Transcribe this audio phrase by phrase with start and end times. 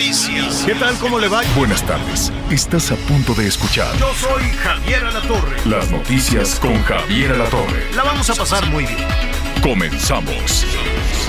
[0.00, 0.62] Noticias.
[0.64, 0.96] ¿Qué tal?
[0.96, 1.42] ¿Cómo le va?
[1.54, 2.32] Buenas tardes.
[2.50, 5.56] Estás a punto de escuchar Yo soy Javier Alatorre.
[5.66, 7.84] las noticias con Javier Alatorre.
[7.94, 9.06] La vamos a pasar muy bien.
[9.62, 10.64] Comenzamos.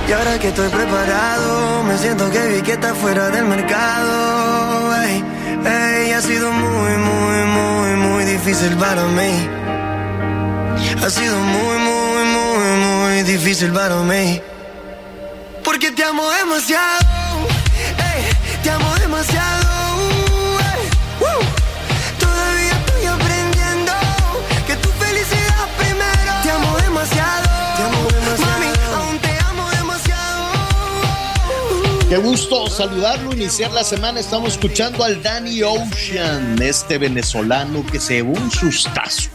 [0.08, 4.96] Y ahora que estoy preparado, me siento que vi que está fuera del mercado.
[5.04, 5.22] Ey,
[5.66, 9.50] ey, ha sido muy, muy, muy, muy difícil para mí.
[11.04, 14.42] Ha sido muy, muy, muy, muy difícil para mí.
[15.62, 17.21] Porque te amo demasiado.
[18.64, 19.70] Te amo demasiado.
[20.60, 21.42] ey, woo.
[22.20, 23.94] Todavía estoy aprendiendo
[24.68, 26.32] que tu felicidad primero.
[26.44, 27.50] Te amo demasiado.
[27.78, 28.52] Te amo demasiado.
[28.52, 30.52] Mami, aún te amo demasiado.
[32.10, 34.20] Qué gusto saludarlo, iniciar la semana.
[34.20, 39.30] Estamos escuchando al Danny Ocean, este venezolano que se llevó un sustazo.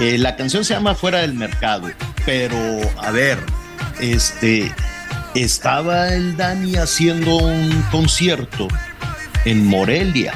[0.00, 1.88] Eh, la canción se llama Fuera del Mercado,
[2.26, 2.58] pero
[2.98, 3.38] a ver,
[4.00, 4.74] este
[5.42, 8.68] estaba el Dani haciendo un concierto
[9.44, 10.32] en Morelia.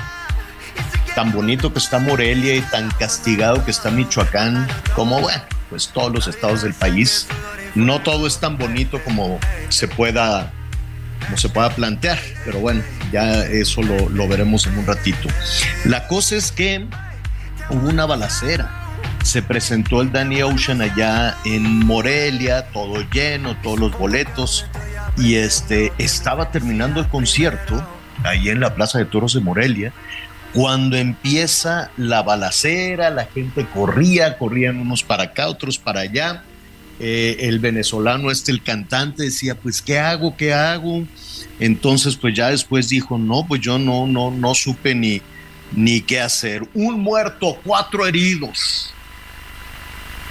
[1.14, 6.12] Tan bonito que está Morelia y tan castigado que está Michoacán, como bueno, pues todos
[6.12, 7.26] los estados del país.
[7.74, 10.52] No todo es tan bonito como se pueda
[11.24, 15.28] como se pueda plantear, pero bueno, ya eso lo, lo veremos en un ratito.
[15.84, 16.86] La cosa es que
[17.70, 18.77] hubo una balacera.
[19.22, 24.64] Se presentó el Danny Ocean allá en Morelia, todo lleno, todos los boletos,
[25.18, 27.86] y este estaba terminando el concierto
[28.24, 29.92] ahí en la Plaza de Toros de Morelia.
[30.54, 36.42] Cuando empieza la balacera, la gente corría, corrían unos para acá, otros para allá.
[37.00, 40.36] Eh, el venezolano, este, el cantante, decía, pues, ¿qué hago?
[40.36, 41.04] ¿Qué hago?
[41.60, 45.20] Entonces, pues ya después dijo, no, pues yo no, no, no supe ni,
[45.72, 46.66] ni qué hacer.
[46.74, 48.92] Un muerto, cuatro heridos.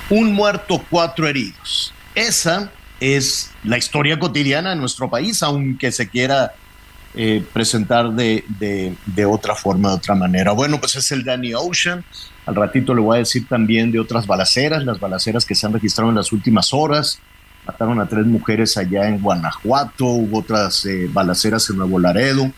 [0.09, 1.93] Un muerto, cuatro heridos.
[2.15, 6.53] Esa es la historia cotidiana de nuestro país, aunque se quiera
[7.13, 10.51] eh, presentar de, de, de, otra forma, de otra manera.
[10.51, 12.03] Bueno, pues es el Danny Ocean.
[12.45, 15.73] Al ratito le voy a decir también de otras balaceras, las balaceras que se han
[15.73, 17.19] registrado en las últimas horas.
[17.65, 22.49] Mataron a tres mujeres allá en Guanajuato, hubo otras eh, balaceras en Nuevo Laredo.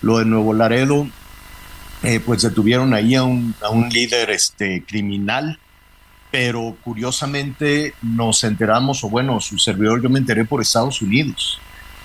[0.00, 1.08] Lo de Nuevo Laredo,
[2.04, 5.58] eh, pues detuvieron ahí a un, a un líder este, criminal,
[6.34, 11.60] pero curiosamente nos enteramos, o bueno, su servidor yo me enteré por Estados Unidos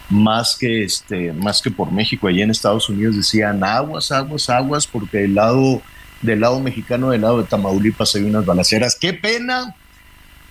[0.07, 2.27] más que este más que por México.
[2.27, 5.81] Allí en Estados Unidos decían aguas aguas aguas porque del lado
[6.21, 8.95] del lado mexicano del lado de Tamaulipas hay unas balaceras.
[8.95, 9.75] Qué pena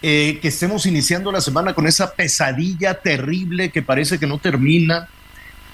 [0.02, 5.08] eh, que estemos iniciando la semana con esa pesadilla terrible que parece que no termina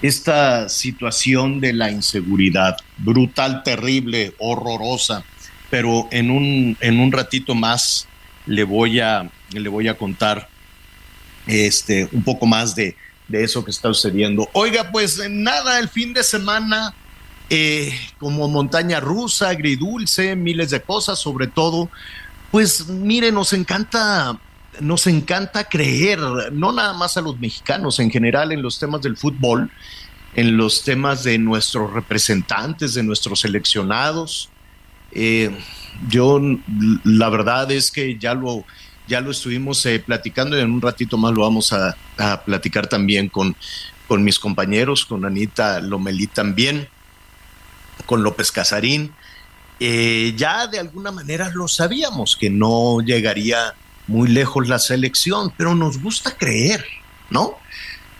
[0.03, 5.23] esta situación de la inseguridad brutal terrible horrorosa
[5.75, 8.07] pero en un en un ratito más
[8.45, 10.47] le voy a le voy a contar
[11.47, 12.95] este un poco más de
[13.27, 14.47] de eso que está sucediendo.
[14.53, 16.93] Oiga, pues nada, el fin de semana,
[17.49, 21.89] eh, como montaña rusa, agridulce, miles de cosas, sobre todo,
[22.51, 24.39] pues mire, nos encanta,
[24.79, 26.19] nos encanta creer,
[26.53, 29.69] no nada más a los mexicanos, en general en los temas del fútbol,
[30.35, 34.49] en los temas de nuestros representantes, de nuestros seleccionados.
[35.15, 35.49] Eh,
[36.09, 36.39] yo,
[37.03, 38.65] la verdad es que ya lo
[39.07, 41.95] ya lo estuvimos eh, platicando y en un ratito más lo vamos a,
[42.45, 43.55] platicar también con,
[44.07, 46.87] con, mis compañeros, con Anita Lomelí también,
[48.05, 49.13] con López Casarín.
[49.79, 53.73] Eh, ya de alguna manera lo sabíamos que no llegaría
[54.07, 56.85] muy lejos la selección, pero nos gusta creer,
[57.29, 57.57] ¿no?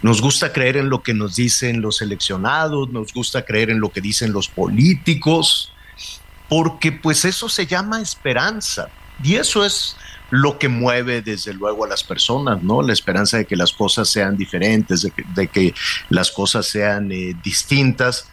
[0.01, 3.89] Nos gusta creer en lo que nos dicen los seleccionados, nos gusta creer en lo
[3.89, 5.71] que dicen los políticos,
[6.49, 8.89] porque pues eso se llama esperanza
[9.23, 9.95] y eso es
[10.29, 12.81] lo que mueve desde luego a las personas, ¿no?
[12.81, 15.73] La esperanza de que las cosas sean diferentes, de que,
[16.09, 18.29] las cosas sean eh, distintas.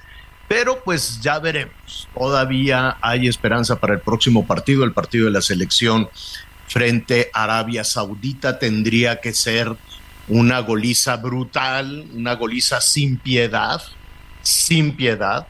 [0.49, 2.09] Pero pues ya veremos.
[2.15, 6.09] Todavía hay esperanza para el próximo partido, el partido de la selección
[6.67, 8.59] frente a Arabia Saudita.
[8.59, 9.75] Tendría que ser
[10.29, 13.83] una goliza brutal, una goliza sin piedad,
[14.43, 15.47] sin piedad,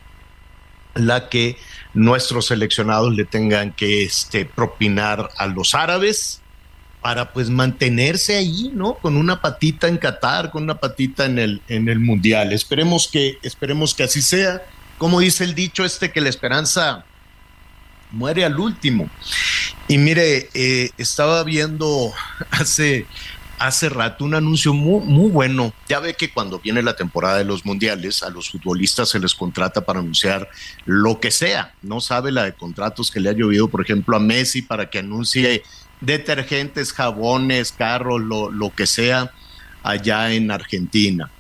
[0.95, 1.57] la que
[1.95, 6.41] nuestros seleccionados le tengan que este, propinar a los árabes
[7.03, 8.95] para pues mantenerse ahí, ¿no?
[8.95, 12.53] Con una patita en Qatar, con una patita en el, en el Mundial.
[12.53, 14.63] Esperemos que, esperemos que así sea.
[14.99, 17.05] Como dice el dicho este, que la esperanza
[18.13, 19.11] muere al último.
[19.89, 22.13] Y mire, eh, estaba viendo
[22.53, 23.07] hace,
[23.67, 25.73] hace rato un anuncio muy, muy bueno.
[25.89, 29.35] Ya ve que cuando viene la temporada de los mundiales, a los futbolistas se les
[29.35, 30.49] contrata para anunciar
[30.85, 31.75] lo que sea.
[31.83, 34.99] No sabe la de contratos que le ha llovido, por ejemplo, a Messi para que
[34.99, 35.63] anuncie
[36.01, 39.33] detergentes, jabones, carros, lo, lo que sea
[39.83, 41.31] allá en Argentina.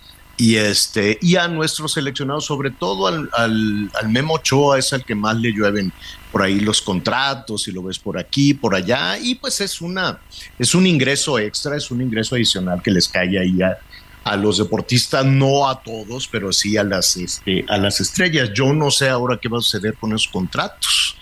[0.42, 5.04] Y, este, y a nuestros seleccionados, sobre todo al, al, al, Memo Ochoa, es al
[5.04, 5.92] que más le llueven
[6.32, 10.18] por ahí los contratos, y lo ves por aquí, por allá, y pues es, una,
[10.58, 13.78] es un ingreso extra, es un ingreso adicional que les cae ahí a,
[14.24, 18.50] a los deportistas, no a todos, pero sí a las, este, a las estrellas.
[18.52, 21.16] Yo no sé ahora qué va a suceder con esos contratos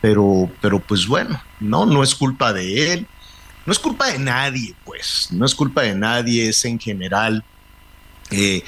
[0.00, 3.06] pero, pero pues bueno, no, no es culpa de él,
[3.66, 7.44] no es culpa de nadie, pues, no es culpa de nadie, es en general,
[8.30, 8.62] eh,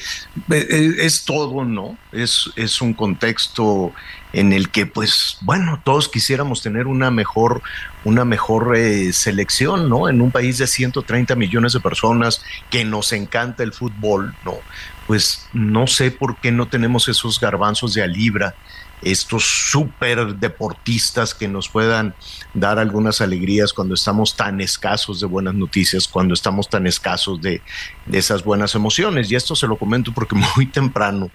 [0.51, 1.97] eh, es todo, ¿no?
[2.11, 3.93] Es, es un contexto
[4.33, 7.63] en el que, pues, bueno, todos quisiéramos tener una mejor,
[8.05, 10.09] una mejor eh, selección, ¿no?
[10.09, 14.55] En un país de 130 millones de personas que nos encanta el fútbol, ¿no?
[15.07, 18.55] Pues no sé por qué no tenemos esos garbanzos de a libra
[19.03, 22.15] estos super deportistas que nos puedan
[22.55, 27.63] dar algunas alegrías cuando estamos tan escasos de buenas noticias, cuando estamos tan escasos de,
[28.11, 29.31] esas buenas emociones.
[29.31, 31.31] Y esto se lo comento porque muy temprano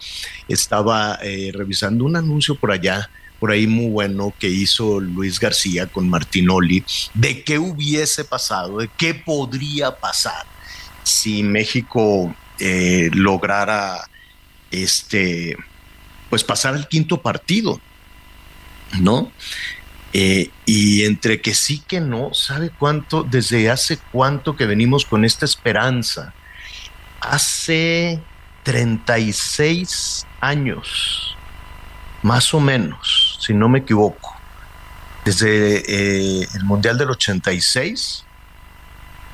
[0.48, 3.10] estaba eh, revisando un anuncio por allá
[3.40, 8.90] por ahí muy bueno que hizo Luis García con Martinoli de qué hubiese pasado, de
[8.98, 10.46] qué podría pasar
[11.04, 14.10] si México eh, lograra
[14.72, 15.56] este
[16.30, 17.80] pues pasar al quinto partido,
[19.00, 19.32] ¿no?
[20.14, 23.24] Eh, y entre que sí que no, ¿sabe cuánto?
[23.24, 26.34] Desde hace cuánto que venimos con esta esperanza.
[27.20, 28.20] Hace
[28.64, 31.36] 36 años,
[32.22, 34.36] más o menos, si no me equivoco,
[35.26, 38.24] desde eh, el Mundial del 86,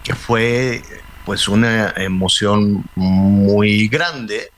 [0.04, 0.82] que fue
[1.26, 4.52] pues una emoción muy grande,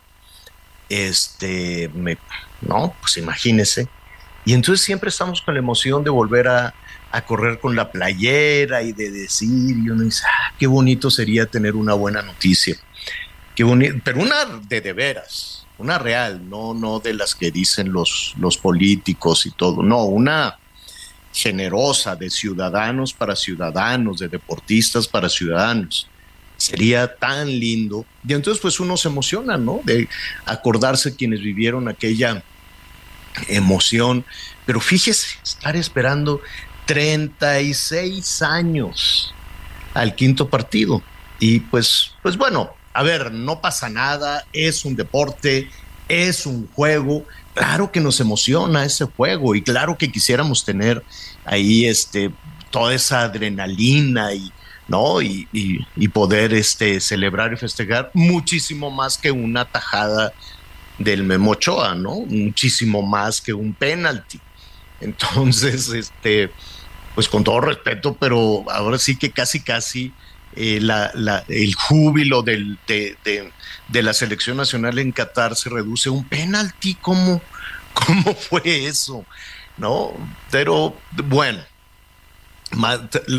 [0.90, 1.90] este,
[2.62, 3.88] no, pues imagínese.
[4.46, 6.74] Y entonces siempre estamos con la emoción de volver a,
[7.12, 11.46] a correr con la playera y de decir, y uno dice, ah, qué bonito sería
[11.46, 12.76] tener una buena noticia.
[13.56, 17.92] Qué bonito, pero una de de veras, una real, no, no de las que dicen
[17.92, 20.60] los, los políticos y todo, no, una
[21.34, 26.08] generosa de ciudadanos para ciudadanos, de deportistas para ciudadanos
[26.58, 28.06] sería tan lindo.
[28.28, 29.82] Y entonces pues uno se emociona, ¿no?
[29.84, 30.08] De
[30.46, 32.44] acordarse quienes vivieron aquella
[33.48, 34.26] emoción.
[34.66, 36.42] Pero fíjese, estar esperando
[36.86, 39.34] 36 años
[39.94, 41.02] al quinto partido.
[41.40, 45.70] Y pues, pues bueno, a ver, no pasa nada, es un deporte,
[46.08, 47.26] es un juego.
[47.54, 51.04] Claro que nos emociona ese juego y claro que quisiéramos tener
[51.46, 52.32] ahí este,
[52.70, 54.52] toda esa adrenalina y,
[54.88, 55.22] ¿no?
[55.22, 60.34] Y, y, poder este, celebrar y festejar muchísimo más que una tajada
[61.00, 62.22] del Memochoa, ¿no?
[62.22, 64.40] Muchísimo más que un penalti.
[65.02, 66.52] Entonces, este,
[67.16, 70.14] pues con todo respeto, pero ahora sí que casi, casi
[70.56, 73.52] eh, la, la, el júbilo del, de, de,
[73.88, 76.96] de, la selección nacional en Qatar se reduce a un penalti.
[76.96, 77.42] ¿Cómo,
[77.94, 79.26] ¿Cómo fue eso?
[79.78, 80.14] ¿No?
[80.52, 81.60] Pero bueno,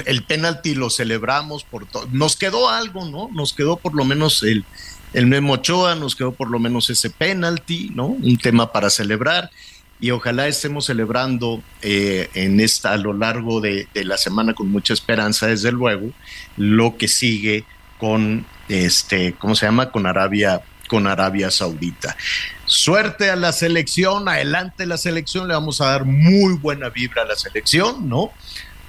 [0.06, 2.08] el penalti lo celebramos por todo.
[2.12, 3.28] Nos quedó algo, ¿no?
[3.32, 4.64] Nos quedó por lo menos el,
[5.12, 8.06] el Memo Ochoa, nos quedó por lo menos ese penalti, ¿no?
[8.06, 9.50] Un tema para celebrar.
[9.98, 14.68] Y ojalá estemos celebrando eh, en esta, a lo largo de, de, la semana con
[14.68, 16.10] mucha esperanza, desde luego,
[16.58, 17.64] lo que sigue
[17.98, 19.90] con este, ¿cómo se llama?
[19.90, 22.16] Con Arabia, con Arabia Saudita.
[22.64, 27.26] Suerte a la selección, adelante la selección, le vamos a dar muy buena vibra a
[27.26, 28.32] la selección, ¿no?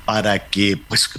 [0.08, 1.10] Para que, pues,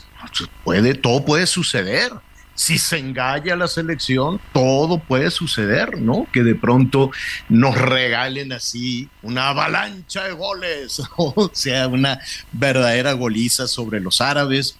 [0.64, 2.10] puede, todo puede suceder.
[2.54, 6.26] Si se engaña la selección, todo puede suceder, ¿no?
[6.32, 7.10] Que de pronto
[7.50, 12.18] nos regalen así una avalancha de goles, o sea, una
[12.50, 14.76] verdadera goliza sobre los árabes,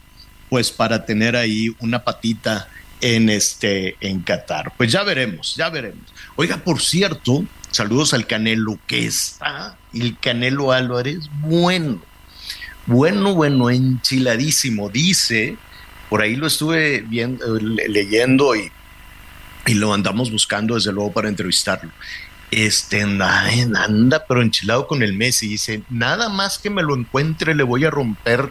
[0.49, 2.67] pues para tener ahí una patita
[3.03, 4.73] en este en Qatar.
[4.79, 6.07] Pues ya veremos, ya veremos.
[6.35, 12.01] Oiga, por cierto, saludos al Canelo que está, el Canelo Álvarez, bueno,
[12.89, 14.89] bueno, bueno, enchiladísimo.
[14.89, 15.57] Dice,
[16.09, 18.73] por ahí lo estuve viendo, leyendo y,
[19.67, 21.91] y lo andamos buscando desde luego para entrevistarlo.
[22.51, 25.49] Este anda, pero enchilado con el Messi.
[25.49, 28.51] Dice, nada más que me lo encuentre, le voy a romper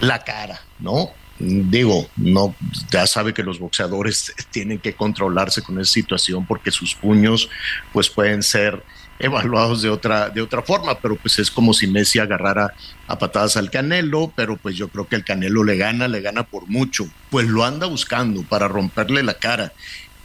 [0.00, 1.10] la cara, ¿no?
[1.38, 2.54] digo, no,
[2.90, 7.48] ya sabe que los boxeadores tienen que controlarse con esa situación porque sus puños
[7.92, 8.82] pues pueden ser
[9.18, 12.74] evaluados de otra, de otra forma, pero pues es como si Messi agarrara
[13.06, 16.44] a patadas al Canelo, pero pues yo creo que el Canelo le gana, le gana
[16.44, 19.72] por mucho, pues lo anda buscando para romperle la cara.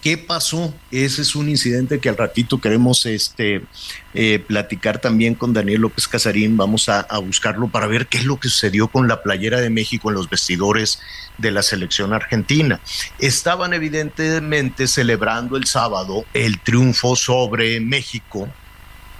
[0.01, 0.73] ¿Qué pasó?
[0.91, 3.63] Ese es un incidente que al ratito queremos este,
[4.13, 6.55] eh, platicar también con Daniel López Casarín.
[6.55, 9.69] Vamos a, a, buscarlo para ver qué es lo que sucedió con la playera de
[9.69, 11.01] México en los vestidores
[11.37, 12.79] de la selección argentina.
[13.19, 18.47] Estaban evidentemente celebrando el sábado el triunfo sobre México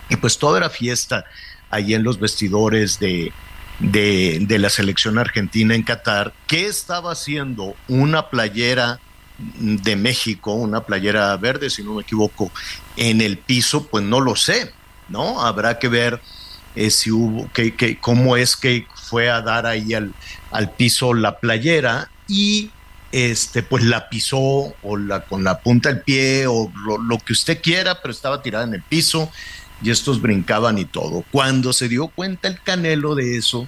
[0.09, 1.25] y pues toda era fiesta
[1.69, 3.31] ahí en los vestidores de,
[3.79, 6.33] de, la selección argentina en Qatar.
[6.47, 8.99] ¿Qué estaba haciendo una playera?
[9.57, 12.51] de México, una playera verde, si no me equivoco,
[12.97, 14.73] en el piso, pues no lo sé,
[15.07, 15.39] ¿no?
[15.39, 16.19] Habrá que ver
[16.75, 20.13] eh, si hubo, que, que, cómo es que fue a dar ahí al,
[20.51, 22.69] al piso la playera y
[23.11, 27.61] este, pues la pisó o la, con la punta del pie o lo, que usted
[27.61, 29.31] quiera, pero estaba tirada en el piso
[29.81, 31.23] y estos brincaban y todo.
[31.31, 33.67] Cuando se dio cuenta el Canelo de eso,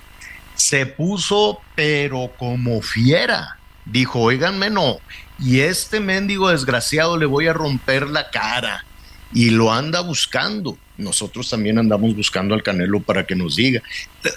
[0.56, 3.58] se puso pero como fiera.
[3.86, 4.98] Dijo, oiganme, no,
[5.39, 8.86] y este mendigo desgraciado le voy a romper la cara
[9.34, 10.77] y lo anda buscando.
[10.98, 13.82] Nosotros también andamos buscando al Canelo para que nos diga.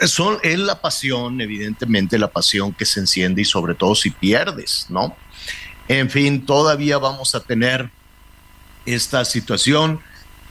[0.06, 4.86] Son, es la pasión, evidentemente, la pasión que se enciende y sobre todo si pierdes,
[4.88, 5.14] ¿no?
[5.88, 7.90] En fin, todavía vamos a tener
[8.86, 10.00] esta situación.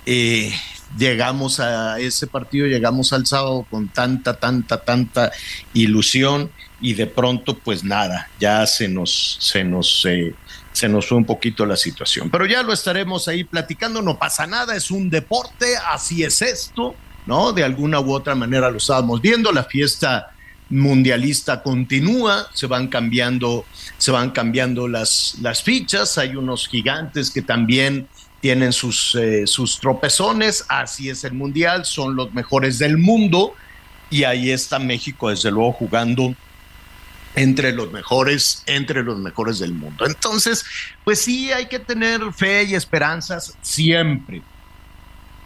[0.06, 0.53] Eh,
[0.97, 5.31] llegamos a ese partido, llegamos al sábado con tanta, tanta, tanta
[5.73, 10.35] ilusión y de pronto pues nada, ya se nos, se nos, eh,
[10.71, 12.29] se nos fue un poquito la situación.
[12.29, 16.95] Pero ya lo estaremos ahí platicando, no pasa nada, es un deporte, así es esto,
[17.25, 17.53] ¿no?
[17.53, 20.29] De alguna u otra manera lo estábamos viendo, la fiesta
[20.69, 23.65] mundialista continúa, se van cambiando,
[23.97, 28.07] se van cambiando las, las fichas, hay unos gigantes que también
[28.43, 33.55] tienen sus, eh, sus tropezones, así es el mundial, son los mejores del mundo
[34.09, 36.35] y ahí está México desde luego jugando
[37.35, 40.05] entre los mejores, entre los mejores del mundo.
[40.05, 40.65] Entonces,
[41.05, 44.41] pues sí, hay que tener fe y esperanzas siempre,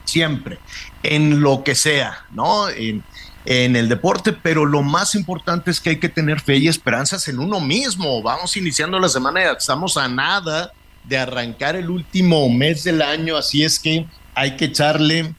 [0.04, 0.58] siempre,
[1.04, 2.68] en lo que sea, ¿no?
[2.68, 3.04] En,
[3.46, 7.28] en el deporte, pero lo más importante es que hay que tener fe y esperanzas
[7.28, 8.24] en uno mismo.
[8.24, 10.72] Vamos iniciando la semana estamos a nada
[11.08, 15.34] de arrancar el último mes del año, así es que hay que echarle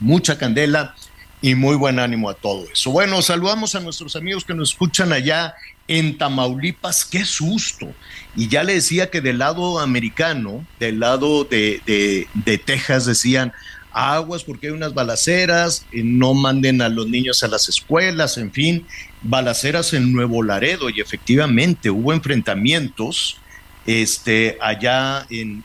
[0.00, 0.94] mucha candela
[1.40, 2.90] y muy buen ánimo a todo eso.
[2.90, 5.54] Bueno, saludamos a nuestros amigos que nos escuchan allá
[5.88, 7.92] en Tamaulipas, qué susto.
[8.36, 13.52] Y ya le decía que del lado americano, del lado de, de, Texas, decían,
[13.90, 18.86] aguas porque hay unas balaceras, no manden a los niños a las escuelas, en fin,
[19.22, 23.41] balaceras en Nuevo Laredo y efectivamente hubo enfrentamientos
[23.86, 25.64] este, allá en,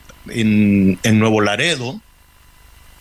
[1.19, 2.01] Nuevo Laredo,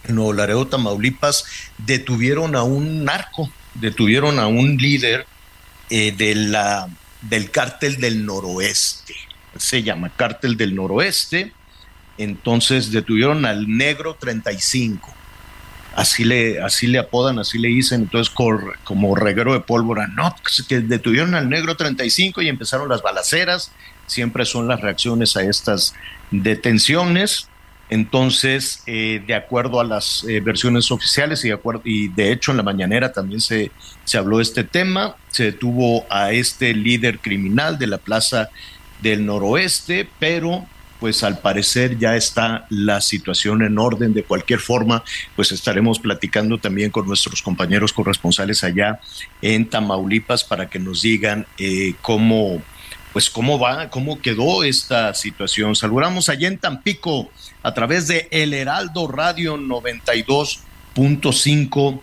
[0.05, 1.45] en Nuevo Laredo, Tamaulipas,
[1.79, 5.27] detuvieron a un narco, detuvieron a un líder
[5.91, 6.89] eh, de la,
[7.23, 9.15] del cártel del noroeste,
[9.57, 11.53] se llama cártel del noroeste,
[12.19, 15.13] entonces detuvieron al negro 35,
[15.95, 18.33] así le, así le apodan, así le dicen, entonces
[18.85, 20.35] como reguero de pólvora, no,
[20.69, 23.73] que detuvieron al negro 35 y empezaron las balaceras,
[24.07, 25.95] siempre son las reacciones a estas
[26.31, 27.49] detenciones,
[27.89, 32.51] entonces, eh, de acuerdo a las eh, versiones oficiales y de, acuerdo, y de hecho
[32.51, 33.71] en la mañanera también se,
[34.05, 38.49] se habló este tema, se detuvo a este líder criminal de la Plaza
[39.03, 40.67] del Noroeste, pero
[40.99, 44.15] pues al parecer ya está la situación en orden.
[44.15, 45.05] De cualquier forma,
[45.37, 48.99] pues estaremos platicando también con nuestros compañeros corresponsales allá
[49.43, 52.63] en Tamaulipas para que nos digan eh, cómo,
[53.17, 55.75] pues cómo va, cómo quedó esta situación.
[55.75, 57.31] Saludamos allá en Tampico
[57.63, 62.03] a través de El Heraldo Radio 92.5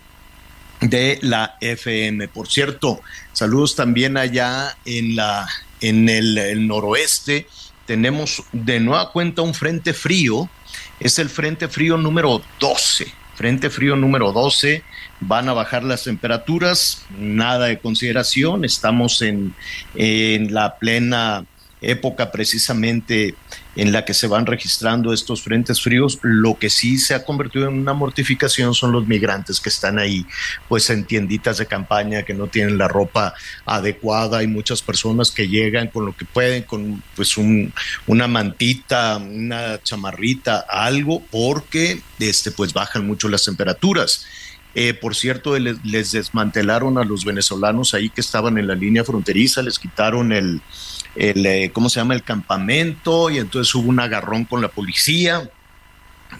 [0.80, 2.26] de la FM.
[2.26, 3.00] Por cierto,
[3.32, 5.46] saludos también allá en la
[5.80, 7.46] en el, el, noroeste.
[7.86, 10.50] Tenemos de nueva cuenta un frente frío.
[10.98, 13.06] Es el frente frío número 12.
[13.36, 14.82] Frente frío número 12.
[15.20, 18.64] Van a bajar las temperaturas, nada de consideración.
[18.64, 19.54] Estamos en,
[19.94, 21.44] en la plena
[21.80, 23.34] época precisamente
[23.76, 27.68] en la que se van registrando estos frentes fríos, lo que sí se ha convertido
[27.68, 30.24] en una mortificación son los migrantes que están ahí,
[30.68, 35.48] pues en tienditas de campaña que no tienen la ropa adecuada, hay muchas personas que
[35.48, 37.72] llegan con lo que pueden, con pues un,
[38.06, 44.24] una mantita, una chamarrita, algo, porque este, pues bajan mucho las temperaturas.
[44.74, 49.04] Eh, por cierto, les, les, desmantelaron a los venezolanos ahí que estaban en la línea
[49.04, 50.60] fronteriza, les quitaron el,
[51.14, 55.48] el eh, ¿cómo se llama?, el campamento y entonces hubo un agarrón con la policía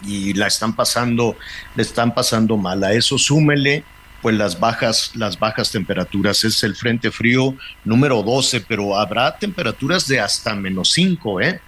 [0.05, 1.37] y la están pasando,
[1.75, 2.83] le están pasando mal.
[2.83, 3.83] A eso súmele
[4.21, 6.43] pues las bajas, las bajas temperaturas.
[6.43, 11.61] Es el frente frío número 12, pero habrá temperaturas de hasta menos 5, ¿eh?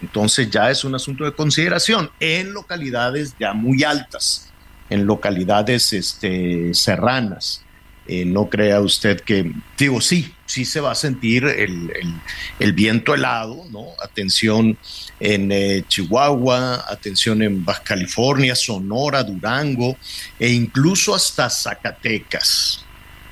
[0.00, 4.47] Entonces ya es un asunto de consideración en localidades ya muy altas,
[4.90, 7.62] en localidades este, serranas.
[8.06, 11.92] Eh, no crea usted que, digo, sí, sí se va a sentir el,
[12.58, 13.88] el, viento helado, ¿no?
[14.02, 14.78] Atención
[15.20, 19.94] en eh, Chihuahua, atención en Baja California, Sonora, Durango
[20.38, 22.82] e incluso hasta Zacatecas.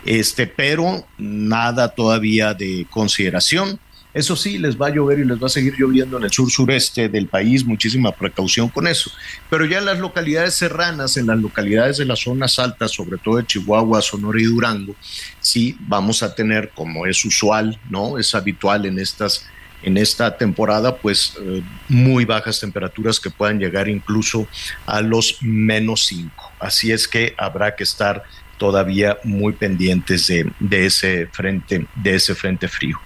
[0.05, 3.81] Este, pero nada todavía de consideración.
[4.17, 6.51] Eso sí, les va a llover y les va a seguir lloviendo en el sur
[6.51, 9.11] sureste del país, muchísima precaución con eso.
[9.51, 13.37] Pero ya en las localidades serranas, en las localidades de las zonas altas, sobre todo
[13.37, 14.97] de Chihuahua, Sonora y Durango,
[15.39, 18.17] sí vamos a tener, como es usual, ¿no?
[18.17, 19.45] Es habitual en estas
[19.83, 24.49] en esta temporada, pues eh, muy bajas temperaturas que puedan llegar incluso
[24.87, 26.53] a los menos 5.
[26.59, 28.25] Así es que habrá que estar
[28.59, 32.99] todavía muy pendientes de, de, ese frente, de ese frente frío.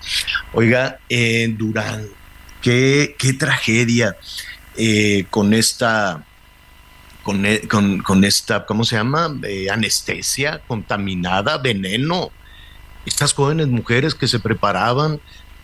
[0.53, 2.07] Oiga, en Durán,
[2.61, 4.17] qué, qué tragedia
[4.77, 6.25] eh, con esta
[7.23, 9.39] con, e, con, con, esta, ¿cómo se llama?
[9.43, 12.31] Eh, anestesia contaminada, veneno.
[13.05, 15.21] Estas jóvenes mujeres que se preparaban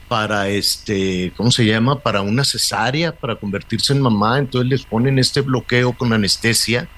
[0.09, 2.01] para este, ¿cómo se llama?
[2.01, 6.89] Para una cesárea, para convertirse en mamá, entonces les ponen este bloqueo con anestesia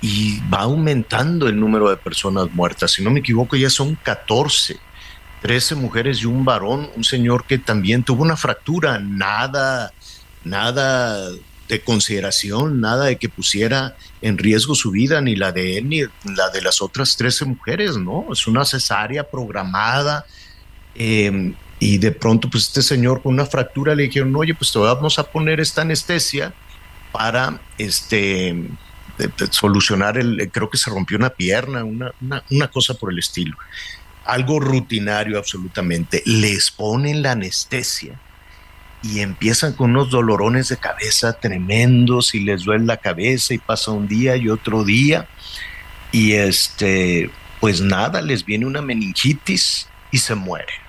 [0.00, 2.92] y va aumentando el número de personas muertas.
[2.92, 4.78] Si no me equivoco, ya son 14,
[5.42, 9.92] 13 mujeres y un varón, un señor que también tuvo una fractura, nada,
[10.44, 11.30] nada
[11.68, 16.02] de consideración, nada de que pusiera en riesgo su vida, ni la de él, ni
[16.36, 18.26] la de las otras 13 mujeres, ¿no?
[18.32, 20.26] Es una cesárea programada.
[20.94, 24.78] Eh, y de pronto, pues este señor con una fractura le dijeron, oye, pues te
[24.78, 26.54] vamos a poner esta anestesia
[27.12, 28.54] para este
[29.50, 32.12] solucionar el, creo que se rompió una pierna, una,
[32.50, 33.56] una, cosa por el estilo.
[34.24, 36.22] Algo rutinario absolutamente.
[36.26, 38.20] Les ponen la anestesia
[39.02, 43.90] y empiezan con unos dolorones de cabeza tremendos y les duele la cabeza y pasa
[43.92, 45.28] un día y otro día
[46.12, 50.86] y este pues nada les viene una meningitis y se mueren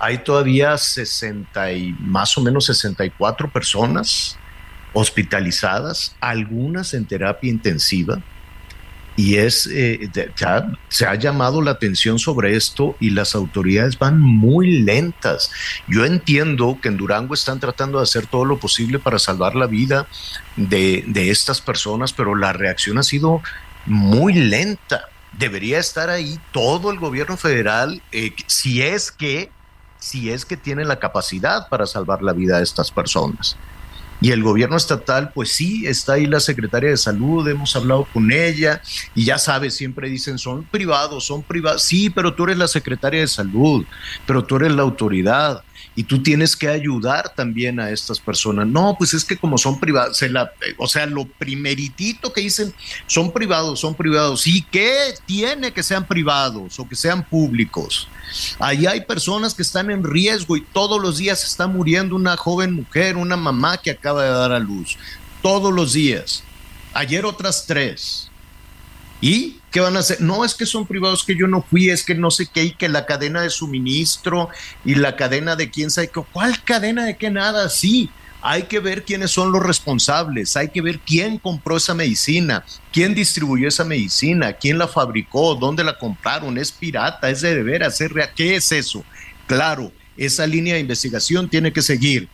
[0.00, 4.38] hay todavía 60 y más o menos 64 personas
[4.94, 8.22] hospitalizadas, algunas en terapia intensiva,
[9.16, 10.10] y es eh,
[10.88, 15.50] se ha llamado la atención sobre esto y las autoridades van muy lentas.
[15.86, 19.66] Yo entiendo que en Durango están tratando de hacer todo lo posible para salvar la
[19.66, 20.08] vida
[20.56, 23.40] de, de estas personas, pero la reacción ha sido
[23.86, 25.02] muy lenta.
[25.32, 29.50] Debería estar ahí todo el gobierno federal, eh, si es que,
[29.98, 33.56] si es que tiene la capacidad para salvar la vida de estas personas.
[34.20, 38.32] Y el gobierno estatal, pues sí, está ahí la secretaria de salud, hemos hablado con
[38.32, 38.80] ella
[39.14, 41.82] y ya sabes, siempre dicen, son privados, son privados.
[41.82, 43.84] Sí, pero tú eres la secretaria de salud,
[44.26, 45.62] pero tú eres la autoridad
[45.96, 48.66] y tú tienes que ayudar también a estas personas.
[48.66, 50.20] No, pues es que como son privados,
[50.78, 52.74] o sea, lo primeritito que dicen,
[53.06, 54.46] son privados, son privados.
[54.46, 58.08] ¿Y qué tiene que sean privados o que sean públicos?
[58.58, 62.72] Ahí hay personas que están en riesgo y todos los días está muriendo una joven
[62.72, 64.98] mujer, una mamá que acaba de dar a luz.
[65.42, 66.42] Todos los días.
[66.92, 68.30] Ayer otras tres.
[69.20, 70.20] ¿Y qué van a hacer?
[70.20, 72.70] No, es que son privados que yo no fui, es que no sé qué, y
[72.74, 74.48] que la cadena de suministro
[74.84, 76.22] y la cadena de quién sabe qué.
[76.32, 77.68] ¿Cuál cadena de qué nada?
[77.68, 78.08] Sí,
[78.40, 83.16] hay que ver quiénes son los responsables, hay que ver quién compró esa medicina, quién
[83.16, 88.12] distribuyó esa medicina, quién la fabricó, dónde la compraron, es pirata, es de deber hacer,
[88.36, 89.04] ¿qué es eso?
[89.48, 92.28] Claro, esa línea de investigación tiene que seguir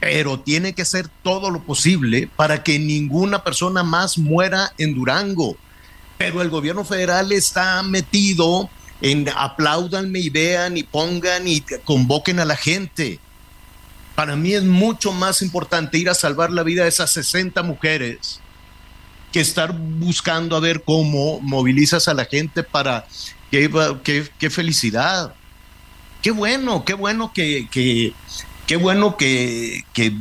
[0.00, 5.56] pero tiene que hacer todo lo posible para que ninguna persona más muera en Durango
[6.18, 12.44] pero el gobierno federal está metido en aplaudanme y vean y pongan y convoquen a
[12.44, 13.18] la gente.
[14.14, 18.40] Para mí es mucho más importante ir a salvar la vida de esas 60 mujeres
[19.32, 23.06] que estar buscando a ver cómo movilizas a la gente para
[23.50, 25.34] qué, qué, felicidad.
[26.22, 28.14] Qué bueno, qué bueno que, que
[28.66, 30.12] qué bueno que, que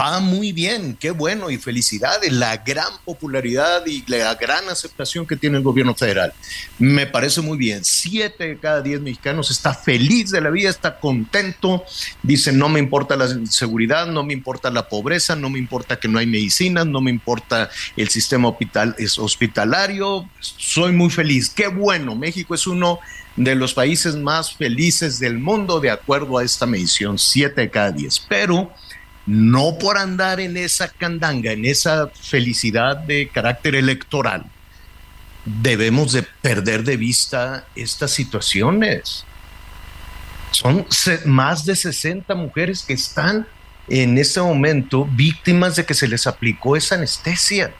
[0.00, 5.36] Va muy bien, qué bueno y felicidades, la gran popularidad y la gran aceptación que
[5.36, 6.32] tiene el gobierno federal.
[6.78, 7.84] Me parece muy bien.
[7.84, 11.84] Siete de cada diez mexicanos está feliz de la vida, está contento,
[12.22, 16.08] dice no me importa la seguridad, no me importa la pobreza, no me importa que
[16.08, 18.48] no hay medicinas, no me importa el sistema
[19.18, 21.50] hospitalario, soy muy feliz.
[21.50, 22.98] Qué bueno, México es uno
[23.36, 27.90] de los países más felices del mundo de acuerdo a esta medición, siete de cada
[27.90, 28.20] diez.
[28.20, 28.72] Pero
[29.26, 34.44] no por andar en esa candanga, en esa felicidad de carácter electoral,
[35.44, 39.24] debemos de perder de vista estas situaciones.
[40.50, 40.86] Son
[41.24, 43.46] más de 60 mujeres que están
[43.88, 47.72] en este momento víctimas de que se les aplicó esa anestesia.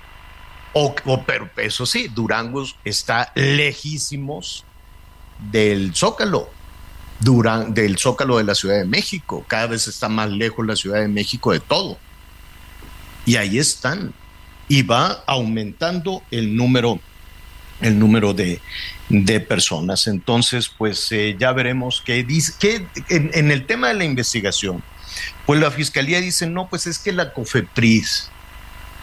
[0.72, 0.94] O,
[1.26, 4.64] pero eso sí, Durango está lejísimos
[5.50, 6.48] del Zócalo
[7.20, 9.44] del zócalo de la Ciudad de México.
[9.46, 11.98] Cada vez está más lejos la Ciudad de México de todo.
[13.24, 14.12] Y ahí están.
[14.68, 16.98] Y va aumentando el número,
[17.80, 18.60] el número de,
[19.48, 20.06] personas.
[20.06, 22.54] Entonces, pues eh, ya veremos qué dice.
[22.58, 24.82] Qué, en, el tema de la investigación,
[25.46, 28.30] pues la fiscalía dice: no, pues es que la COFEPRIS,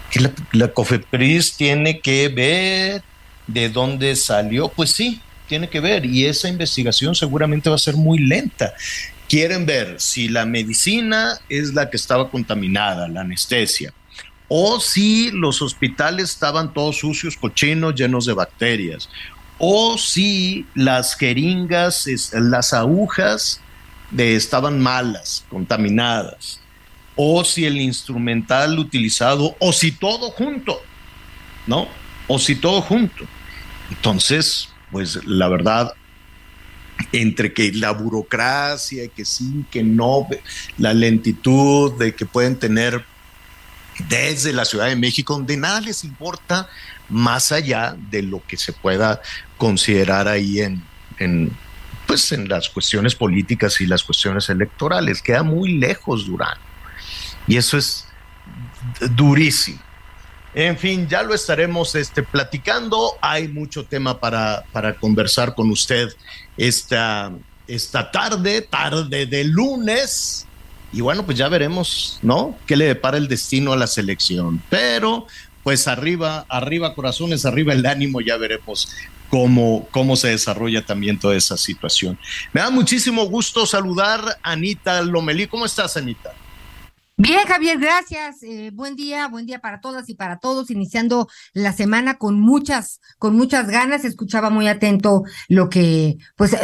[0.09, 3.03] que la COFEPRIS tiene que ver
[3.47, 4.69] de dónde salió.
[4.69, 8.73] Pues sí, tiene que ver y esa investigación seguramente va a ser muy lenta.
[9.27, 13.93] Quieren ver si la medicina es la que estaba contaminada, la anestesia,
[14.47, 19.09] o si los hospitales estaban todos sucios, cochinos, llenos de bacterias,
[19.59, 23.61] o si las jeringas, las agujas
[24.17, 26.59] estaban malas, contaminadas,
[27.15, 30.81] o si el instrumental utilizado, o si todo junto,
[31.67, 31.87] ¿no?
[32.27, 33.25] O si todo junto.
[33.91, 35.93] Entonces, pues la verdad,
[37.11, 40.27] entre que la burocracia, que sí, que no,
[40.77, 43.03] la lentitud de que pueden tener
[44.07, 46.69] desde la Ciudad de México, donde nada les importa
[47.09, 49.21] más allá de lo que se pueda
[49.57, 50.83] considerar ahí en,
[51.17, 51.51] en
[52.09, 55.21] pues en las cuestiones políticas y las cuestiones electorales.
[55.21, 56.57] Queda muy lejos Durán.
[57.47, 58.07] Y eso es
[59.11, 59.79] durísimo.
[60.53, 63.13] En fin, ya lo estaremos este, platicando.
[63.21, 66.09] Hay mucho tema para, para conversar con usted
[66.57, 67.31] esta,
[67.67, 70.47] esta tarde, tarde de lunes.
[70.91, 72.57] Y bueno, pues ya veremos, ¿no?
[72.65, 74.61] ¿Qué le depara el destino a la selección?
[74.69, 75.27] Pero,
[75.61, 78.89] pues arriba, arriba corazones, arriba el ánimo, ya veremos
[79.29, 82.17] cómo, cómo se desarrolla también toda esa situación.
[82.53, 85.45] Me da muchísimo gusto saludar a Anita Lomelí.
[85.45, 86.33] ¿Cómo estás, Anita?
[87.21, 88.43] Bien, Javier, gracias.
[88.43, 93.01] Eh, buen día, buen día para todas y para todos, iniciando la semana con muchas,
[93.17, 94.05] con muchas ganas.
[94.05, 96.55] Escuchaba muy atento lo que, pues,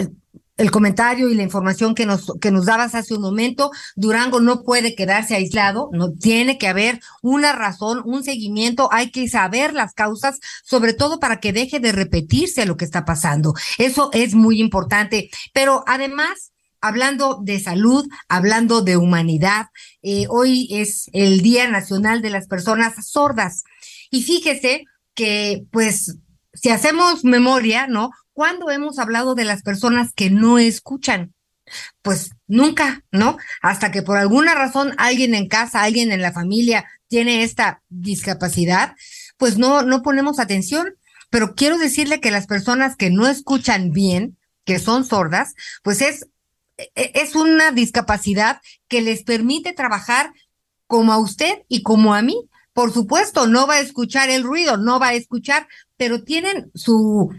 [0.56, 3.72] el, comentario y la información que nos, que nos dabas hace un momento.
[3.98, 9.28] Durango no puede quedarse aislado, no tiene que haber una razón, un seguimiento, hay que
[9.28, 13.56] saber las causas, sobre todo para que deje de repetirse lo que está pasando.
[13.78, 15.30] Eso es muy importante.
[15.52, 19.68] Pero además, hablando de salud, hablando de humanidad.
[20.02, 23.64] Eh, hoy es el Día Nacional de las Personas Sordas.
[24.12, 26.18] Y fíjese que, pues,
[26.54, 28.12] si hacemos memoria, ¿no?
[28.34, 31.34] ¿Cuándo hemos hablado de las personas que no escuchan?
[32.02, 33.38] Pues nunca, ¿no?
[33.62, 38.94] Hasta que por alguna razón alguien en casa, alguien en la familia tiene esta discapacidad,
[39.38, 40.96] pues no, no ponemos atención.
[41.30, 46.28] Pero quiero decirle que las personas que no escuchan bien, que son sordas, pues es
[46.96, 50.32] es una discapacidad que les permite trabajar
[50.88, 52.50] como a usted y como a mí.
[52.74, 57.32] Por supuesto, no va a escuchar el ruido, no va a escuchar, pero tienen su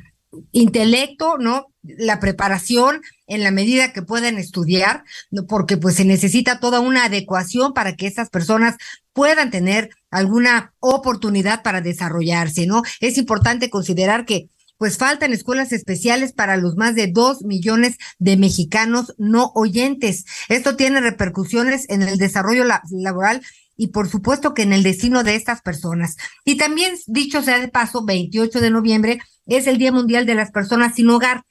[0.53, 1.67] intelecto, ¿no?
[1.83, 5.05] La preparación en la medida que puedan estudiar,
[5.49, 8.77] porque pues se necesita toda una adecuación para que estas personas
[9.13, 12.83] puedan tener alguna oportunidad para desarrollarse, ¿no?
[13.01, 18.37] Es importante considerar que pues faltan escuelas especiales para los más de dos millones de
[18.37, 20.25] mexicanos no oyentes.
[20.49, 23.43] Esto tiene repercusiones en el desarrollo laboral
[23.77, 26.17] y por supuesto que en el destino de estas personas.
[26.45, 30.51] Y también, dicho sea de paso, 28 de noviembre es el Día Mundial de las
[30.51, 31.45] Personas sin Hogar.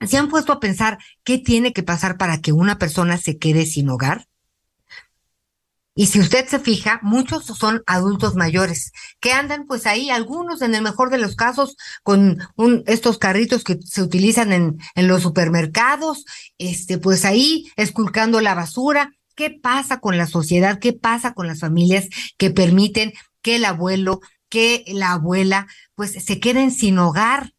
[0.00, 3.66] ¿Se han puesto a pensar qué tiene que pasar para que una persona se quede
[3.66, 4.26] sin hogar?
[5.94, 10.74] Y si usted se fija, muchos son adultos mayores que andan pues ahí, algunos en
[10.74, 15.22] el mejor de los casos con un, estos carritos que se utilizan en, en los
[15.22, 16.24] supermercados,
[16.58, 19.12] este, pues ahí esculcando la basura.
[19.36, 20.78] ¿Qué pasa con la sociedad?
[20.80, 26.40] ¿Qué pasa con las familias que permiten que el abuelo, que la abuela, pues se
[26.40, 27.52] queden sin hogar?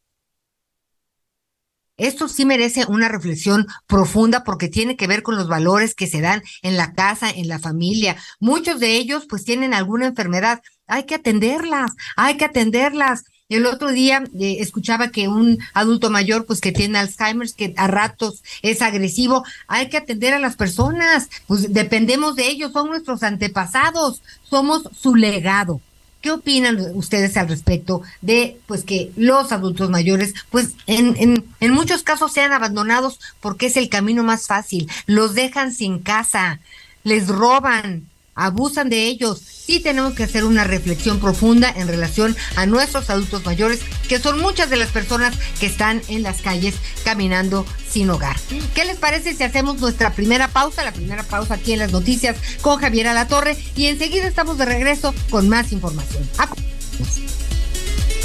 [1.98, 6.22] Esto sí merece una reflexión profunda porque tiene que ver con los valores que se
[6.22, 8.18] dan en la casa, en la familia.
[8.40, 10.62] Muchos de ellos pues tienen alguna enfermedad.
[10.88, 13.24] Hay que atenderlas, hay que atenderlas.
[13.48, 17.88] El otro día eh, escuchaba que un adulto mayor, pues que tiene Alzheimer, que a
[17.88, 23.22] ratos es agresivo, hay que atender a las personas, pues dependemos de ellos, son nuestros
[23.22, 25.80] antepasados, somos su legado.
[26.26, 31.72] ¿Qué opinan ustedes al respecto de pues que los adultos mayores pues en, en, en
[31.72, 36.62] muchos casos sean abandonados porque es el camino más fácil, los dejan sin casa,
[37.04, 39.42] les roban, abusan de ellos.
[39.66, 44.40] Sí tenemos que hacer una reflexión profunda en relación a nuestros adultos mayores, que son
[44.40, 48.36] muchas de las personas que están en las calles caminando sin hogar.
[48.76, 50.84] ¿Qué les parece si hacemos nuestra primera pausa?
[50.84, 55.16] La primera pausa aquí en las noticias con Javier Alatorre y enseguida estamos de regreso
[55.32, 56.30] con más información.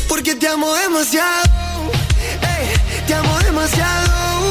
[0.09, 1.49] Porque te amo demasiado,
[3.07, 4.51] te amo demasiado.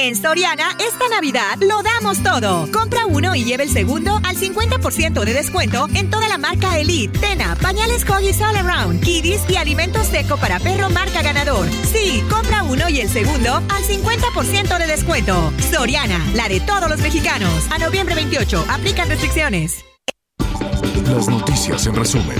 [0.00, 2.70] En Soriana, esta Navidad lo damos todo.
[2.70, 7.18] Compra uno y lleve el segundo al 50% de descuento en toda la marca Elite,
[7.18, 11.68] Tena, pañales Huggies All Around, Kiddies y alimentos seco para perro marca ganador.
[11.92, 15.52] Sí, compra uno y el segundo al 50% de descuento.
[15.68, 17.66] Soriana, la de todos los mexicanos.
[17.72, 19.84] A noviembre 28, aplican restricciones.
[21.08, 22.38] Las noticias en resumen.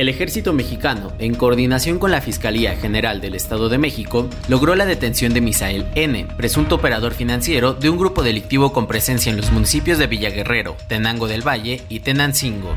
[0.00, 4.86] El ejército mexicano, en coordinación con la Fiscalía General del Estado de México, logró la
[4.86, 9.50] detención de Misael N., presunto operador financiero de un grupo delictivo con presencia en los
[9.50, 12.74] municipios de Villaguerrero, Tenango del Valle y Tenancingo.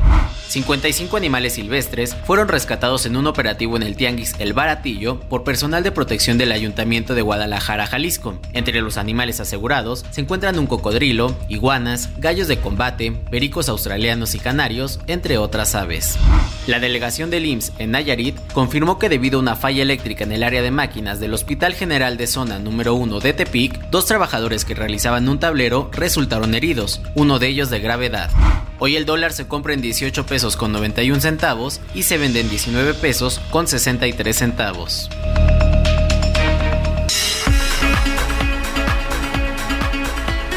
[0.50, 5.82] 55 animales silvestres fueron rescatados en un operativo en el Tianguis El Baratillo por personal
[5.82, 8.38] de protección del Ayuntamiento de Guadalajara, Jalisco.
[8.52, 14.40] Entre los animales asegurados se encuentran un cocodrilo, iguanas, gallos de combate, pericos australianos y
[14.40, 16.18] canarios, entre otras aves.
[16.68, 20.42] La delegación del IMSS en Nayarit confirmó que debido a una falla eléctrica en el
[20.42, 24.74] área de máquinas del Hospital General de Zona número 1 de Tepic, dos trabajadores que
[24.74, 28.32] realizaban un tablero resultaron heridos, uno de ellos de gravedad.
[28.80, 32.50] Hoy el dólar se compra en 18 pesos con 91 centavos y se vende en
[32.50, 35.08] 19 pesos con 63 centavos.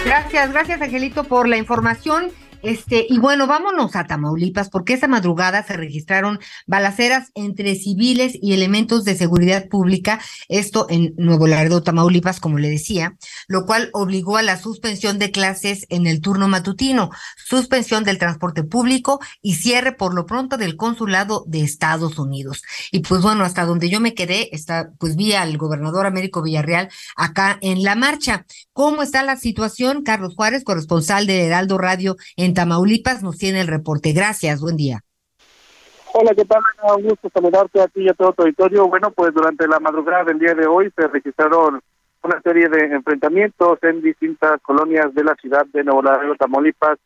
[0.07, 2.33] Gracias, gracias Angelito por la información.
[2.66, 8.55] Este, y bueno, vámonos a Tamaulipas, porque esa madrugada se registraron balaceras entre civiles y
[8.55, 14.37] elementos de seguridad pública, esto en Nuevo Laredo, Tamaulipas, como le decía, lo cual obligó
[14.37, 19.92] a la suspensión de clases en el turno matutino, suspensión del transporte público y cierre
[19.92, 22.64] por lo pronto del consulado de Estados Unidos.
[22.90, 26.88] Y pues bueno, hasta donde yo me quedé, está, pues vi al gobernador Américo Villarreal
[27.14, 28.44] acá en la marcha.
[28.72, 30.02] ¿Cómo está la situación?
[30.02, 34.12] Carlos Juárez, corresponsal de Heraldo Radio en Tamaulipas, nos tiene el reporte.
[34.12, 35.01] Gracias, buen día.
[36.14, 36.62] Hola, ¿qué tal?
[36.97, 38.88] Un gusto saludarte a ti y a todo tu auditorio.
[38.88, 41.81] Bueno, pues durante la madrugada del día de hoy se registraron
[42.23, 46.99] una serie de enfrentamientos en distintas colonias de la ciudad de Nuevo Laredo, Tamaulipas,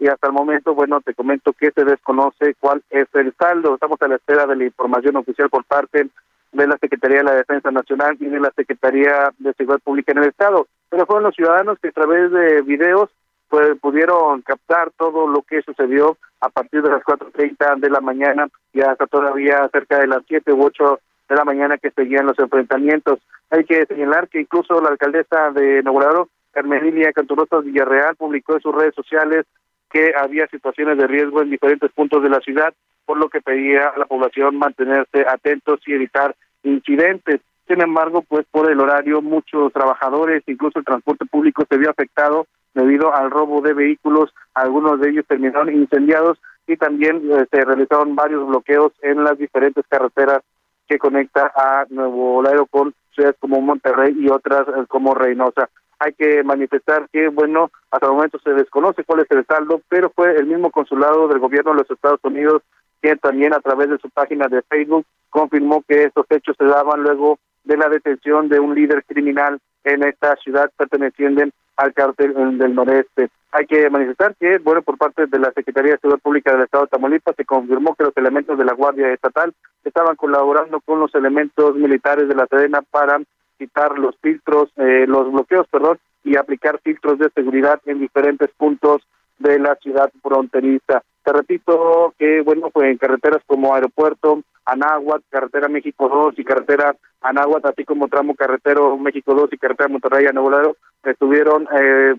[0.00, 3.74] y hasta el momento, bueno, te comento que se desconoce cuál es el saldo.
[3.74, 6.08] Estamos a la espera de la información oficial por parte
[6.52, 10.18] de la Secretaría de la Defensa Nacional y de la Secretaría de Seguridad Pública en
[10.18, 10.66] el Estado.
[10.90, 13.10] Pero fueron los ciudadanos que a través de videos
[13.48, 18.48] pues pudieron captar todo lo que sucedió a partir de las 4.30 de la mañana
[18.72, 22.38] y hasta todavía cerca de las 7 u 8 de la mañana que seguían los
[22.38, 23.18] enfrentamientos.
[23.50, 28.74] Hay que señalar que incluso la alcaldesa de Nuevo Carmelinia Canturosas Villarreal, publicó en sus
[28.74, 29.44] redes sociales
[29.90, 32.72] que había situaciones de riesgo en diferentes puntos de la ciudad,
[33.04, 37.40] por lo que pedía a la población mantenerse atentos y evitar incidentes.
[37.68, 42.46] Sin embargo, pues por el horario, muchos trabajadores, incluso el transporte público se vio afectado
[42.76, 48.14] debido al robo de vehículos, algunos de ellos terminaron incendiados y también eh, se realizaron
[48.14, 50.42] varios bloqueos en las diferentes carreteras
[50.86, 55.70] que conecta a Nuevo Laredo con ciudades como Monterrey y otras eh, como Reynosa.
[55.98, 60.10] Hay que manifestar que, bueno, hasta el momento se desconoce cuál es el saldo, pero
[60.14, 62.62] fue el mismo consulado del gobierno de los Estados Unidos
[63.00, 67.02] que también a través de su página de Facebook confirmó que estos hechos se daban
[67.02, 72.74] luego de la detención de un líder criminal en esta ciudad perteneciente al cártel del
[72.74, 73.28] noreste.
[73.52, 76.84] Hay que manifestar que, bueno, por parte de la Secretaría de Seguridad Pública del Estado
[76.84, 81.14] de Tamaulipas se confirmó que los elementos de la Guardia Estatal estaban colaborando con los
[81.14, 83.20] elementos militares de la Sedena para
[83.58, 89.02] quitar los filtros, eh, los bloqueos, perdón, y aplicar filtros de seguridad en diferentes puntos
[89.38, 91.02] de la ciudad fronteriza.
[91.24, 96.94] Te repito que, bueno, pues en carreteras como Aeropuerto, Anáhuac, Carretera México 2 y Carretera
[97.22, 102.14] Anáhuac, así como tramo carretero México 2 y Carretera Monterrey a Nuevo estuvieron eh,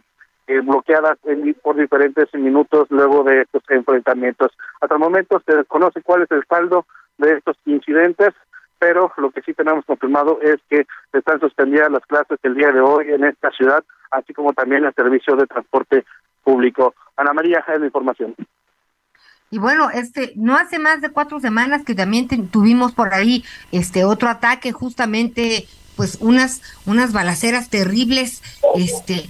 [0.48, 1.18] eh, bloqueadas
[1.62, 4.52] por diferentes minutos luego de estos enfrentamientos.
[4.80, 6.86] Hasta el momento se desconoce cuál es el saldo
[7.18, 8.34] de estos incidentes,
[8.80, 12.80] pero lo que sí tenemos confirmado es que están suspendidas las clases el día de
[12.80, 16.06] hoy en esta ciudad, así como también el servicio de transporte
[16.44, 16.94] público.
[17.18, 18.36] Ana María, es la información.
[19.50, 24.04] Y bueno, este, no hace más de cuatro semanas que también tuvimos por ahí este
[24.04, 28.44] otro ataque, justamente, pues unas, unas balaceras terribles,
[28.76, 29.30] este,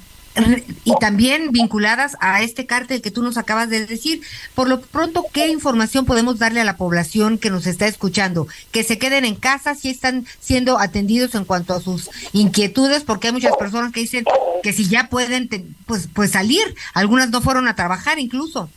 [0.84, 4.22] y también vinculadas a este cártel que tú nos acabas de decir.
[4.56, 8.48] Por lo pronto, ¿qué información podemos darle a la población que nos está escuchando?
[8.72, 13.28] Que se queden en casa si están siendo atendidos en cuanto a sus inquietudes, porque
[13.28, 14.26] hay muchas personas que dicen
[14.64, 18.70] que si ya pueden, pues, pues salir, algunas no fueron a trabajar incluso.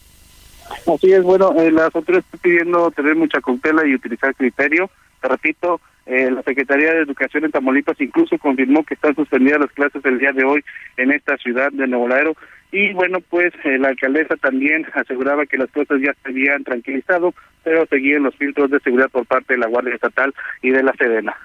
[0.70, 4.90] Así es, bueno, eh, las autoridades están pidiendo tener mucha cautela y utilizar criterio.
[5.20, 9.72] Te repito, eh, la Secretaría de Educación en Tamaulipas incluso confirmó que están suspendidas las
[9.72, 10.64] clases el día de hoy
[10.96, 12.34] en esta ciudad de Nuevo Laredo.
[12.72, 17.34] Y bueno, pues eh, la alcaldesa también aseguraba que las cosas ya se habían tranquilizado,
[17.64, 20.92] pero seguían los filtros de seguridad por parte de la Guardia Estatal y de la
[20.94, 21.36] Sedena.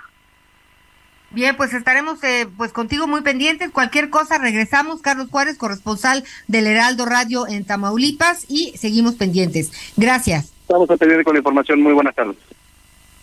[1.36, 3.70] Bien, pues estaremos eh, pues contigo muy pendientes.
[3.70, 5.02] Cualquier cosa, regresamos.
[5.02, 9.70] Carlos Juárez, corresponsal del Heraldo Radio en Tamaulipas y seguimos pendientes.
[9.98, 10.54] Gracias.
[10.62, 11.82] Estamos atendiendo con la información.
[11.82, 12.38] Muy buenas tardes.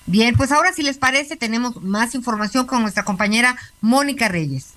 [0.05, 4.75] Bien, pues ahora si les parece tenemos más información con nuestra compañera Mónica Reyes.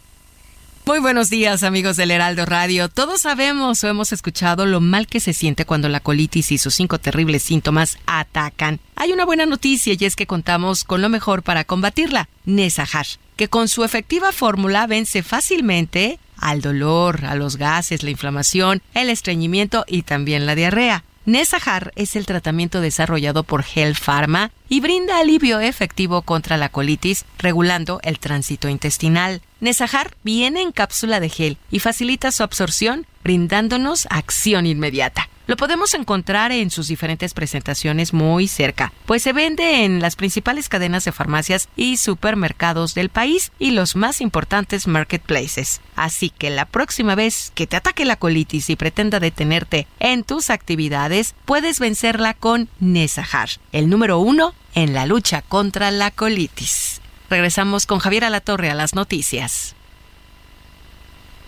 [0.85, 2.87] Muy buenos días amigos del Heraldo Radio.
[2.87, 6.75] Todos sabemos o hemos escuchado lo mal que se siente cuando la colitis y sus
[6.75, 8.79] cinco terribles síntomas atacan.
[8.95, 13.47] Hay una buena noticia y es que contamos con lo mejor para combatirla, Nesahar, que
[13.47, 19.85] con su efectiva fórmula vence fácilmente al dolor, a los gases, la inflamación, el estreñimiento
[19.87, 21.03] y también la diarrea.
[21.25, 27.25] Nesahar es el tratamiento desarrollado por Hell Pharma y brinda alivio efectivo contra la colitis,
[27.39, 29.41] regulando el tránsito intestinal.
[29.59, 35.29] Nesahar viene en cápsula de gel y facilita su absorción, brindándonos acción inmediata.
[35.47, 40.69] Lo podemos encontrar en sus diferentes presentaciones muy cerca, pues se vende en las principales
[40.69, 45.81] cadenas de farmacias y supermercados del país y los más importantes marketplaces.
[45.95, 50.49] Así que la próxima vez que te ataque la colitis y pretenda detenerte en tus
[50.49, 57.01] actividades, puedes vencerla con Nesahar, el número uno en la lucha contra la colitis.
[57.29, 59.75] Regresamos con Javier Alatorre a las noticias.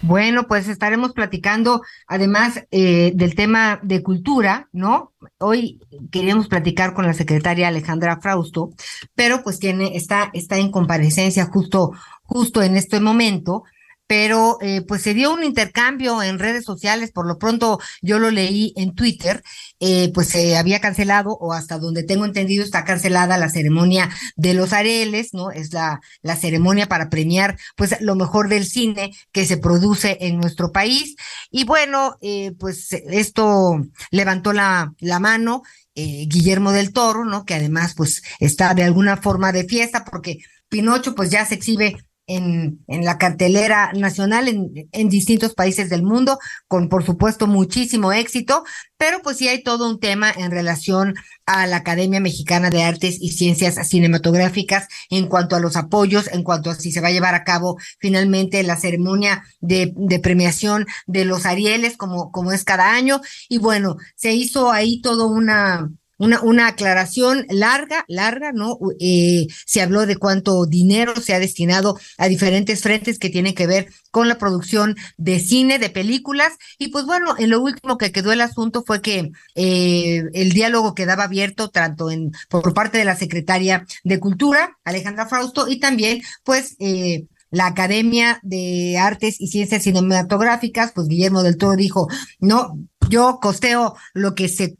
[0.01, 5.13] Bueno, pues estaremos platicando además eh, del tema de cultura, ¿no?
[5.39, 5.79] Hoy
[6.11, 8.69] queríamos platicar con la secretaria Alejandra Frausto,
[9.15, 11.91] pero pues tiene, está, está en comparecencia justo,
[12.23, 13.63] justo en este momento
[14.07, 18.31] pero eh, pues se dio un intercambio en redes sociales, por lo pronto yo lo
[18.31, 19.43] leí en Twitter,
[19.79, 24.53] eh, pues se había cancelado, o hasta donde tengo entendido está cancelada la ceremonia de
[24.53, 25.51] los Areles, ¿no?
[25.51, 30.37] Es la, la ceremonia para premiar pues lo mejor del cine que se produce en
[30.37, 31.15] nuestro país.
[31.51, 35.63] Y bueno, eh, pues esto levantó la, la mano
[35.95, 37.43] Guillermo del Toro, ¿no?
[37.43, 40.37] Que además pues está de alguna forma de fiesta porque
[40.69, 46.03] Pinocho pues ya se exhibe en, en la cartelera nacional en, en distintos países del
[46.03, 46.37] mundo,
[46.67, 48.63] con por supuesto muchísimo éxito,
[48.97, 53.17] pero pues sí hay todo un tema en relación a la Academia Mexicana de Artes
[53.21, 57.11] y Ciencias Cinematográficas en cuanto a los apoyos, en cuanto a si se va a
[57.11, 62.63] llevar a cabo finalmente la ceremonia de, de premiación de los Arieles, como, como es
[62.63, 63.21] cada año.
[63.47, 68.77] Y bueno, se hizo ahí todo una, una, una aclaración larga, larga, ¿no?
[68.99, 73.67] Eh, se habló de cuánto dinero se ha destinado a diferentes frentes que tienen que
[73.67, 76.53] ver con la producción de cine, de películas.
[76.77, 80.95] Y pues bueno, en lo último que quedó el asunto fue que eh, el diálogo
[80.95, 86.21] quedaba abierto tanto en, por parte de la secretaria de Cultura, Alejandra Frausto, y también
[86.43, 92.07] pues eh, la Academia de Artes y Ciencias Cinematográficas, pues Guillermo del Toro dijo,
[92.39, 92.77] no,
[93.09, 94.77] yo costeo lo que se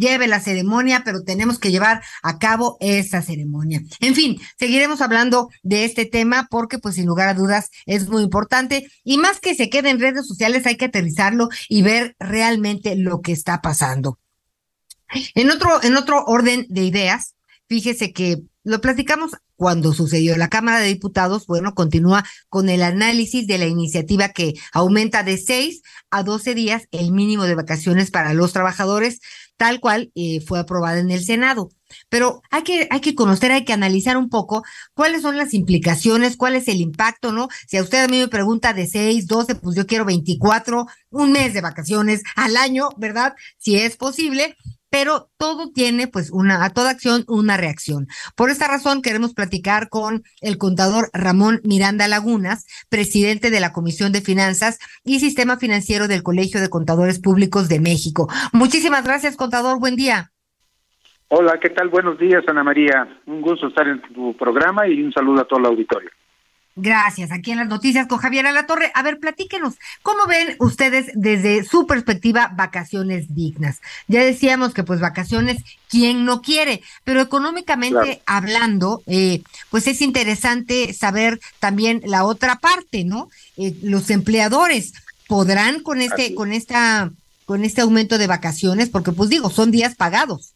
[0.00, 3.82] lleve la ceremonia, pero tenemos que llevar a cabo esa ceremonia.
[4.00, 8.22] En fin, seguiremos hablando de este tema porque pues sin lugar a dudas es muy
[8.22, 12.96] importante y más que se quede en redes sociales hay que aterrizarlo y ver realmente
[12.96, 14.18] lo que está pasando.
[15.34, 17.34] En otro, en otro orden de ideas,
[17.68, 20.36] fíjese que lo platicamos cuando sucedió.
[20.36, 25.36] La Cámara de Diputados, bueno, continúa con el análisis de la iniciativa que aumenta de
[25.36, 29.20] 6 a 12 días el mínimo de vacaciones para los trabajadores,
[29.60, 31.68] tal cual eh, fue aprobada en el Senado.
[32.08, 36.38] Pero hay que, hay que conocer, hay que analizar un poco cuáles son las implicaciones,
[36.38, 37.48] cuál es el impacto, ¿no?
[37.68, 41.32] Si a usted a mí me pregunta de 6, 12, pues yo quiero 24, un
[41.32, 43.34] mes de vacaciones al año, ¿verdad?
[43.58, 44.56] Si es posible
[44.90, 48.08] pero todo tiene pues una, a toda acción una reacción.
[48.36, 54.12] Por esta razón queremos platicar con el contador Ramón Miranda Lagunas, presidente de la Comisión
[54.12, 58.28] de Finanzas y Sistema Financiero del Colegio de Contadores Públicos de México.
[58.52, 59.78] Muchísimas gracias, contador.
[59.78, 60.32] Buen día.
[61.28, 61.88] Hola, ¿qué tal?
[61.88, 63.08] Buenos días, Ana María.
[63.26, 66.10] Un gusto estar en tu programa y un saludo a todo el auditorio.
[66.76, 67.32] Gracias.
[67.32, 68.92] Aquí en las noticias con Javier Alatorre.
[68.94, 73.80] A ver, platíquenos, ¿cómo ven ustedes desde su perspectiva vacaciones dignas?
[74.06, 75.58] Ya decíamos que pues vacaciones,
[75.88, 76.82] ¿quién no quiere?
[77.04, 83.28] Pero económicamente hablando, eh, pues es interesante saber también la otra parte, ¿no?
[83.56, 84.94] Eh, los empleadores
[85.26, 87.10] podrán con este, con esta,
[87.46, 90.54] con este aumento de vacaciones, porque pues digo, son días pagados.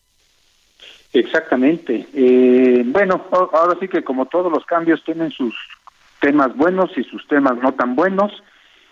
[1.13, 2.09] Exactamente.
[2.13, 5.55] Eh, bueno, ahora sí que como todos los cambios tienen sus
[6.25, 8.33] temas buenos y sus temas no tan buenos.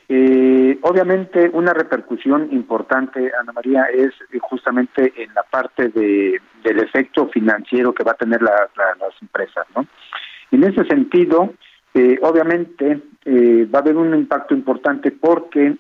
[0.06, 4.10] Eh, obviamente una repercusión importante, Ana María, es
[4.42, 8.68] justamente en la parte de, del efecto financiero que va a tener las
[9.22, 9.66] empresas.
[9.74, 9.86] ¿no?
[10.50, 11.54] En ese sentido,
[11.94, 15.76] eh, obviamente eh, va a haber un impacto importante porque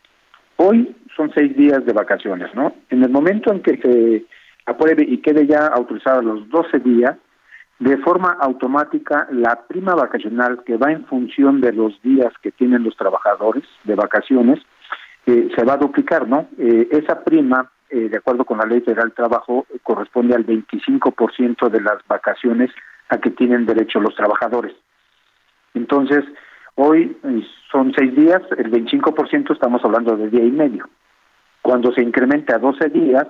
[0.56, 2.54] hoy son seis días de vacaciones.
[2.54, 2.74] ¿no?
[2.88, 4.24] En el momento en que se
[4.64, 7.16] apruebe y quede ya autorizado los 12 días,
[7.82, 12.84] de forma automática la prima vacacional que va en función de los días que tienen
[12.84, 14.60] los trabajadores de vacaciones
[15.26, 16.48] eh, se va a duplicar, ¿no?
[16.58, 21.68] Eh, esa prima, eh, de acuerdo con la ley federal del trabajo, corresponde al 25%
[21.70, 22.70] de las vacaciones
[23.08, 24.74] a que tienen derecho los trabajadores.
[25.74, 26.24] Entonces,
[26.76, 27.16] hoy
[27.72, 30.88] son seis días, el 25% estamos hablando de día y medio.
[31.62, 33.26] Cuando se incrementa a 12 días,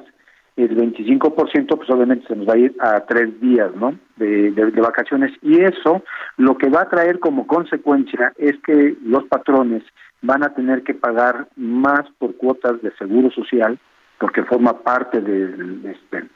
[0.57, 3.99] el 25% pues obviamente se nos va a ir a tres días ¿no?
[4.17, 4.51] De,
[4.81, 5.33] vacaciones.
[5.43, 6.03] Y eso
[6.37, 9.83] lo que va a traer como consecuencia es que los patrones
[10.21, 13.79] van a tener que pagar más por cuotas de seguro social
[14.19, 16.29] porque forma parte del, este,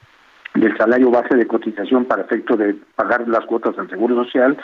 [0.55, 4.57] del salario base de cotización para efecto de pagar las cuotas del seguro social.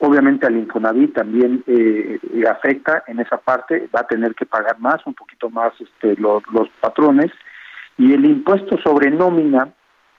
[0.00, 2.18] Obviamente al Infonavit también eh,
[2.50, 6.42] afecta en esa parte va a tener que pagar más un poquito más este los
[6.80, 7.30] patrones
[7.98, 9.68] y el impuesto sobre nómina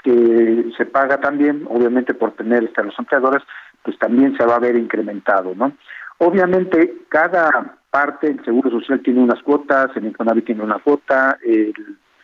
[0.03, 3.43] que se paga también, obviamente por tener este, los empleadores,
[3.83, 5.73] pues también se va a ver incrementado, ¿no?
[6.19, 11.73] Obviamente cada parte, el Seguro Social tiene unas cuotas, el Infonavit tiene una cuota, el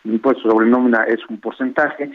[0.03, 2.11] impuesto sobre nómina es un porcentaje,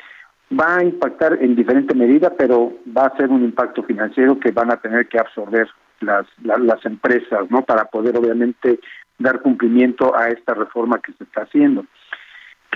[0.59, 4.70] va a impactar en diferente medida, pero va a ser un impacto financiero que van
[4.70, 5.68] a tener que absorber
[6.01, 7.62] las, las empresas, ¿no?
[7.62, 8.78] Para poder obviamente
[9.18, 11.84] dar cumplimiento a esta reforma que se está haciendo.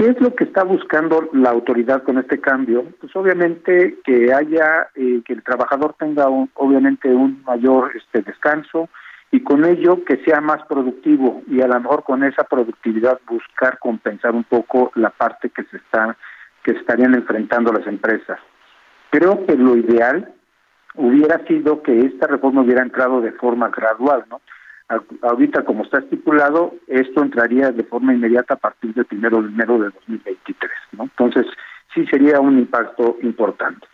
[0.01, 2.87] ¿Qué es lo que está buscando la autoridad con este cambio?
[3.03, 8.89] Pues obviamente que haya, eh, que el trabajador tenga obviamente un mayor este, descanso
[9.31, 13.79] y con ello que sea más productivo y a lo mejor con esa productividad buscar
[13.79, 16.17] compensar un poco la parte que se está
[16.65, 18.39] que estarían enfrentando las empresas.
[19.11, 20.33] Creo que lo ideal
[20.95, 24.41] hubiera sido que esta reforma hubiera entrado de forma gradual, ¿no?
[25.23, 29.79] Ahorita como está estipulado, esto entraría de forma inmediata a partir del primero de enero
[29.79, 31.05] de 2023, ¿no?
[31.05, 31.47] Entonces,
[31.95, 33.87] sí sería un impacto importante.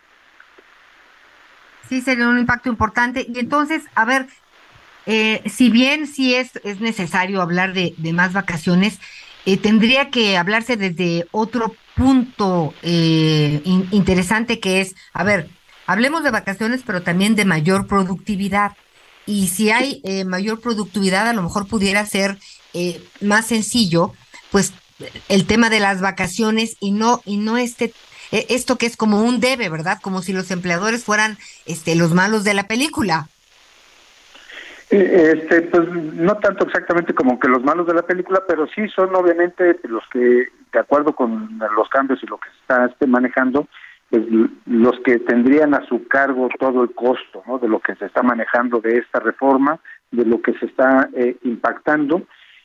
[1.87, 3.25] Sí, sería un impacto importante.
[3.27, 4.27] Y entonces, a ver,
[5.05, 8.99] eh, si bien sí es, es necesario hablar de, más vacaciones,
[9.45, 15.47] eh, tendría que hablarse desde otro punto eh, interesante que es, a ver,
[15.85, 18.73] hablemos de vacaciones, pero también de mayor productividad
[19.27, 22.37] y si hay eh, mayor productividad, a lo mejor pudiera ser
[22.73, 24.13] eh, más sencillo,
[24.51, 24.73] pues
[25.29, 27.93] el tema de las vacaciones y no y no este
[28.31, 29.99] eh, esto que es como un debe, ¿verdad?
[30.01, 33.27] Como si los empleadores fueran este los malos de la película.
[34.89, 39.13] Este, pues no tanto exactamente como que los malos de la película, pero sí son
[39.15, 43.67] obviamente los que, de acuerdo con los cambios y lo que se está este, manejando,
[44.09, 44.23] pues,
[44.65, 48.79] los que tendrían a su cargo todo el costo de lo que se está manejando
[48.79, 49.79] de esta reforma,
[50.11, 52.23] de lo que se está eh, impactando.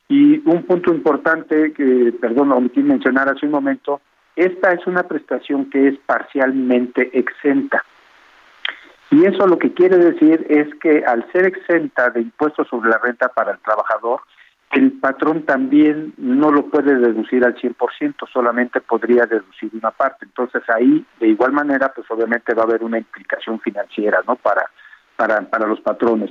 [0.09, 4.01] Y un punto importante que, perdón, omití mencionar hace un momento,
[4.37, 7.83] esta es una prestación que es parcialmente exenta.
[9.11, 12.99] Y eso lo que quiere decir es que al ser exenta de impuestos sobre la
[12.99, 14.21] renta para el trabajador,
[14.73, 20.25] el patrón también no lo puede deducir al 100%, solamente podría deducir una parte.
[20.25, 24.37] Entonces ahí, de igual manera, pues obviamente va a haber una implicación financiera, ¿no?
[24.37, 24.65] Para,
[25.17, 26.31] para, para los patrones.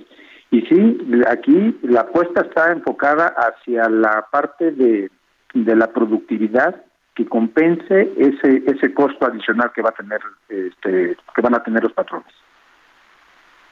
[0.50, 5.10] Y sí, aquí la apuesta está enfocada hacia la parte de,
[5.54, 6.84] de la productividad
[7.14, 11.84] que compense ese ese costo adicional que va a tener este que van a tener
[11.84, 12.34] los patrones.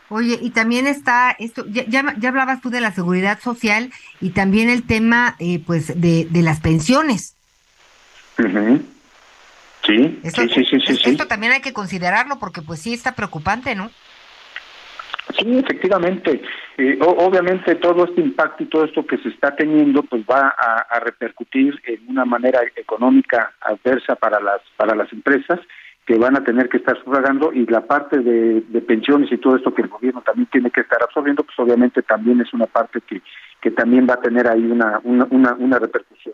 [0.09, 4.69] Oye, y también está esto, ya, ya, hablabas tú de la seguridad social y también
[4.69, 7.35] el tema, eh, pues, de, de las pensiones.
[9.83, 13.75] sí, sí, sí, sí, sí, Esto también hay que considerarlo porque, pues, sí está preocupante,
[13.75, 13.91] ¿no?
[15.37, 16.41] Sí, efectivamente.
[16.77, 20.87] Eh, obviamente todo este impacto y todo esto que se está teniendo, pues va a,
[20.89, 25.59] a repercutir en una manera económica adversa para las para las empresas
[26.09, 29.75] que van a tener que estar sufragando y la parte de, pensiones y todo esto
[29.75, 33.21] que el gobierno también tiene que estar absorbiendo, pues obviamente también es una parte que,
[33.61, 36.33] que también va a tener ahí una, una, una, repercusión.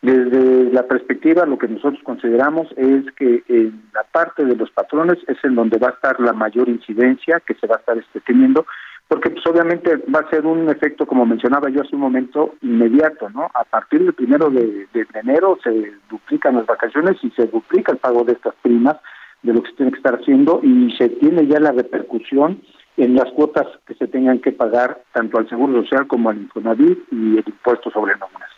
[0.00, 5.18] Desde la perspectiva, lo que nosotros consideramos es que en la parte de los patrones
[5.28, 8.18] es en donde va a estar la mayor incidencia que se va a estar este,
[8.22, 8.66] teniendo,
[9.12, 13.28] porque pues obviamente va a ser un efecto, como mencionaba yo hace un momento, inmediato,
[13.28, 13.50] ¿no?
[13.52, 18.24] A partir del primero de, enero se duplican las vacaciones y se duplica el pago
[18.24, 18.96] de estas primas
[19.42, 22.62] de lo que se tiene que estar haciendo y se tiene ya la repercusión
[22.96, 26.98] en las cuotas que se tengan que pagar tanto al Seguro Social como al Infonavit
[27.10, 28.48] y el impuesto sobre nóminas.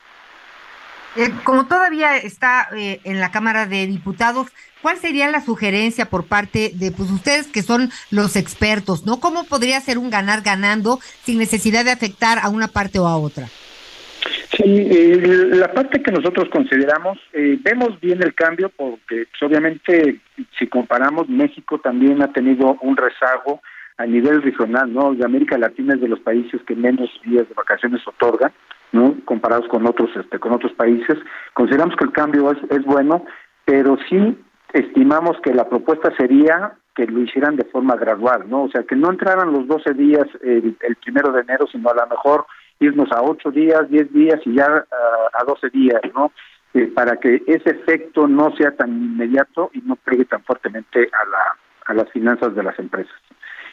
[1.17, 4.53] Eh, como todavía está eh, en la Cámara de Diputados,
[4.85, 9.19] ¿cuál sería la sugerencia por parte de pues ustedes que son los expertos, ¿no?
[9.19, 13.17] ¿Cómo podría ser un ganar ganando sin necesidad de afectar a una parte o a
[13.17, 13.47] otra?
[13.47, 20.21] Sí, eh, la parte que nosotros consideramos, vemos bien el cambio porque pues, obviamente
[20.59, 23.63] si comparamos, México también ha tenido un rezago
[23.97, 25.15] a nivel regional, ¿no?
[25.15, 28.53] De América Latina es de los países que menos días de vacaciones otorgan.
[28.93, 29.17] ¿no?
[29.25, 31.19] comparados con otros este con otros países
[31.53, 33.25] consideramos que el cambio es bueno
[33.65, 34.37] pero sí
[34.75, 38.97] estimamos que la propuesta sería que lo hicieran de forma gradual no o sea que
[38.97, 42.45] no entraran los 12 días el, primero de enero sino a lo mejor
[42.81, 46.33] irnos a 8 días 10 días y ya uh, a 12 días no
[46.75, 51.29] eh, para que ese efecto no sea tan inmediato y no pegue tan fuertemente a
[51.31, 51.57] la
[51.87, 53.15] a las finanzas de las empresas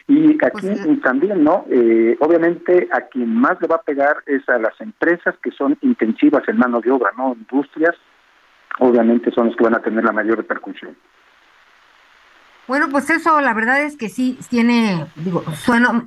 [0.08, 1.64] y aquí pues, también, ¿no?
[1.70, 5.78] Eh, obviamente a quien más le va a pegar es a las empresas que son
[5.80, 7.34] intensivas en mano de obra, ¿no?
[7.34, 7.94] Industrias,
[8.78, 10.96] obviamente son los que van a tener la mayor repercusión.
[12.68, 16.06] Bueno, pues eso la verdad es que sí tiene, digo, suena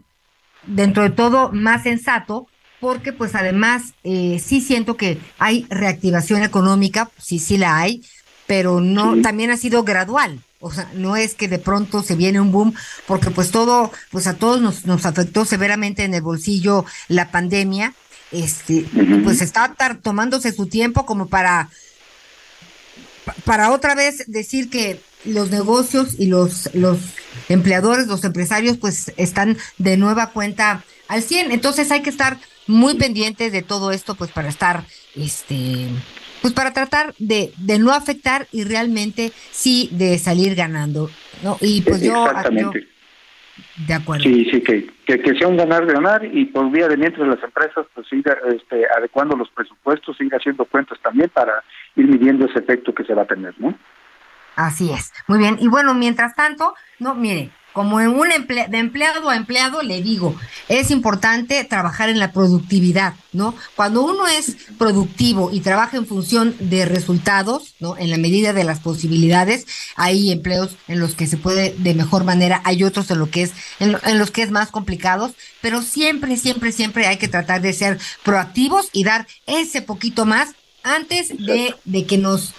[0.66, 2.48] dentro de todo más sensato,
[2.80, 8.04] porque pues además eh, sí siento que hay reactivación económica, sí, sí la hay,
[8.48, 10.40] pero no, también ha sido gradual.
[10.60, 12.74] O sea, no es que de pronto se viene un boom,
[13.06, 17.94] porque pues todo, pues a todos nos, nos afectó severamente en el bolsillo la pandemia.
[18.32, 18.86] Este,
[19.24, 21.70] pues está tomándose su tiempo como para,
[23.44, 27.00] para otra vez decir que los negocios y los, los
[27.50, 31.52] empleadores, los empresarios, pues están de nueva cuenta al 100.
[31.52, 35.88] Entonces hay que estar muy pendientes de todo esto, pues para estar, este,
[36.42, 41.10] pues para tratar de, de no afectar y realmente sí de salir ganando,
[41.44, 41.58] ¿no?
[41.62, 42.28] Y pues yo...
[42.28, 42.95] Exactamente.
[43.78, 44.24] De acuerdo.
[44.24, 48.08] Sí, sí, que, que, sea un ganar-ganar y por vía de mientras las empresas pues
[48.08, 51.64] siga este, adecuando los presupuestos, siga haciendo cuentas también para
[51.96, 53.78] ir midiendo ese efecto que se va a tener, ¿no?
[54.56, 55.58] Así es, muy bien.
[55.60, 60.34] Y bueno, mientras tanto, no, mire, como en un de empleado a empleado, le digo,
[60.70, 63.54] es importante trabajar en la productividad, ¿no?
[63.76, 67.98] Cuando uno es productivo y trabaja en función de resultados, ¿no?
[67.98, 69.68] En la medida de las posibilidades,
[69.98, 73.42] hay empleos en los que se puede de mejor manera, hay otros en, lo que
[73.44, 73.52] es,
[73.82, 77.74] en, en los que es más complicados, pero siempre, siempre, siempre hay que tratar de
[77.74, 80.56] ser proactivos y dar ese poquito más
[80.86, 82.54] antes de, de que nos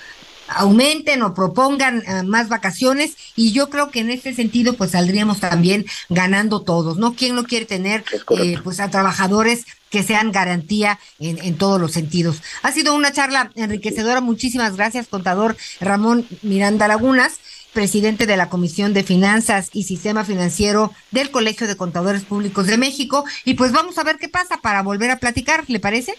[0.49, 5.40] aumenten o propongan eh, más vacaciones y yo creo que en este sentido pues saldríamos
[5.40, 7.14] también ganando todos, ¿no?
[7.14, 8.05] ¿Quién no quiere tener
[8.38, 12.42] eh, pues a trabajadores que sean garantía en, en, todos los sentidos?
[12.62, 17.40] Ha sido una charla enriquecedora, muchísimas gracias contador Ramón Miranda Lagunas
[17.76, 22.78] presidente de la Comisión de Finanzas y Sistema Financiero del Colegio de Contadores Públicos de
[22.78, 23.26] México.
[23.44, 26.14] Y pues vamos a ver qué pasa para volver a platicar, ¿le parece?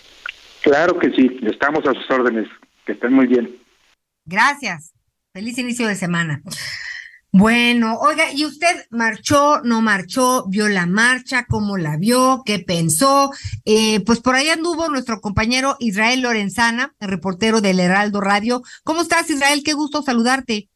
[0.62, 2.48] Claro que sí, estamos a sus órdenes.
[2.86, 3.58] Que estén muy bien.
[4.28, 4.94] Gracias.
[5.34, 6.42] Feliz inicio de semana.
[7.32, 13.32] Bueno, oiga, ¿y usted marchó, no marchó, vio la marcha, cómo la vio, qué pensó?
[13.66, 18.62] Eh, pues por ahí anduvo nuestro compañero Israel Lorenzana, el reportero del Heraldo Radio.
[18.84, 19.62] ¿Cómo estás, Israel?
[19.64, 20.70] Qué gusto saludarte.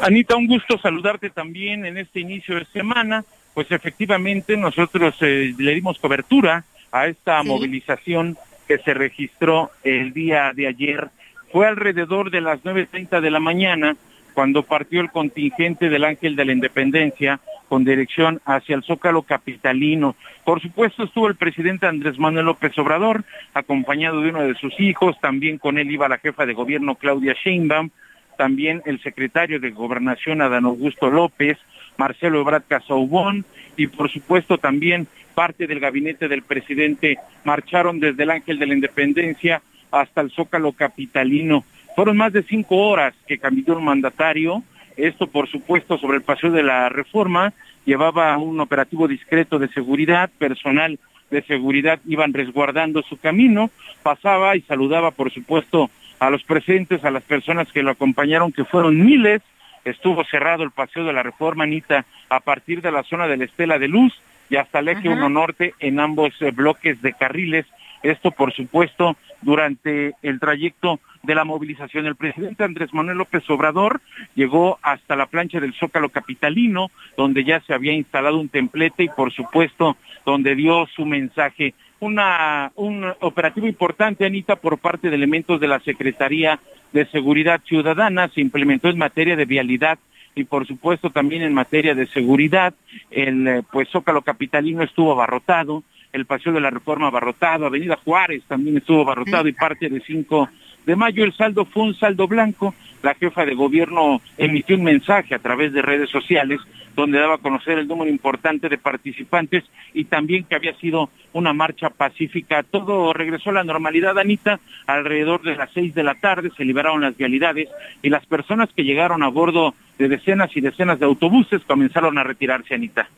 [0.00, 3.24] Anita, un gusto saludarte también en este inicio de semana.
[3.52, 10.52] Pues efectivamente nosotros eh, le dimos cobertura a esta movilización que se registró el día
[10.54, 11.10] de ayer.
[11.54, 13.96] Fue alrededor de las 9.30 de la mañana
[14.32, 17.38] cuando partió el contingente del Ángel de la Independencia
[17.68, 20.16] con dirección hacia el Zócalo Capitalino.
[20.44, 23.22] Por supuesto estuvo el presidente Andrés Manuel López Obrador,
[23.54, 27.36] acompañado de uno de sus hijos, también con él iba la jefa de gobierno Claudia
[27.40, 27.90] Sheinbaum,
[28.36, 31.56] también el secretario de Gobernación Adán Augusto López,
[31.96, 33.44] Marcelo Ebrard Casaubón
[33.76, 37.16] y por supuesto también parte del gabinete del presidente.
[37.44, 41.64] Marcharon desde el Ángel de la Independencia hasta el Zócalo Capitalino.
[41.94, 44.62] Fueron más de cinco horas que caminó el mandatario,
[44.96, 47.52] esto por supuesto sobre el paseo de la reforma,
[47.84, 50.98] llevaba un operativo discreto de seguridad, personal
[51.30, 53.70] de seguridad iban resguardando su camino,
[54.02, 58.64] pasaba y saludaba por supuesto a los presentes, a las personas que lo acompañaron, que
[58.64, 59.42] fueron miles,
[59.84, 63.44] estuvo cerrado el paseo de la reforma, Anita, a partir de la zona de la
[63.44, 64.14] Estela de Luz
[64.48, 67.66] y hasta el eje 1 norte en ambos eh, bloques de carriles.
[68.04, 72.04] Esto, por supuesto, durante el trayecto de la movilización.
[72.04, 74.02] El presidente Andrés Manuel López Obrador
[74.34, 79.08] llegó hasta la plancha del Zócalo Capitalino, donde ya se había instalado un templete y,
[79.08, 79.96] por supuesto,
[80.26, 81.72] donde dio su mensaje.
[81.98, 86.60] Una, un operativo importante, Anita, por parte de elementos de la Secretaría
[86.92, 89.98] de Seguridad Ciudadana, se implementó en materia de vialidad
[90.34, 92.74] y por supuesto también en materia de seguridad.
[93.10, 95.82] El eh, pues Zócalo Capitalino estuvo abarrotado,
[96.14, 100.48] el Paseo de la Reforma abarrotado, Avenida Juárez también estuvo abarrotado y parte de 5
[100.86, 102.74] de mayo el saldo fue un saldo blanco.
[103.02, 106.60] La jefa de gobierno emitió un mensaje a través de redes sociales
[106.94, 111.52] donde daba a conocer el número importante de participantes y también que había sido una
[111.52, 112.62] marcha pacífica.
[112.62, 117.00] Todo regresó a la normalidad, Anita, alrededor de las seis de la tarde se liberaron
[117.00, 117.68] las vialidades
[118.02, 122.22] y las personas que llegaron a bordo de decenas y decenas de autobuses comenzaron a
[122.22, 123.08] retirarse, Anita.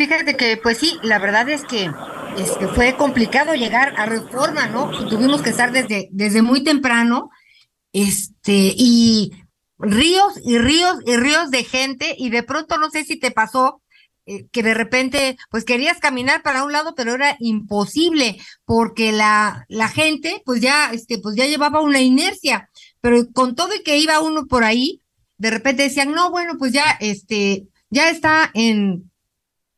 [0.00, 1.90] Fíjate que, pues sí, la verdad es que
[2.38, 4.90] este, fue complicado llegar a reforma, ¿no?
[5.10, 7.28] Tuvimos que estar desde, desde muy temprano,
[7.92, 9.30] este, y
[9.76, 13.82] ríos y ríos y ríos de gente, y de pronto no sé si te pasó,
[14.24, 19.66] eh, que de repente, pues querías caminar para un lado, pero era imposible, porque la,
[19.68, 22.70] la gente, pues ya, este, pues ya llevaba una inercia,
[23.02, 25.02] pero con todo y que iba uno por ahí,
[25.36, 29.09] de repente decían, no, bueno, pues ya, este, ya está en,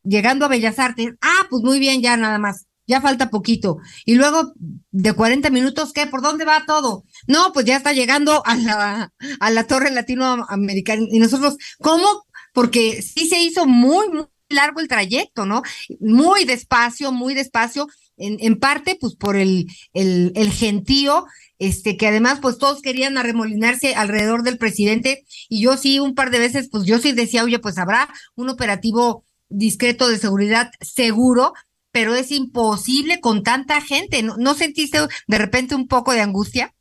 [0.05, 3.78] llegando a Bellas Artes, ah, pues muy bien, ya nada más, ya falta poquito.
[4.05, 4.53] Y luego
[4.90, 6.07] de 40 minutos, ¿qué?
[6.07, 7.05] ¿Por dónde va todo?
[7.26, 11.03] No, pues ya está llegando a la, a la torre latinoamericana.
[11.11, 12.07] Y nosotros, ¿cómo?
[12.53, 15.62] Porque sí se hizo muy, muy largo el trayecto, ¿no?
[16.00, 21.24] Muy despacio, muy despacio, en, en parte, pues por el, el, el gentío,
[21.59, 26.30] este, que además, pues todos querían arremolinarse alrededor del presidente, y yo sí, un par
[26.30, 31.53] de veces, pues yo sí decía, oye, pues habrá un operativo discreto de seguridad seguro,
[31.92, 34.22] pero es imposible con tanta gente.
[34.22, 36.72] ¿No, sentiste de repente un poco de angustia?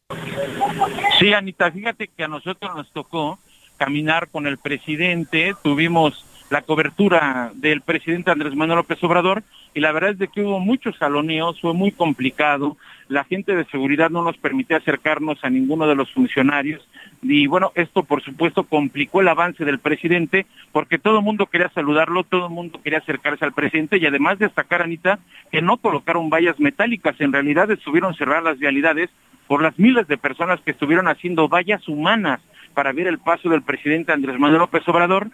[1.20, 3.40] Sí, Anita, fíjate que a nosotros nos tocó
[3.78, 9.44] caminar con el presidente, tuvimos la cobertura del presidente Andrés Manuel López Obrador
[9.74, 13.66] y la verdad es de que hubo muchos saloneos, fue muy complicado, la gente de
[13.66, 16.86] seguridad no nos permitía acercarnos a ninguno de los funcionarios
[17.22, 21.70] y bueno, esto por supuesto complicó el avance del presidente porque todo el mundo quería
[21.70, 25.20] saludarlo, todo el mundo quería acercarse al presidente y además destacar, Anita,
[25.52, 29.10] que no colocaron vallas metálicas, en realidad estuvieron cerradas las vialidades
[29.48, 32.42] por las miles de personas que estuvieron haciendo vallas humanas
[32.74, 35.28] para ver el paso del presidente Andrés Manuel López Obrador,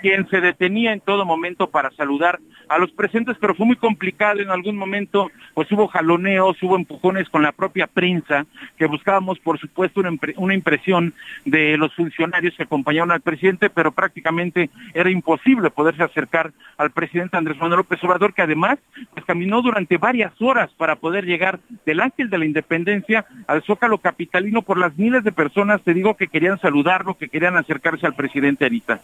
[0.00, 2.38] quien se detenía en todo momento para saludar
[2.68, 7.28] a los presentes, pero fue muy complicado en algún momento, pues hubo jaloneos, hubo empujones
[7.28, 8.46] con la propia prensa,
[8.76, 10.00] que buscábamos, por supuesto,
[10.36, 11.12] una, impresión
[11.44, 17.36] de los funcionarios que acompañaron al presidente, pero prácticamente era imposible poderse acercar al presidente
[17.36, 18.78] Andrés Manuel López Obrador, que además
[19.12, 23.98] pues, caminó durante varias horas para poder llegar del Ángel de la Independencia al Zócalo
[23.98, 28.14] Capitalino por las miles de personas, te digo, que querían saludarlo, que querían acercarse al
[28.14, 29.00] presidente Anita.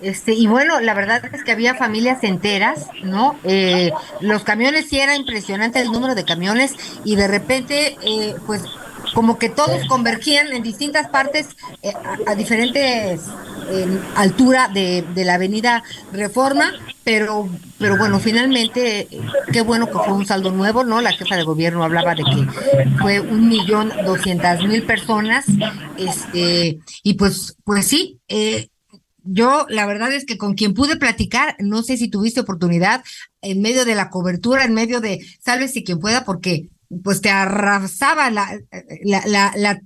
[0.00, 3.36] Este, y bueno, la verdad es que había familias enteras, ¿no?
[3.44, 3.90] Eh,
[4.20, 6.74] los camiones sí era impresionante el número de camiones
[7.04, 8.62] y de repente, eh, pues
[9.14, 11.48] como que todos convergían en distintas partes
[11.82, 11.92] eh,
[12.26, 13.22] a, diferentes
[14.16, 15.82] altura de, de, la avenida
[16.12, 16.72] Reforma,
[17.04, 19.08] pero, pero bueno, finalmente,
[19.52, 21.00] qué bueno que fue un saldo nuevo, ¿no?
[21.00, 22.46] La jefa de gobierno hablaba de que
[22.98, 25.44] fue un millón doscientas mil personas,
[25.98, 28.68] este, y pues, pues sí, eh,
[29.30, 33.04] yo la verdad es que con quien pude platicar, no sé si tuviste oportunidad
[33.42, 35.20] en medio de la cobertura, en medio de,
[35.68, 36.70] si quien pueda, porque
[37.02, 38.58] pues te arrasaba la,
[39.02, 39.80] la, la,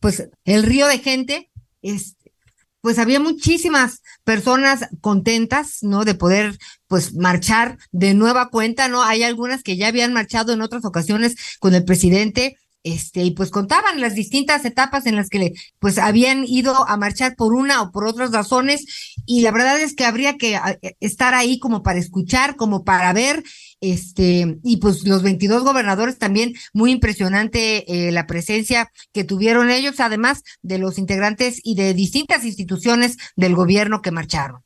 [0.00, 1.50] pues el río de gente,
[1.82, 2.32] este,
[2.80, 6.04] pues había muchísimas personas contentas, ¿no?
[6.04, 9.02] De poder, pues, marchar de nueva cuenta, ¿no?
[9.02, 13.50] Hay algunas que ya habían marchado en otras ocasiones con el presidente este, y pues
[13.50, 17.92] contaban las distintas etapas en las que pues habían ido a marchar por una o
[17.92, 21.98] por otras razones, y la verdad es que habría que eh, estar ahí como para
[21.98, 23.42] escuchar, como para ver,
[23.80, 30.00] este, y pues los 22 gobernadores también, muy impresionante eh, la presencia que tuvieron ellos,
[30.00, 34.62] además de los integrantes y de distintas instituciones del gobierno que marcharon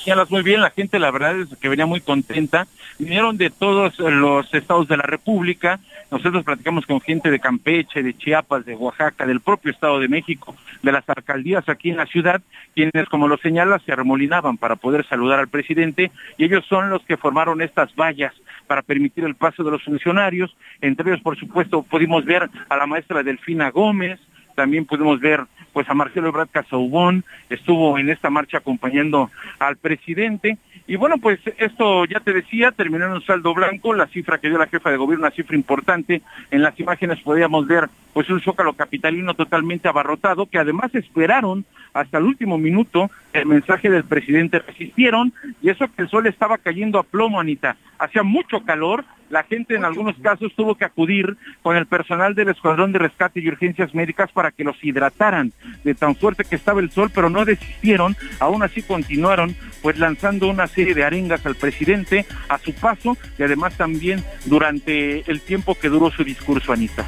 [0.00, 2.66] señalas muy bien, la gente la verdad es que venía muy contenta.
[3.00, 5.80] Vinieron de todos los estados de la República.
[6.10, 10.54] Nosotros platicamos con gente de Campeche, de Chiapas, de Oaxaca, del propio Estado de México,
[10.82, 12.42] de las alcaldías aquí en la ciudad,
[12.74, 17.02] quienes, como lo señala, se arremolinaban para poder saludar al presidente y ellos son los
[17.06, 18.34] que formaron estas vallas
[18.66, 20.54] para permitir el paso de los funcionarios.
[20.82, 24.20] Entre ellos, por supuesto, pudimos ver a la maestra Delfina Gómez,
[24.60, 25.40] también pudimos ver
[25.72, 30.58] pues a Marcelo Ebrard Casaubón, estuvo en esta marcha acompañando al presidente.
[30.86, 34.50] Y bueno, pues esto ya te decía, terminó en un saldo blanco, la cifra que
[34.50, 36.20] dio la jefa de gobierno, una cifra importante.
[36.50, 42.18] En las imágenes podíamos ver pues un zócalo capitalino totalmente abarrotado, que además esperaron hasta
[42.18, 45.32] el último minuto el mensaje del presidente, resistieron,
[45.62, 47.76] y eso que el sol estaba cayendo a plomo, Anita.
[47.98, 52.48] Hacía mucho calor, la gente en algunos casos tuvo que acudir con el personal del
[52.48, 55.52] Escuadrón de Rescate y Urgencias Médicas para que los hidrataran
[55.84, 60.48] de tan fuerte que estaba el sol, pero no desistieron, aún así continuaron pues lanzando
[60.48, 65.76] una serie de arengas al presidente a su paso y además también durante el tiempo
[65.76, 67.06] que duró su discurso, Anita.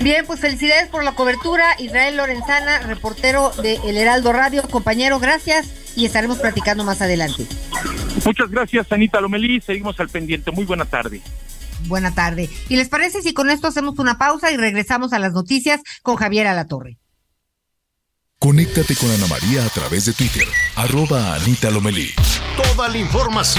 [0.00, 1.74] Bien, pues felicidades por la cobertura.
[1.78, 4.62] Israel Lorenzana, reportero de El Heraldo Radio.
[4.62, 7.46] Compañero, gracias y estaremos platicando más adelante.
[8.24, 9.60] Muchas gracias, Anita Lomelí.
[9.60, 10.52] Seguimos al pendiente.
[10.52, 11.20] Muy buena tarde.
[11.86, 12.48] Buena tarde.
[12.68, 16.16] ¿Y les parece si con esto hacemos una pausa y regresamos a las noticias con
[16.16, 16.98] Javier Alatorre?
[18.38, 20.46] Conéctate con Ana María a través de Twitter,
[20.76, 22.10] arroba Anita Lomelí.
[22.56, 23.58] Toda la información.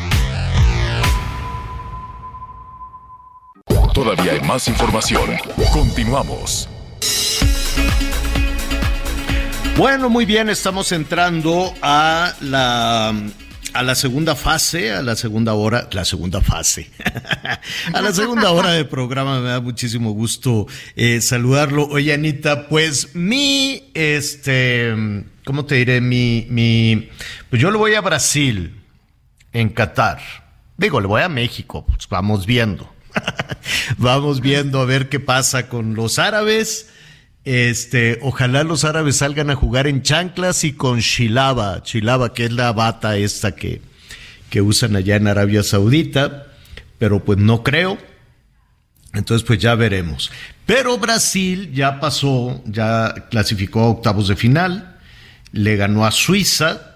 [4.03, 5.29] Todavía hay más información.
[5.71, 6.67] Continuamos.
[9.77, 13.13] Bueno, muy bien, estamos entrando a la
[13.73, 16.89] a la segunda fase, a la segunda hora, la segunda fase,
[17.93, 19.39] a la segunda hora de programa.
[19.39, 21.85] Me da muchísimo gusto eh, saludarlo.
[21.85, 24.95] Oye, Anita, pues mi, este,
[25.45, 26.01] ¿cómo te diré?
[26.01, 27.07] Mi, mi,
[27.51, 28.81] pues yo le voy a Brasil,
[29.53, 30.21] en Qatar.
[30.75, 32.91] Digo, le voy a México, pues vamos viendo.
[33.97, 36.89] Vamos viendo a ver qué pasa con los árabes.
[37.43, 42.51] Este, ojalá los árabes salgan a jugar en chanclas y con chilaba, chilaba, que es
[42.51, 43.81] la bata esta que,
[44.49, 46.47] que usan allá en Arabia Saudita,
[46.99, 47.97] pero pues no creo.
[49.13, 50.31] Entonces, pues ya veremos.
[50.65, 54.99] Pero Brasil ya pasó, ya clasificó a octavos de final,
[55.51, 56.95] le ganó a Suiza,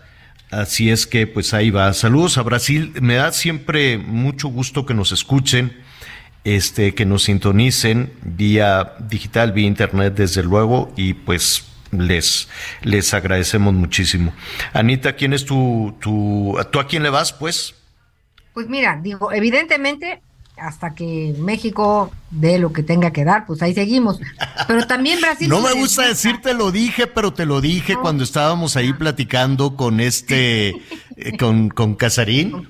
[0.50, 1.92] así es que pues ahí va.
[1.94, 5.84] Saludos a Brasil, me da siempre mucho gusto que nos escuchen
[6.46, 12.48] este, que nos sintonicen vía digital, vía internet, desde luego, y pues les,
[12.84, 14.34] les agradecemos muchísimo.
[14.72, 17.76] Anita, ¿quién es tu, tu, tú a quién le vas, pues?
[18.54, 20.22] Pues mira, digo, evidentemente,
[20.58, 24.20] hasta que México dé lo que tenga que dar, pues ahí seguimos.
[24.68, 25.50] Pero también Brasil.
[25.50, 30.00] no me gusta decirte lo dije, pero te lo dije cuando estábamos ahí platicando con
[30.00, 30.70] este,
[31.18, 32.68] eh, con, con Casarín.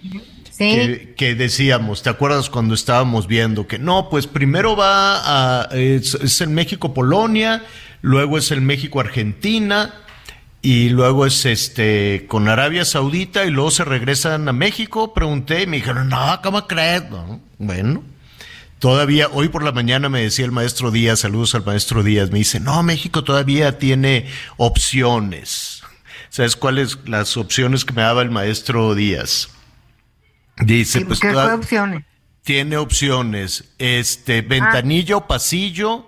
[0.57, 6.49] Que, decíamos, ¿te acuerdas cuando estábamos viendo que no, pues primero va a, es, el
[6.49, 7.63] México-Polonia,
[8.01, 9.93] luego es el México-Argentina
[10.61, 15.13] y luego es este con Arabia Saudita y luego se regresan a México?
[15.13, 17.03] Pregunté y me dijeron, no, ¿cómo crees?
[17.57, 18.03] bueno,
[18.79, 22.39] todavía hoy por la mañana me decía el maestro Díaz, saludos al maestro Díaz, me
[22.39, 25.81] dice, no, México todavía tiene opciones.
[26.29, 29.49] ¿Sabes cuáles las opciones que me daba el maestro Díaz?
[30.57, 31.19] Dice, pues.
[31.19, 32.03] ¿Qué opciones?
[32.43, 33.65] Tiene opciones.
[33.77, 35.27] Este, ventanillo, ah.
[35.27, 36.07] pasillo,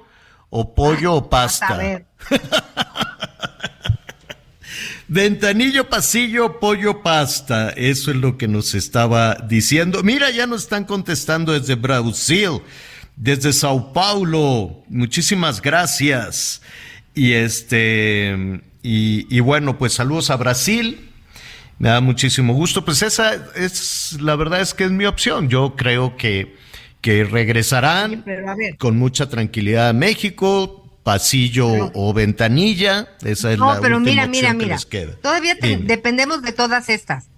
[0.49, 2.05] o pollo o pasta.
[5.09, 7.69] Ventanillo, pasillo, pollo, pasta.
[7.69, 10.03] Eso es lo que nos estaba diciendo.
[10.03, 12.61] Mira, ya nos están contestando desde Brasil,
[13.15, 14.83] desde Sao Paulo.
[14.89, 16.61] Muchísimas gracias.
[17.15, 21.07] Y este, y, y bueno, pues saludos a Brasil.
[21.80, 22.84] Me da muchísimo gusto.
[22.84, 25.47] Pues esa es, la verdad es que es mi opción.
[25.49, 26.55] Yo creo que,
[27.01, 28.25] que regresarán
[28.80, 33.07] con mucha tranquilidad a México, pasillo o ventanilla.
[33.23, 34.75] Esa es no, la pero última mira, mira, que mira.
[34.75, 35.15] les queda.
[35.21, 37.30] Todavía te- dependemos de todas estas.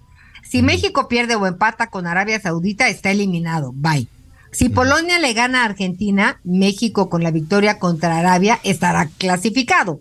[0.42, 3.72] Si México pierde o empata con Arabia Saudita, está eliminado.
[3.74, 4.08] Bye.
[4.52, 10.00] Si Polonia le gana a Argentina, México con la victoria contra Arabia estará clasificado.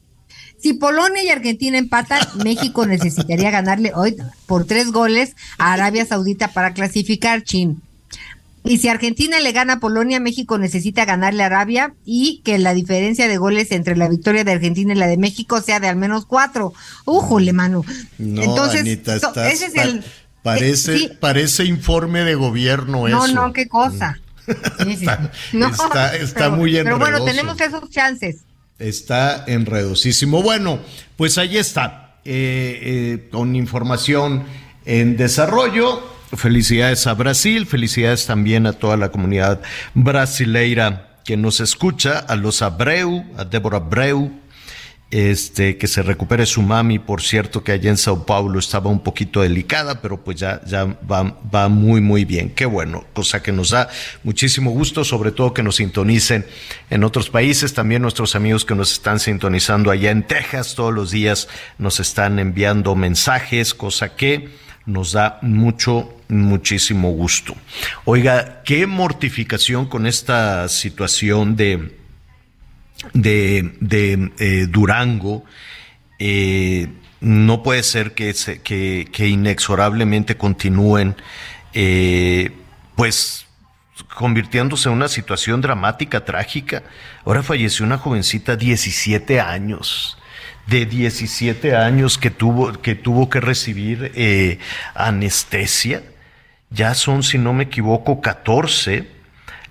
[0.61, 6.49] Si Polonia y Argentina empatan, México necesitaría ganarle hoy por tres goles a Arabia Saudita
[6.49, 7.81] para clasificar, Chin.
[8.65, 12.73] Y si Argentina le gana a Polonia, México necesita ganarle a Arabia y que la
[12.73, 15.95] diferencia de goles entre la victoria de Argentina y la de México sea de al
[15.95, 16.73] menos cuatro.
[17.05, 17.85] ¡Újole, mano!
[18.17, 20.03] No, Entonces, Anita, estás- ese es el-
[20.43, 21.09] parece, sí.
[21.21, 23.33] parece informe de gobierno No, eso.
[23.33, 24.19] no, qué cosa.
[24.83, 25.05] Sí, sí.
[25.53, 27.25] No, está- está pero- muy Pero bueno, enredoso.
[27.31, 28.37] tenemos esos chances.
[28.79, 30.41] Está enredosísimo.
[30.41, 30.79] Bueno,
[31.17, 34.45] pues ahí está, eh, eh, con información
[34.85, 36.01] en desarrollo.
[36.35, 39.61] Felicidades a Brasil, felicidades también a toda la comunidad
[39.93, 44.31] brasileira que nos escucha, a los Abreu, a Débora Abreu,
[45.11, 48.99] este, que se recupere su mami, por cierto, que allá en Sao Paulo estaba un
[48.99, 52.51] poquito delicada, pero pues ya, ya va, va muy, muy bien.
[52.51, 53.89] Qué bueno, cosa que nos da
[54.23, 56.45] muchísimo gusto, sobre todo que nos sintonicen
[56.89, 61.11] en otros países, también nuestros amigos que nos están sintonizando allá en Texas todos los
[61.11, 61.47] días
[61.77, 64.49] nos están enviando mensajes, cosa que
[64.85, 67.55] nos da mucho, muchísimo gusto.
[68.05, 71.98] Oiga, qué mortificación con esta situación de
[73.13, 75.45] de, de eh, Durango,
[76.19, 76.87] eh,
[77.21, 81.15] no puede ser que, se- que, que inexorablemente continúen,
[81.73, 82.51] eh,
[82.95, 83.45] pues
[84.15, 86.83] convirtiéndose en una situación dramática, trágica.
[87.25, 90.17] Ahora falleció una jovencita, 17 años,
[90.67, 94.11] de 17 años que tuvo que, tuvo que recibir
[94.93, 96.03] anestesia.
[96.69, 99.07] Ya son, si no me equivoco, 14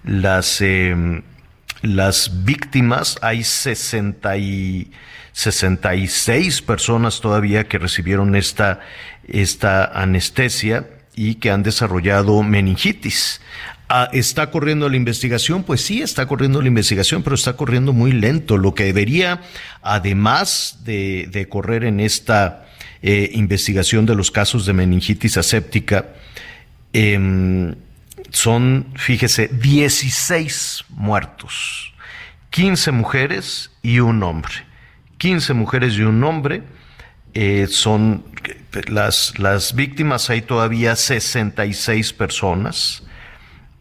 [0.04, 1.22] las, eh,
[1.82, 3.18] las víctimas.
[3.22, 4.90] Hay 60 y
[5.32, 8.80] 66 personas todavía que recibieron esta,
[9.26, 13.40] esta anestesia y que han desarrollado meningitis.
[13.88, 15.62] Ah, ¿Está corriendo la investigación?
[15.62, 18.58] Pues sí, está corriendo la investigación, pero está corriendo muy lento.
[18.58, 19.40] Lo que debería,
[19.82, 22.66] además de, de correr en esta
[23.00, 26.06] eh, investigación de los casos de meningitis aséptica,
[26.92, 27.76] em,
[28.30, 31.94] son, fíjese, 16 muertos,
[32.50, 34.52] 15 mujeres y un hombre.
[35.18, 36.62] 15 mujeres y un hombre
[37.34, 38.24] eh, son
[38.88, 43.02] las, las víctimas, hay todavía 66 personas.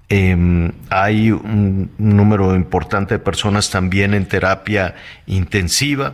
[0.09, 4.95] Eh, hay un número importante de personas también en terapia
[5.25, 6.13] intensiva.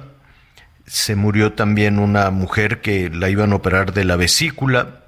[0.85, 5.02] Se murió también una mujer que la iban a operar de la vesícula,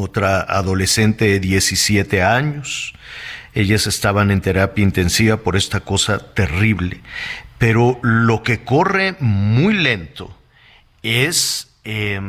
[0.00, 2.92] otra adolescente de 17 años.
[3.54, 7.00] Ellas estaban en terapia intensiva por esta cosa terrible.
[7.58, 10.36] Pero lo que corre muy lento
[11.02, 12.20] es eh,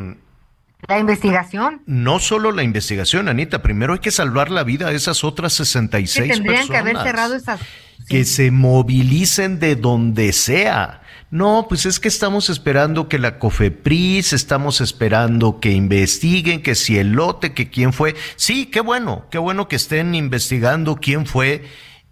[0.88, 1.82] La investigación.
[1.86, 3.62] no solo la investigación, Anita.
[3.62, 7.04] Primero hay que salvar la vida de esas otras Que 66 tendrían que haber personas.
[7.04, 7.60] cerrado esas.
[8.08, 11.01] Que se movilicen de donde sea.
[11.32, 16.98] No, pues es que estamos esperando que la COFEPRIS, estamos esperando que investiguen, que si
[16.98, 18.14] el lote, que quién fue.
[18.36, 21.64] Sí, qué bueno, qué bueno que estén investigando quién fue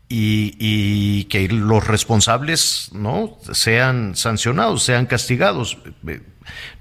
[0.09, 5.77] y, y que los responsables no sean sancionados, sean castigados.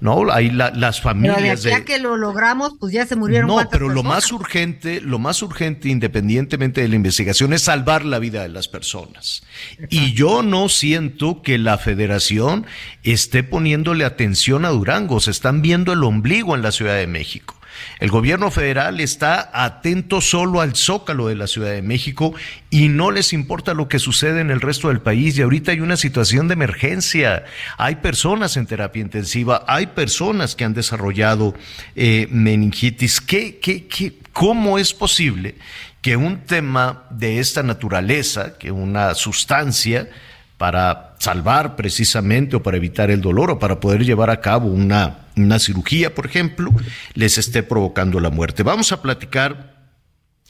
[0.00, 3.16] No, hay la- las Pero de familias aquí a que lo logramos, pues ya se
[3.16, 3.48] murieron.
[3.48, 8.18] no, pero lo más urgente, lo más urgente, independientemente de la investigación, es salvar la
[8.18, 9.42] vida de las personas.
[9.88, 12.66] Y yo no siento que la federación
[13.02, 17.59] esté poniéndole atención a Durango, se están viendo el ombligo en la Ciudad de México.
[18.00, 22.34] El gobierno federal está atento solo al zócalo de la Ciudad de México
[22.70, 25.36] y no les importa lo que sucede en el resto del país.
[25.36, 27.44] Y ahorita hay una situación de emergencia.
[27.76, 31.54] Hay personas en terapia intensiva, hay personas que han desarrollado
[31.94, 33.20] eh, meningitis.
[33.20, 35.56] ¿Qué, qué, qué, ¿Cómo es posible
[36.00, 40.08] que un tema de esta naturaleza, que una sustancia,
[40.56, 45.19] para salvar precisamente o para evitar el dolor o para poder llevar a cabo una,
[45.44, 46.70] una cirugía, por ejemplo,
[47.14, 48.62] les esté provocando la muerte.
[48.62, 49.80] Vamos a platicar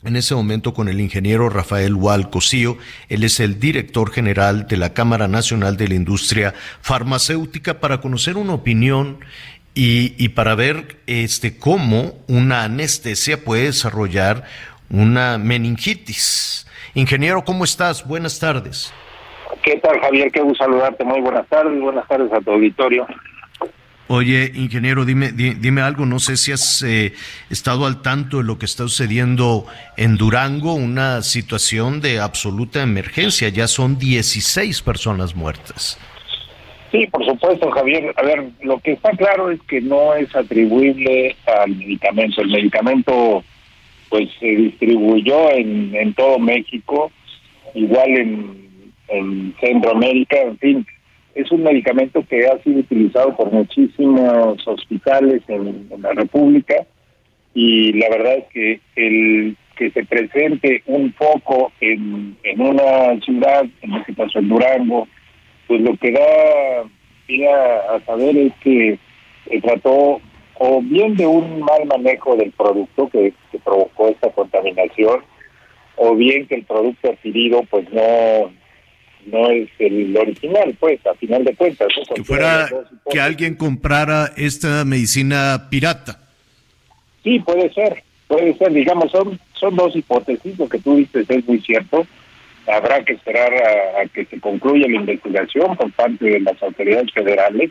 [0.04, 2.78] en ese momento con el ingeniero Rafael Wal Cosío.
[3.08, 8.36] Él es el director general de la Cámara Nacional de la Industria Farmacéutica para conocer
[8.36, 9.20] una opinión
[9.74, 14.44] y, para ver este, cómo una anestesia puede desarrollar
[14.90, 16.66] una meningitis.
[16.94, 18.06] Ingeniero, ¿cómo estás?
[18.06, 18.92] Buenas tardes.
[19.62, 20.30] ¿Qué tal, Javier?
[20.32, 21.04] Qué gusto saludarte.
[21.04, 21.80] Muy buenas tardes.
[21.80, 23.06] Buenas tardes a tu auditorio.
[24.12, 26.04] Oye, ingeniero, dime, dime algo.
[26.04, 27.12] No sé si has eh,
[27.48, 33.50] estado al tanto de lo que está sucediendo en Durango, una situación de absoluta emergencia.
[33.50, 35.96] Ya son 16 personas muertas.
[36.90, 38.12] Sí, por supuesto, Javier.
[38.16, 42.40] A ver, lo que está claro es que no es atribuible al medicamento.
[42.40, 43.44] El medicamento,
[44.08, 47.12] pues, se distribuyó en, todo México,
[47.74, 48.10] igual
[49.06, 50.86] en Centroamérica, en fin
[51.34, 56.74] es un medicamento que ha sido utilizado por muchísimos hospitales en, la República
[57.54, 63.64] y la verdad es que el que se presente un foco en, en una ciudad,
[63.80, 65.08] en este caso en Durango,
[65.66, 66.84] pues lo que da
[67.94, 68.98] a saber es que
[69.48, 70.20] se trató
[70.58, 75.22] o bien de un mal manejo del producto que, que provocó esta contaminación,
[75.96, 78.50] o bien que el producto adquirido pues no
[79.26, 81.88] no es el original, pues, a final de cuentas.
[82.14, 82.68] Que fuera
[83.10, 86.20] que alguien comprara esta medicina pirata.
[87.22, 91.46] Sí, puede ser, puede ser, digamos, son, son dos hipótesis, lo que tú dices es
[91.46, 92.06] muy cierto.
[92.66, 97.70] Habrá que esperar a, que se concluya la investigación por parte de las autoridades federales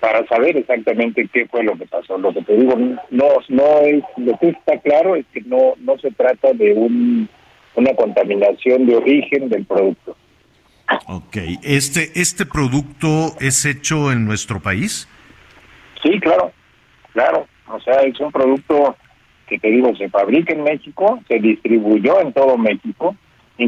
[0.00, 2.18] para saber exactamente qué fue lo que pasó.
[2.18, 5.96] Lo que te digo, no, no es, lo que está claro es que no, no
[5.98, 7.28] se trata de un,
[7.76, 10.16] una contaminación de origen del producto.
[11.06, 15.08] Ok, ¿este, este producto es hecho en nuestro país?
[16.02, 16.52] Sí, claro,
[17.12, 17.46] claro.
[17.68, 18.96] O sea, es un producto
[19.48, 23.16] que te digo, se fabrica en México, se distribuyó en todo México.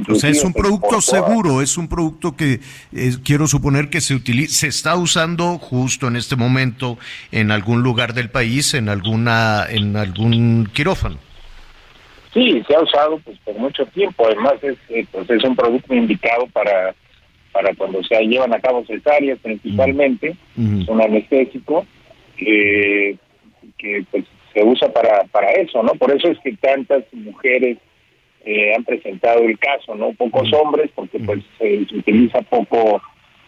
[0.09, 2.61] O sea, es un producto seguro, es un producto que
[2.93, 6.99] eh, quiero suponer que se utiliza, se está usando justo en este momento
[7.31, 11.19] en algún lugar del país, en alguna, en algún quirófano.
[12.33, 14.27] Sí, se ha usado pues por mucho tiempo.
[14.27, 16.95] Además es, eh, pues, es un producto indicado para
[17.55, 21.87] para cuando se llevan a cabo cesáreas principalmente, un anestésico
[22.37, 23.17] que,
[23.79, 25.93] que pues, se usa para, para eso, ¿no?
[25.93, 27.79] Por eso es que tantas mujeres
[28.45, 30.13] eh, han presentado el caso, ¿no?
[30.15, 33.01] Pocos hombres, porque pues se, utiliza poco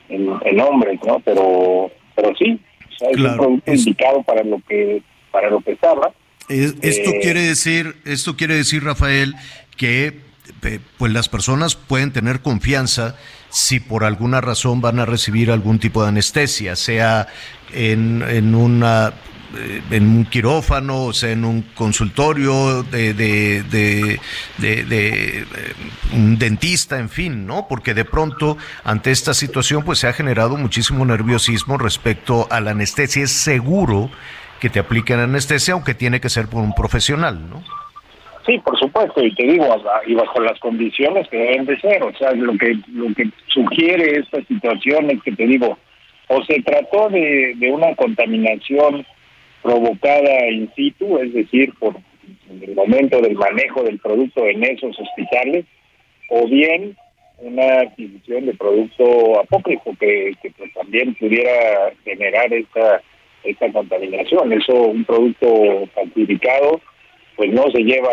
[0.09, 1.19] en, hombres, ¿no?
[1.21, 2.61] Pero, pero sí,
[3.01, 5.03] es un producto indicado para lo que,
[5.33, 6.13] para lo que estaba.
[6.49, 9.35] esto Eh, quiere decir, esto quiere decir, Rafael,
[9.77, 10.27] que
[10.63, 13.17] eh, pues las personas pueden tener confianza
[13.57, 17.27] si por alguna razón van a recibir algún tipo de anestesia, sea
[17.73, 19.15] en, en una
[19.57, 24.21] eh, en un quirófano, o sea, en un consultorio de, de, de,
[24.59, 25.47] de- eh,
[26.13, 27.67] un dentista, en fin, ¿no?
[27.67, 32.73] Porque de pronto, ante esta situación, pues se ha generado muchísimo nerviosismo respecto a la
[32.73, 33.25] anestesia.
[33.25, 34.11] Es seguro
[34.61, 37.63] que te apliquen anestesia, aunque tiene que ser por un profesional, ¿no?
[38.47, 39.67] Sí, por supuesto, y te digo,
[40.07, 44.21] y bajo las condiciones que deben de ser, o sea, lo que lo que sugiere
[44.21, 45.77] esta situación es que te digo,
[46.29, 49.05] o se trató de, una contaminación
[49.63, 51.97] provocada in situ, es decir, por
[52.49, 55.65] el momento del manejo del producto en esos hospitales,
[56.31, 56.97] o bien
[57.39, 63.03] una adquisición de producto apócrifo que, que pues, también pudiera generar esta
[63.47, 64.53] esta contaminación.
[64.53, 66.81] Eso, un producto falsificado,
[67.37, 68.11] pues no se lleva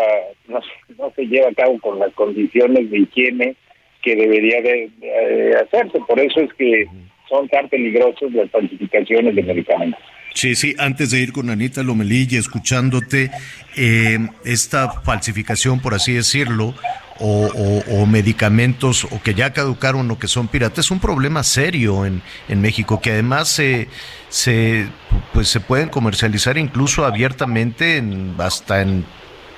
[0.48, 0.60] no,
[0.98, 3.56] no se lleva a cabo con las condiciones de higiene
[4.02, 5.98] que debería de, de hacerse.
[6.06, 6.86] Por eso es que
[7.28, 9.98] son tan peligrosos las falsificaciones de medicamentos.
[10.34, 13.30] Sí, sí, antes de ir con Anita Lomelí y escuchándote,
[13.76, 16.74] eh, esta falsificación, por así decirlo,
[17.20, 21.44] o, o- o medicamentos o que ya caducaron o que son piratas, es un problema
[21.44, 23.86] serio en, en México, que además se,
[24.34, 24.88] se,
[25.32, 29.04] pues se pueden comercializar incluso abiertamente en, hasta en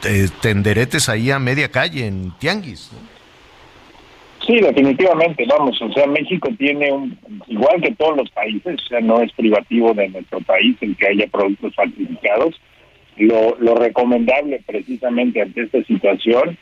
[0.04, 2.90] eh, tenderetes ahí a media calle, en tianguis.
[4.46, 9.00] Sí, definitivamente, vamos, o sea, México tiene un, igual que todos los países, o sea,
[9.00, 12.54] no es privativo de nuestro país el que haya productos falsificados.
[13.16, 16.58] Lo, lo recomendable precisamente ante esta situación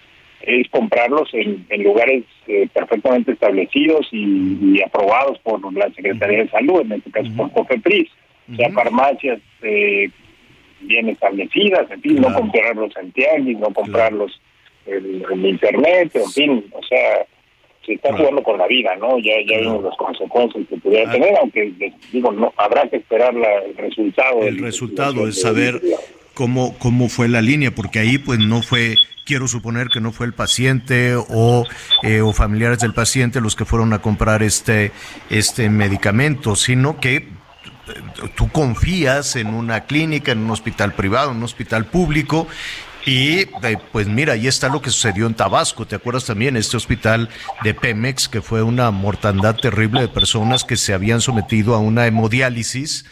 [0.46, 6.48] es comprarlos en, en lugares eh, perfectamente establecidos y, y aprobados por la Secretaría de
[6.50, 8.08] Salud, en este caso por COFEPRIS,
[8.52, 10.08] o sea, farmacias eh,
[10.80, 14.40] bien establecidas, en fin, no comprarlos en tianguis, no comprarlos
[14.86, 17.24] en, en internet, en fin, o sea,
[17.86, 19.18] se está jugando con la vida, ¿no?
[19.18, 21.72] Ya, ya vimos las consecuencias que pudiera tener, aunque
[22.12, 24.42] digo, no habrá que esperar la- el resultado.
[24.42, 25.80] El resultado es saber
[26.34, 30.26] cómo, cómo fue la línea, porque ahí pues no fue, quiero suponer que no fue
[30.26, 31.64] el paciente o,
[32.02, 34.92] eh, o familiares del paciente los que fueron a comprar este,
[35.30, 37.28] este medicamento, sino que
[38.34, 42.46] tú confías en una clínica, en un hospital privado, en un hospital público,
[43.06, 45.86] y eh, pues mira, ahí está lo que sucedió en Tabasco.
[45.86, 47.28] ¿Te acuerdas también este hospital
[47.62, 52.06] de Pemex que fue una mortandad terrible de personas que se habían sometido a una
[52.06, 53.04] hemodiálisis?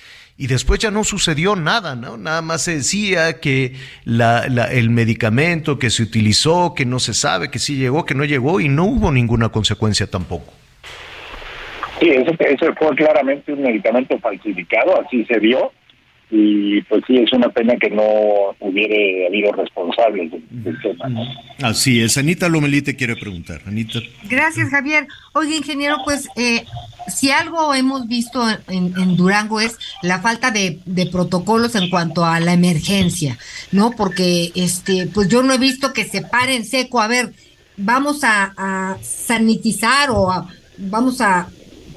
[0.43, 2.17] Y después ya no sucedió nada, ¿no?
[2.17, 3.75] Nada más se decía que
[4.05, 4.41] la,
[4.73, 8.59] el medicamento que se utilizó, que no se sabe, que sí llegó, que no llegó,
[8.59, 10.53] y no hubo ninguna consecuencia tampoco.
[12.01, 15.71] Sí, eso, eso fue claramente un medicamento falsificado, así se vio
[16.35, 18.03] y pues sí, es una pena que no
[18.61, 21.21] hubiera habido responsables del, tema.
[21.63, 22.17] Así es.
[22.17, 23.61] Anita Lomelí te quiere preguntar.
[23.67, 23.99] Anita.
[24.31, 25.07] Gracias, Javier.
[25.35, 26.65] Oye, ingeniero, pues eh,
[27.07, 30.81] si algo hemos visto en, Durango es la falta de,
[31.13, 33.37] protocolos en cuanto a la emergencia,
[33.71, 33.91] ¿no?
[33.91, 37.35] Porque este, pues yo no he visto que se paren seco, a ver,
[37.77, 40.47] vamos a, a sanitizar o
[40.79, 41.49] vamos a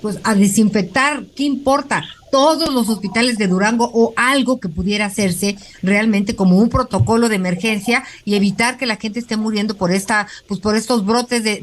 [0.02, 2.04] pues a desinfectar, ¿qué importa?
[2.36, 7.38] Todos los hospitales de Durango o algo que pudiera hacerse realmente como un protocolo de
[7.38, 11.62] emergencia y evitar que la gente esté muriendo por esta, pues por estos brotes de,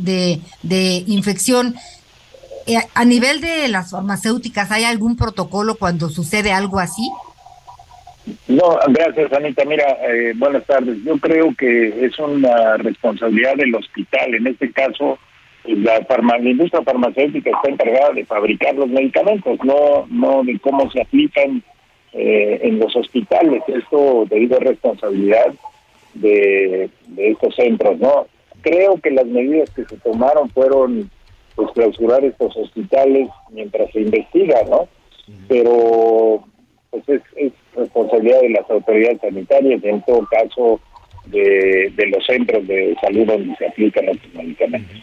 [0.63, 1.75] de, infección.
[2.67, 7.07] Eh, a nivel de las farmacéuticas, ¿hay algún protocolo cuando sucede algo así?
[8.49, 9.67] No, gracias Anita.
[9.67, 10.97] Mira, eh, buenas tardes.
[11.05, 15.19] Yo creo que es una responsabilidad del hospital, en este caso
[15.65, 20.91] la, farma, la industria farmacéutica está encargada de fabricar los medicamentos, no, no de cómo
[20.91, 21.63] se aplican
[22.13, 23.63] eh, en los hospitales.
[23.69, 25.55] Esto debido a responsabilidad
[26.15, 28.27] de, estos centros, ¿no?
[28.63, 31.11] Creo que las medidas que se tomaron fueron
[31.55, 34.89] pues clausurar estos hospitales mientras se investiga, ¿no?
[35.49, 36.45] Pero
[36.91, 40.81] pues es, es responsabilidad de las autoridades sanitarias en todo caso
[41.27, 44.97] de, de los centros de salud donde se aplican los medicamentos.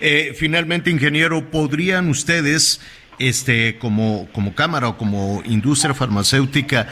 [0.00, 2.80] Eh, finalmente, ingeniero, ¿podrían ustedes,
[3.18, 6.88] este, como, como Cámara o como industria farmacéutica,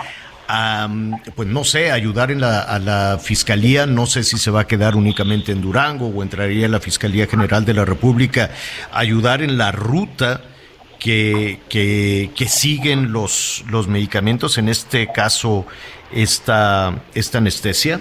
[1.35, 4.67] pues no sé, ayudar en la, a la Fiscalía, no sé si se va a
[4.67, 8.51] quedar únicamente en Durango o entraría en la Fiscalía General de la República,
[8.93, 10.41] ayudar en la ruta
[10.99, 15.67] que, que, que siguen los, los medicamentos, en este caso,
[16.13, 18.01] esta, esta anestesia?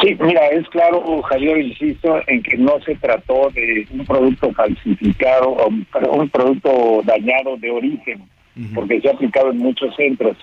[0.00, 5.48] Sí, mira, es claro, Javier, insisto, en que no se trató de un producto falsificado
[5.48, 8.22] o un producto dañado de origen,
[8.74, 10.36] porque se ha aplicado en muchos centros.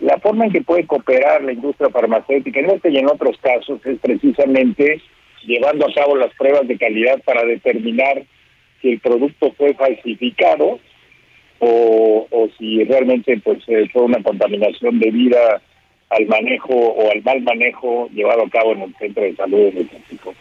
[0.00, 3.84] La forma en que puede cooperar la industria farmacéutica en este y en otros casos
[3.86, 5.00] es precisamente
[5.44, 8.22] llevando a cabo las pruebas de calidad para determinar
[8.82, 10.78] si el producto fue falsificado
[11.58, 15.62] o, o si realmente pues eh, fue una contaminación debida
[16.10, 19.88] al manejo o al mal manejo llevado a cabo en el centro de salud de
[19.92, 20.34] México.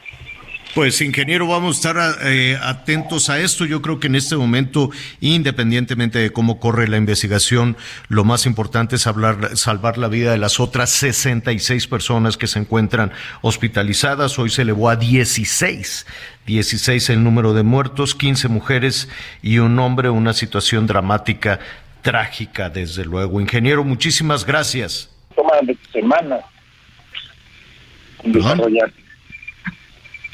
[0.75, 3.65] Pues ingeniero, vamos a estar eh, atentos a esto.
[3.65, 7.75] Yo creo que en este momento, independientemente de cómo corre la investigación,
[8.07, 12.59] lo más importante es hablar, salvar la vida de las otras 66 personas que se
[12.59, 13.11] encuentran
[13.41, 14.37] hospitalizadas.
[14.37, 16.05] Hoy se elevó a 16,
[16.45, 19.09] 16 el número de muertos, 15 mujeres
[19.41, 21.59] y un hombre, una situación dramática,
[22.03, 23.41] trágica, desde luego.
[23.41, 26.43] Ingeniero, muchísimas gracias toma de semanas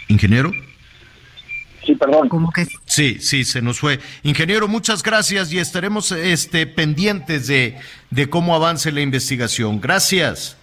[0.07, 0.51] ¿Ingeniero?
[1.85, 2.29] Sí, perdón.
[2.29, 2.65] ¿Cómo que?
[2.85, 3.99] Sí, sí, se nos fue.
[4.23, 7.77] Ingeniero, muchas gracias y estaremos este, pendientes de,
[8.09, 9.79] de cómo avance la investigación.
[9.79, 10.57] Gracias.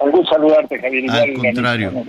[0.00, 1.10] Gusto saludarte, Javier.
[1.10, 2.04] Al contrario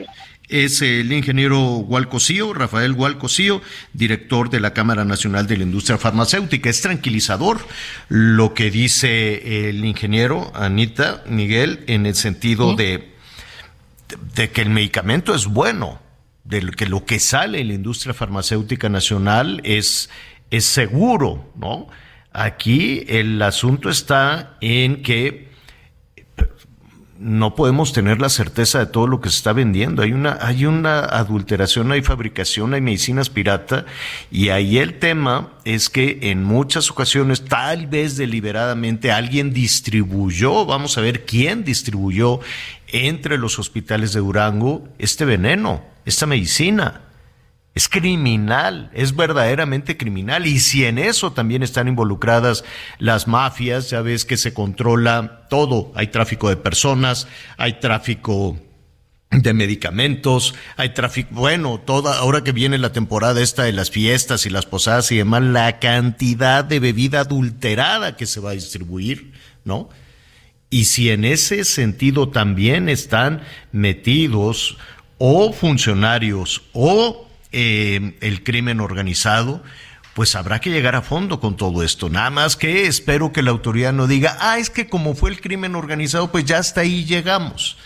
[0.51, 3.61] es el ingeniero Hualcocío, Rafael Hualcocío,
[3.93, 6.69] director de la Cámara Nacional de la Industria Farmacéutica.
[6.69, 7.59] Es tranquilizador
[8.09, 13.13] lo que dice el ingeniero Anita Miguel en el sentido de,
[14.35, 16.01] de que el medicamento es bueno,
[16.43, 20.09] de que lo que sale en la industria farmacéutica nacional es,
[20.49, 21.87] es seguro, ¿no?
[22.33, 25.50] Aquí el asunto está en que
[27.21, 30.01] no podemos tener la certeza de todo lo que se está vendiendo.
[30.01, 33.85] Hay una, hay una adulteración, hay fabricación, hay medicinas pirata,
[34.31, 40.97] y ahí el tema es que en muchas ocasiones, tal vez deliberadamente, alguien distribuyó, vamos
[40.97, 42.39] a ver quién distribuyó
[42.87, 47.01] entre los hospitales de Durango este veneno, esta medicina.
[47.73, 50.45] Es criminal, es verdaderamente criminal.
[50.45, 52.65] Y si en eso también están involucradas
[52.99, 55.91] las mafias, ya ves que se controla todo.
[55.95, 58.57] Hay tráfico de personas, hay tráfico
[59.31, 64.45] de medicamentos, hay tráfico, bueno, toda, ahora que viene la temporada esta de las fiestas
[64.45, 69.31] y las posadas y demás, la cantidad de bebida adulterada que se va a distribuir,
[69.63, 69.87] ¿no?
[70.69, 73.41] Y si en ese sentido también están
[73.71, 74.77] metidos
[75.17, 79.63] o funcionarios o eh, el crimen organizado,
[80.13, 82.09] pues habrá que llegar a fondo con todo esto.
[82.09, 85.41] Nada más que espero que la autoridad no diga, ah, es que como fue el
[85.41, 87.77] crimen organizado, pues ya hasta ahí llegamos.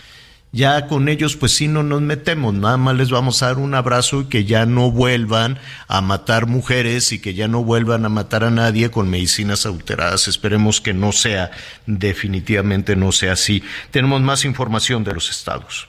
[0.52, 2.54] Ya con ellos, pues sí, no nos metemos.
[2.54, 6.46] Nada más les vamos a dar un abrazo y que ya no vuelvan a matar
[6.46, 10.28] mujeres y que ya no vuelvan a matar a nadie con medicinas adulteradas.
[10.28, 11.50] Esperemos que no sea,
[11.86, 13.62] definitivamente no sea así.
[13.90, 15.88] Tenemos más información de los estados.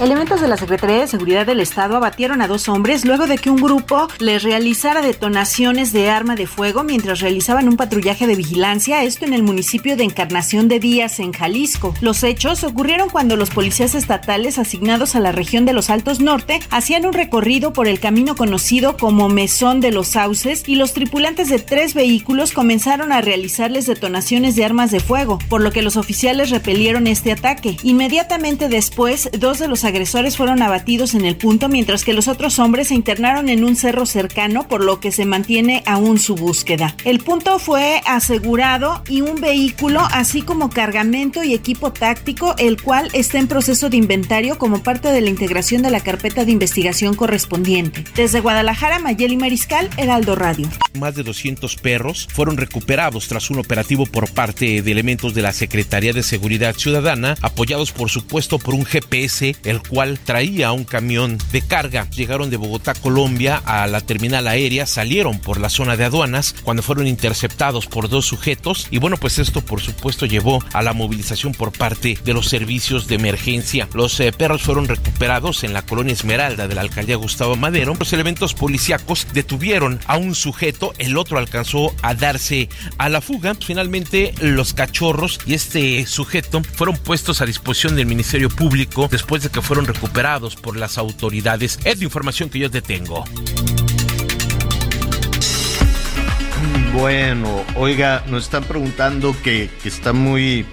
[0.00, 3.50] Elementos de la Secretaría de Seguridad del Estado abatieron a dos hombres luego de que
[3.50, 9.04] un grupo les realizara detonaciones de arma de fuego mientras realizaban un patrullaje de vigilancia,
[9.04, 11.92] esto en el municipio de Encarnación de Díaz, en Jalisco.
[12.00, 16.60] Los hechos ocurrieron cuando los policías estatales asignados a la región de los Altos Norte
[16.70, 21.50] hacían un recorrido por el camino conocido como Mesón de los Sauces y los tripulantes
[21.50, 25.98] de tres vehículos comenzaron a realizarles detonaciones de armas de fuego, por lo que los
[25.98, 27.76] oficiales repelieron este ataque.
[27.82, 32.58] Inmediatamente después, dos de los agresores fueron abatidos en el punto, mientras que los otros
[32.58, 36.96] hombres se internaron en un cerro cercano, por lo que se mantiene aún su búsqueda.
[37.04, 43.10] El punto fue asegurado y un vehículo, así como cargamento y equipo táctico, el cual
[43.12, 47.14] está en proceso de inventario como parte de la integración de la carpeta de investigación
[47.14, 48.04] correspondiente.
[48.14, 50.68] Desde Guadalajara, Mayeli Mariscal, Heraldo Radio.
[50.98, 55.52] Más de 200 perros fueron recuperados tras un operativo por parte de elementos de la
[55.52, 61.38] Secretaría de Seguridad Ciudadana, apoyados por supuesto por un GPS, el cual traía un camión
[61.52, 62.08] de carga.
[62.10, 66.82] Llegaron de Bogotá, Colombia, a la terminal aérea, salieron por la zona de aduanas cuando
[66.82, 71.52] fueron interceptados por dos sujetos y bueno, pues esto por supuesto llevó a la movilización
[71.52, 73.88] por parte de los servicios de emergencia.
[73.94, 77.94] Los eh, perros fueron recuperados en la colonia Esmeralda de la alcaldía Gustavo Madero.
[77.98, 83.54] Los elementos policíacos detuvieron a un sujeto, el otro alcanzó a darse a la fuga.
[83.54, 89.50] Finalmente los cachorros y este sujeto fueron puestos a disposición del Ministerio Público después de
[89.50, 91.78] que fueron recuperados por las autoridades.
[91.84, 93.24] Es la información que yo detengo.
[96.92, 100.66] Bueno, oiga, nos están preguntando que, que está muy,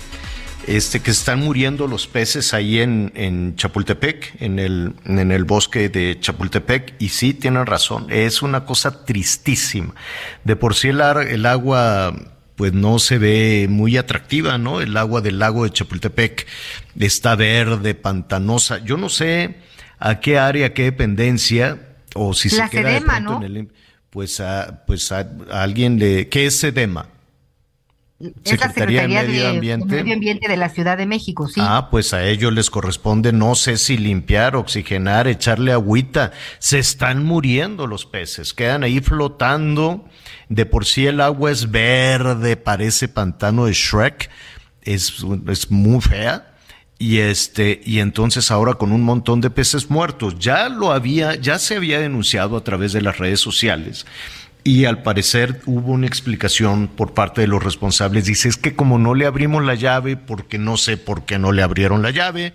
[0.65, 5.89] este, que están muriendo los peces ahí en, en Chapultepec, en el, en el bosque
[5.89, 9.93] de Chapultepec, y sí, tienen razón, es una cosa tristísima.
[10.43, 12.15] De por sí el, el agua
[12.57, 14.81] pues no se ve muy atractiva, ¿no?
[14.81, 16.47] El agua del lago de Chapultepec
[16.99, 18.79] está verde, pantanosa.
[18.79, 19.57] Yo no sé
[19.99, 21.79] a qué área, qué dependencia,
[22.15, 23.37] o si se queda sedema, ¿no?
[23.37, 23.69] en el,
[24.09, 27.09] pues a, pues a, a alguien le, ¿qué es sedema?
[28.19, 29.95] Es la Secretaría de Medio Ambiente.
[29.95, 31.61] Medio Ambiente de la Ciudad de México, sí.
[31.63, 36.31] Ah, pues a ellos les corresponde, no sé si limpiar, oxigenar, echarle agüita.
[36.57, 40.05] Se están muriendo los peces, quedan ahí flotando.
[40.49, 44.31] De por sí el agua es verde, parece pantano de Shrek,
[44.81, 46.55] es, es muy fea.
[46.99, 50.39] Y este, y entonces ahora con un montón de peces muertos.
[50.39, 54.07] Ya lo había, ya se había denunciado a través de las redes sociales
[54.67, 58.25] y al parecer hubo una explicación por parte de los responsables.
[58.25, 61.53] Dice, es que como no le abrimos la llave, porque no sé por qué no
[61.53, 62.51] le abrieron la llave,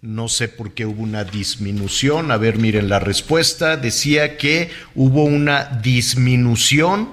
[0.00, 2.30] no sé por qué hubo una disminución.
[2.30, 3.76] A ver, miren la respuesta.
[3.76, 7.08] Decía que hubo una disminución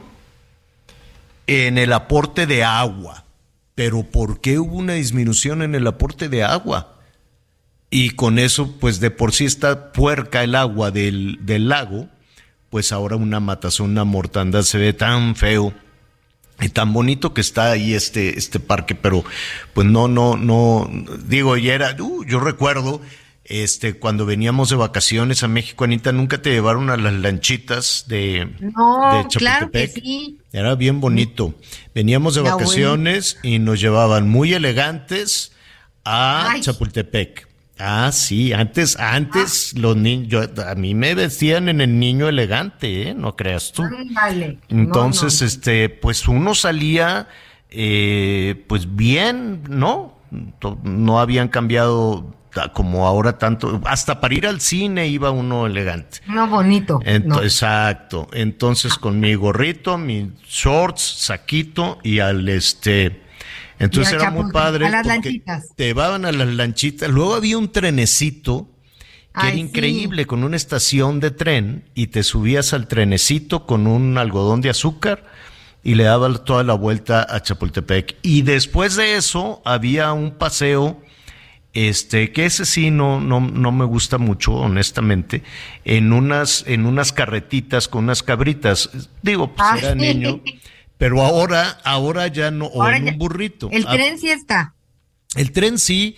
[1.47, 3.25] en el aporte de agua.
[3.73, 6.99] Pero ¿por qué hubo una disminución en el aporte de agua?
[7.89, 12.09] Y con eso, pues de por sí está puerca el agua del, del lago
[12.75, 15.73] pues ahora una matazón, una mortandad se ve tan feo
[16.59, 19.23] y tan bonito que está ahí este, este parque, pero
[19.73, 20.91] pues no, no, no,
[21.25, 22.99] digo, ya era, uh, yo recuerdo,
[23.45, 28.53] este, cuando veníamos de vacaciones a México, Anita, nunca te llevaron a las lanchitas de,
[28.59, 30.39] no, de claro que sí.
[30.51, 31.55] Era bien bonito.
[31.93, 35.53] Veníamos de vacaciones y nos llevaban muy elegantes
[36.03, 36.59] a Ay.
[36.59, 37.47] Chapultepec.
[37.77, 43.13] Ah, sí, antes, antes los niños, a mí me vestían en el niño elegante, ¿eh?
[43.13, 43.83] No creas tú.
[44.69, 45.47] Entonces, No, no.
[45.47, 47.27] este, pues uno salía,
[47.69, 50.17] eh, pues bien, ¿no?
[50.83, 52.33] No habían cambiado
[52.73, 56.19] como ahora tanto, hasta para ir al cine iba uno elegante.
[56.27, 57.01] No, bonito.
[57.25, 57.41] No.
[57.43, 58.29] Exacto.
[58.31, 63.24] Entonces con mi gorrito, mi shorts, saquito y al este.
[63.79, 64.85] Entonces era muy padre.
[64.87, 65.65] a las porque lanchitas.
[65.75, 67.09] Te llevaban a las lanchitas.
[67.09, 68.69] Luego había un trenecito
[69.33, 69.59] que Ay, era sí.
[69.61, 74.69] increíble con una estación de tren y te subías al trenecito con un algodón de
[74.69, 75.25] azúcar
[75.83, 78.15] y le dabas toda la vuelta a Chapultepec.
[78.21, 81.01] Y después de eso había un paseo
[81.73, 85.43] este, que ese sí no, no, no me gusta mucho, honestamente,
[85.83, 88.89] en unas, en unas carretitas con unas cabritas.
[89.21, 89.99] Digo, pues Ah, era sí.
[89.99, 90.39] niño,
[90.97, 93.69] pero ahora, ahora ya no, o Ahora en un burrito.
[93.71, 94.73] El Ah, tren sí está.
[95.35, 96.15] el tren sí,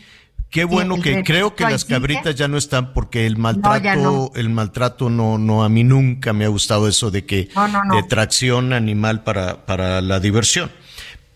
[0.50, 5.10] Qué bueno que creo que las cabritas ya no están porque el maltrato, el maltrato
[5.10, 7.50] no, no, a mí nunca me ha gustado eso de que
[7.92, 10.72] de tracción animal para, para la diversión.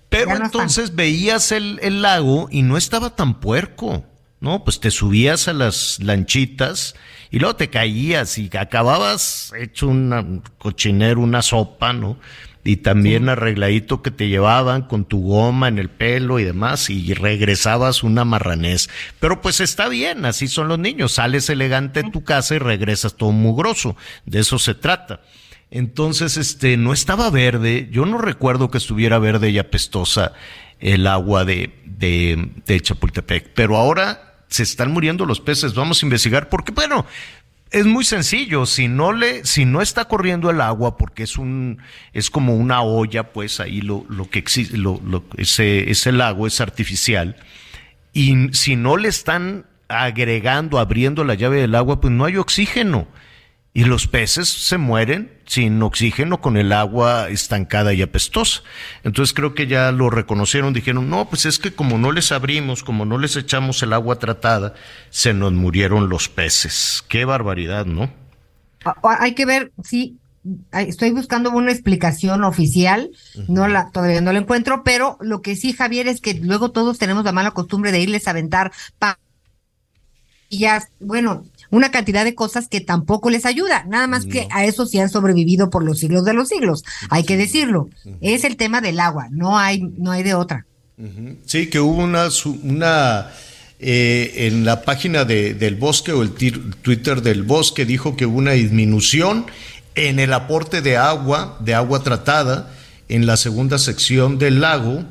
[0.07, 4.05] Pero entonces veías el, el lago y no estaba tan puerco.
[4.39, 6.95] No, pues te subías a las lanchitas
[7.31, 12.17] y luego te caías y acababas hecho un cochinero, una sopa, ¿no?
[12.63, 17.13] Y también arregladito que te llevaban con tu goma en el pelo y demás y
[17.13, 18.89] regresabas una marranés.
[19.19, 23.15] Pero pues está bien, así son los niños, sales elegante de tu casa y regresas
[23.15, 25.21] todo mugroso, de eso se trata.
[25.71, 30.33] Entonces, este, no estaba verde, yo no recuerdo que estuviera verde y apestosa
[30.79, 35.73] el agua de, de, de Chapultepec, pero ahora se están muriendo los peces.
[35.73, 37.05] Vamos a investigar porque, bueno,
[37.71, 38.65] es muy sencillo.
[38.65, 41.79] Si no le, si no está corriendo el agua, porque es un,
[42.13, 46.47] es como una olla, pues ahí lo, lo que existe, lo, lo, ese, ese lago
[46.47, 47.37] es artificial.
[48.13, 53.07] Y si no le están agregando, abriendo la llave del agua, pues no hay oxígeno.
[53.73, 58.63] Y los peces se mueren sin oxígeno con el agua estancada y apestosa.
[59.03, 62.83] Entonces creo que ya lo reconocieron, dijeron, no, pues es que como no les abrimos,
[62.83, 64.73] como no les echamos el agua tratada,
[65.09, 67.03] se nos murieron los peces.
[67.07, 68.11] Qué barbaridad, ¿no?
[69.03, 70.17] Hay que ver, sí,
[70.71, 73.11] estoy buscando una explicación oficial,
[73.47, 76.97] no la, todavía no la encuentro, pero lo que sí, Javier, es que luego todos
[76.97, 78.71] tenemos la mala costumbre de irles a aventar
[80.51, 84.65] y ya, bueno, una cantidad de cosas que tampoco les ayuda, nada más que a
[84.65, 87.89] eso sí han sobrevivido por los siglos de los siglos, hay que decirlo.
[88.19, 90.65] Es el tema del agua, no hay, no hay de otra.
[91.45, 92.27] Sí, que hubo una,
[92.63, 93.31] una
[93.79, 98.37] eh, en la página de, del bosque o el Twitter del bosque dijo que hubo
[98.37, 99.47] una disminución
[99.95, 102.71] en el aporte de agua, de agua tratada,
[103.09, 105.03] en la segunda sección del lago,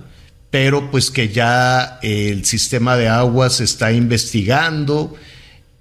[0.51, 5.17] pero pues que ya el sistema de agua se está investigando,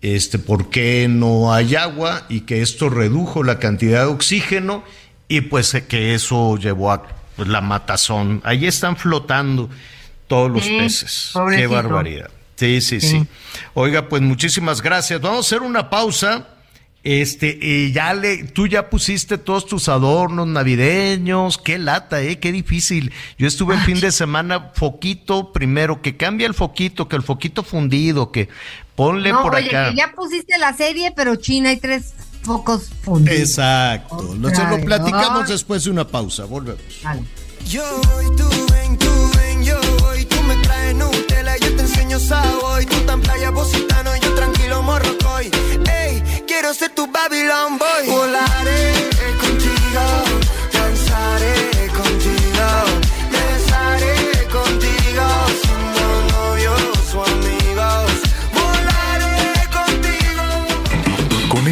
[0.01, 4.83] este, por qué no hay agua y que esto redujo la cantidad de oxígeno
[5.27, 7.03] y pues que eso llevó a
[7.35, 8.41] pues, la matazón.
[8.43, 9.69] Ahí están flotando
[10.27, 11.33] todos los peces.
[11.55, 12.29] Qué barbaridad.
[12.55, 13.25] Sí, sí, sí,
[13.73, 15.21] Oiga, pues muchísimas gracias.
[15.21, 16.47] Vamos a hacer una pausa.
[17.01, 22.51] Este, y ya le, tú ya pusiste todos tus adornos navideños, qué lata, eh, qué
[22.51, 23.13] difícil.
[23.37, 27.63] Yo estuve el fin de semana, foquito primero, que cambia el foquito, que el foquito
[27.63, 28.49] fundido, que
[28.99, 29.91] Ponle por oye, acá.
[29.91, 33.39] Que ya pusiste la serie, pero China hay tres focos fundidos.
[33.39, 34.35] Exacto.
[34.37, 36.43] Lo, lo platicamos después de una pausa.
[36.43, 36.81] Volvemos.
[37.01, 37.23] Vale.
[37.65, 37.81] Yo
[38.11, 42.83] voy, tú ven, tú ven, yo voy, tú me traes Nutella, yo te enseño sabor,
[42.83, 45.49] tú tan playa positano, yo tranquilo morrocoy.
[45.89, 48.05] Ey, quiero ser tu Babylon boy.
[48.05, 49.09] Volaré
[49.39, 50.48] contigo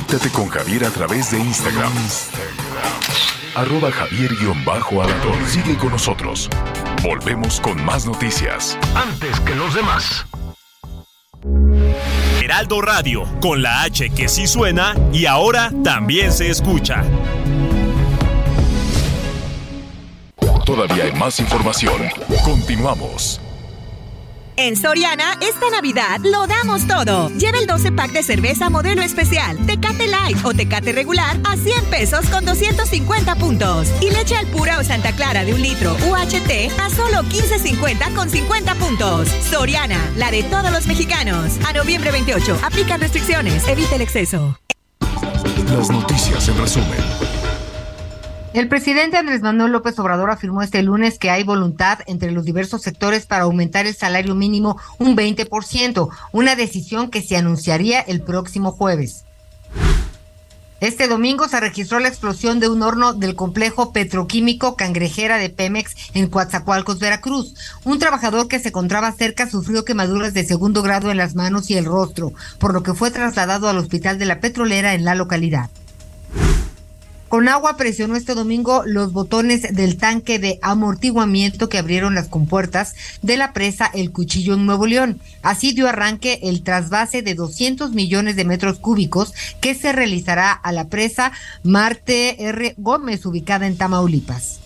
[0.08, 1.92] Conéctate con Javier a través de Instagram.
[3.56, 6.50] Arroba javier alador Sigue con nosotros.
[7.04, 8.80] Volvemos con más noticias.
[8.96, 10.26] Antes que los demás.
[12.42, 17.04] Heraldo Radio, con la H que sí suena y ahora también se escucha.
[20.66, 22.04] Todavía hay más información.
[22.46, 23.42] Continuamos.
[24.60, 27.30] En Soriana, esta Navidad lo damos todo.
[27.38, 31.86] Lleva el 12 pack de cerveza modelo especial, Tecate Light o Tecate regular a 100
[31.92, 33.88] pesos con 250 puntos.
[34.02, 38.32] Y leche al pura o Santa Clara de un litro UHT a solo 15.50 con
[38.32, 39.30] 50 puntos.
[39.48, 41.60] Soriana, la de todos los mexicanos.
[41.64, 44.58] A noviembre 28, aplican restricciones, evita el exceso.
[45.72, 47.27] Las noticias en resumen.
[48.58, 52.82] El presidente Andrés Manuel López Obrador afirmó este lunes que hay voluntad entre los diversos
[52.82, 58.72] sectores para aumentar el salario mínimo un 20%, una decisión que se anunciaría el próximo
[58.72, 59.26] jueves.
[60.80, 65.94] Este domingo se registró la explosión de un horno del complejo petroquímico Cangrejera de Pemex
[66.16, 67.54] en Coatzacoalcos, Veracruz.
[67.84, 71.78] Un trabajador que se encontraba cerca sufrió quemaduras de segundo grado en las manos y
[71.78, 75.70] el rostro, por lo que fue trasladado al hospital de la petrolera en la localidad.
[77.30, 82.96] Con agua presionó este domingo los botones del tanque de amortiguamiento que abrieron las compuertas
[83.22, 85.20] de la presa El Cuchillo en Nuevo León.
[85.42, 90.72] Así dio arranque el trasvase de 200 millones de metros cúbicos que se realizará a
[90.72, 91.34] la presa
[91.64, 92.76] Marte R.
[92.78, 94.60] Gómez, ubicada en Tamaulipas.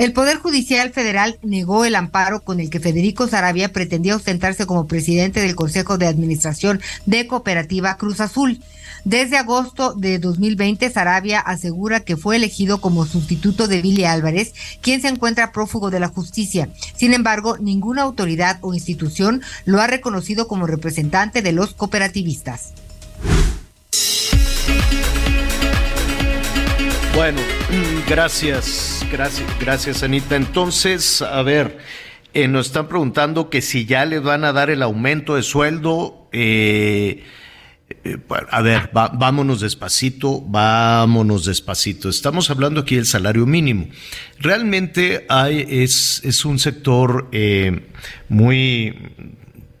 [0.00, 4.86] El Poder Judicial Federal negó el amparo con el que Federico Sarabia pretendía ostentarse como
[4.86, 8.62] presidente del Consejo de Administración de Cooperativa Cruz Azul.
[9.04, 14.52] Desde agosto de 2020, Sarabia asegura que fue elegido como sustituto de Billy Álvarez,
[14.82, 16.68] quien se encuentra prófugo de la justicia.
[16.96, 22.74] Sin embargo, ninguna autoridad o institución lo ha reconocido como representante de los cooperativistas.
[27.14, 27.40] Bueno,
[28.08, 30.36] gracias, gracias, gracias Anita.
[30.36, 31.78] Entonces, a ver,
[32.32, 36.28] eh, nos están preguntando que si ya les van a dar el aumento de sueldo.
[36.32, 37.24] Eh,
[38.04, 38.18] eh,
[38.50, 42.08] a ver, vámonos despacito, vámonos despacito.
[42.08, 43.88] Estamos hablando aquí del salario mínimo.
[44.38, 47.30] Realmente hay, es, es un sector
[48.28, 48.94] muy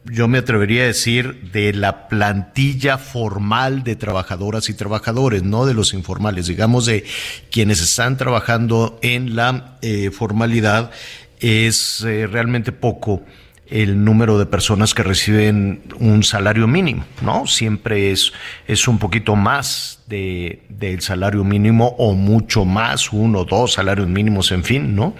[0.04, 5.74] yo me atrevería a decir, de la plantilla formal de trabajadoras y trabajadores, no de
[5.74, 7.04] los informales, digamos de
[7.50, 10.90] quienes están trabajando en la eh, formalidad,
[11.38, 13.22] es eh, realmente poco
[13.70, 17.46] el número de personas que reciben un salario mínimo, ¿no?
[17.46, 18.32] Siempre es,
[18.66, 24.50] es un poquito más de, del salario mínimo o mucho más, uno, dos salarios mínimos,
[24.50, 25.14] en fin, ¿no?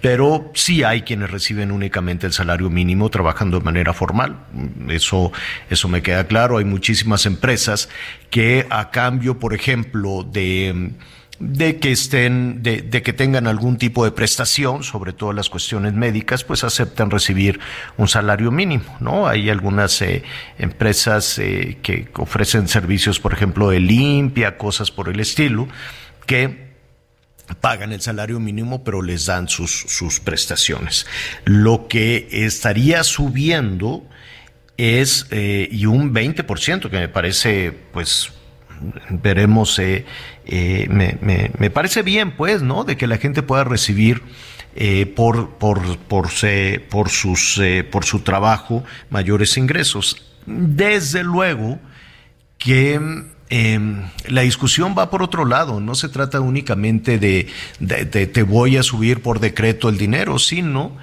[0.00, 4.46] Pero sí hay quienes reciben únicamente el salario mínimo trabajando de manera formal.
[4.88, 5.30] Eso,
[5.68, 6.56] eso me queda claro.
[6.56, 7.90] Hay muchísimas empresas
[8.30, 10.92] que a cambio, por ejemplo, de
[11.40, 16.44] de que estén, de, que tengan algún tipo de prestación, sobre todo las cuestiones médicas,
[16.44, 17.58] pues aceptan recibir
[17.96, 19.26] un salario mínimo, ¿no?
[19.26, 20.22] Hay algunas eh,
[20.58, 25.66] empresas eh, que ofrecen servicios, por ejemplo, de limpia, cosas por el estilo,
[26.26, 26.70] que
[27.60, 31.06] pagan el salario mínimo, pero les dan sus, sus prestaciones.
[31.46, 34.06] Lo que estaría subiendo
[34.76, 38.32] es, eh, y un 20%, que me parece, pues,
[39.10, 40.04] veremos, eh,
[40.46, 41.18] eh, me,
[41.58, 42.84] me, parece bien, pues, ¿no?
[42.84, 44.22] De que la gente pueda recibir
[44.76, 46.28] eh, por, por, por,
[46.88, 50.22] por, sus, por su trabajo mayores ingresos.
[50.46, 51.78] Desde luego
[52.58, 53.00] que
[53.50, 57.48] em, la discusión va por otro lado, no se trata únicamente de,
[57.78, 60.96] de, de, te voy a subir por decreto el dinero, sino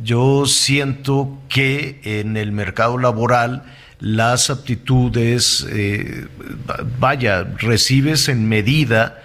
[0.00, 3.64] yo siento que en el mercado laboral
[4.00, 6.26] las aptitudes, eh,
[6.98, 9.22] vaya, recibes en medida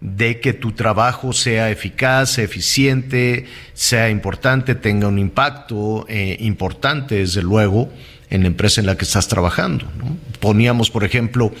[0.00, 7.42] de que tu trabajo sea eficaz, eficiente, sea importante, tenga un impacto eh, importante, desde
[7.42, 7.90] luego,
[8.30, 9.86] en la empresa en la que estás trabajando.
[10.40, 11.52] Poníamos, por ejemplo,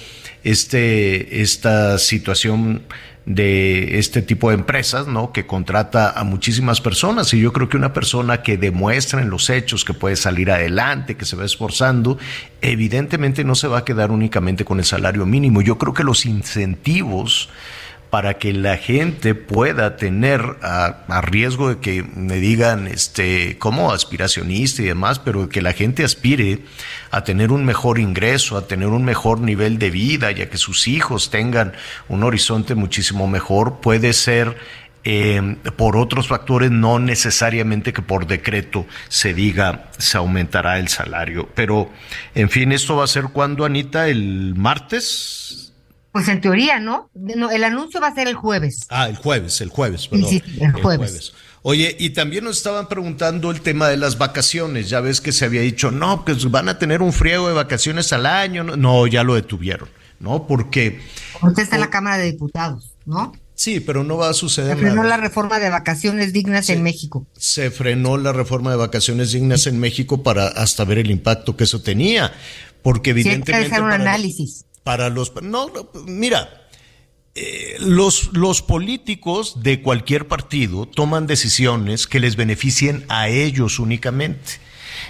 [0.42, 2.82] este, esta situación
[3.26, 5.32] de este tipo de empresas, ¿no?
[5.32, 9.48] Que contrata a muchísimas personas y yo creo que una persona que demuestra en los
[9.48, 12.18] hechos que puede salir adelante, que se va esforzando,
[12.60, 15.62] evidentemente no se va a quedar únicamente con el salario mínimo.
[15.62, 17.48] Yo creo que los incentivos
[18.14, 24.82] para que la gente pueda tener a, riesgo de que me digan este como aspiracionista
[24.82, 26.60] y demás, pero que la gente aspire
[27.10, 30.86] a tener un mejor ingreso, a tener un mejor nivel de vida, ya que sus
[30.86, 31.72] hijos tengan
[32.08, 34.58] un horizonte muchísimo mejor, puede ser
[35.02, 41.48] eh, por otros factores, no necesariamente que por decreto se diga se aumentará el salario.
[41.56, 41.90] Pero,
[42.36, 45.63] en fin, esto va a ser cuando, Anita, el martes.
[46.14, 47.10] Pues en teoría, ¿no?
[47.12, 48.86] no el anuncio va a ser el jueves.
[48.88, 50.30] Ah, el jueves, el jueves, perdón.
[50.30, 51.32] Sí, el jueves.
[51.62, 54.88] Oye, y también nos estaban preguntando el tema de las vacaciones.
[54.88, 58.12] Ya ves que se había dicho, no, que van a tener un friego de vacaciones
[58.12, 58.62] al año.
[58.62, 59.88] No, ya lo detuvieron,
[60.20, 60.46] ¿no?
[60.46, 61.00] Porque.
[61.42, 63.32] Usted está en la Cámara de Diputados, ¿no?
[63.56, 67.26] Sí, pero no va a suceder se frenó la reforma de vacaciones dignas en México.
[67.36, 71.64] Se frenó la reforma de vacaciones dignas en México para hasta ver el impacto que
[71.64, 72.32] eso tenía.
[72.82, 73.50] Porque evidentemente.
[73.50, 75.32] Sí, hay que hacer un análisis para los...
[75.42, 75.72] No,
[76.06, 76.68] mira,
[77.34, 84.60] eh, los, los políticos de cualquier partido toman decisiones que les beneficien a ellos únicamente.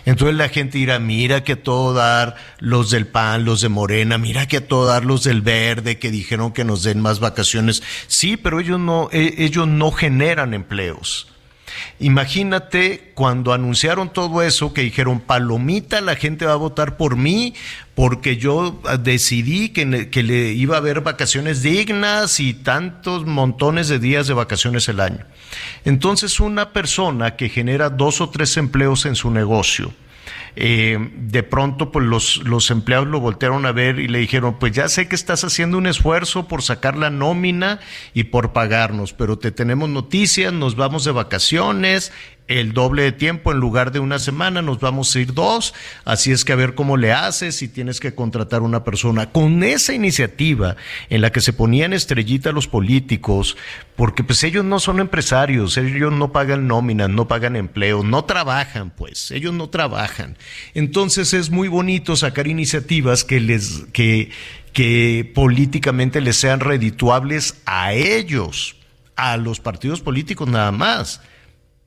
[0.07, 4.17] Entonces la gente dirá, mira que a todo dar los del PAN, los de Morena,
[4.17, 7.83] mira que a todo dar los del Verde que dijeron que nos den más vacaciones.
[8.07, 11.29] Sí, pero ellos no, eh, ellos no generan empleos.
[12.01, 17.55] Imagínate cuando anunciaron todo eso, que dijeron, palomita, la gente va a votar por mí,
[17.95, 24.27] porque yo decidí que, le iba a haber vacaciones dignas y tantos montones de días
[24.27, 25.25] de vacaciones el año.
[25.85, 29.93] Entonces, una persona que genera dos o tres empleos en su negocio,
[30.57, 34.73] eh, de pronto pues los, los empleados lo voltearon a ver y le dijeron, pues
[34.73, 37.81] ya sé que estás haciendo un esfuerzo por sacar la nómina
[38.13, 42.13] y por pagarnos, pero te tenemos noticias, nos vamos de vacaciones,
[42.47, 45.73] el doble de tiempo en lugar de una semana, nos vamos a ir dos,
[46.05, 49.31] así es que a ver cómo le haces si tienes que contratar una persona.
[49.31, 50.77] Con esa iniciativa
[51.09, 53.57] en la que se ponían estrellita los políticos,
[53.97, 58.91] porque pues ellos no son empresarios, ellos no pagan nóminas, no pagan empleo, no trabajan
[58.91, 60.37] pues, ellos no trabajan.
[60.75, 64.31] Entonces es muy bonito sacar iniciativas que les, que,
[64.75, 68.77] que políticamente les sean redituables a ellos,
[69.17, 71.23] a los partidos políticos nada más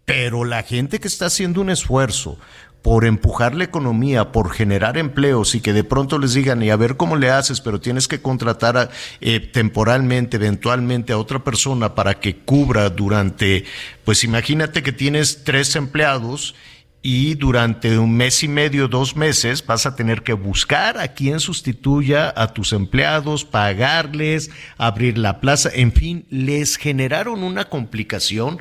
[0.07, 2.39] pero la gente que está haciendo un esfuerzo
[2.81, 6.77] por empujar la economía, por generar empleos y que de pronto les digan, y a
[6.77, 8.89] ver cómo le haces, pero tienes que contratar
[9.19, 13.65] eh, temporalmente, eventualmente a otra persona para que cubra durante,
[14.05, 16.55] pues imagínate que tienes tres empleados
[17.01, 21.41] y durante un mes y medio, dos meses, vas a tener que buscar a quien
[21.41, 28.59] sustituya a tus empleados, pagarles, abrir la plaza, en fin, les generaron una complicación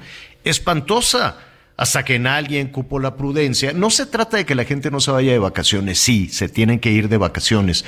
[0.50, 1.38] espantosa
[1.76, 3.72] hasta que en alguien cupo la prudencia.
[3.72, 6.80] No se trata de que la gente no se vaya de vacaciones, sí, se tienen
[6.80, 7.84] que ir de vacaciones.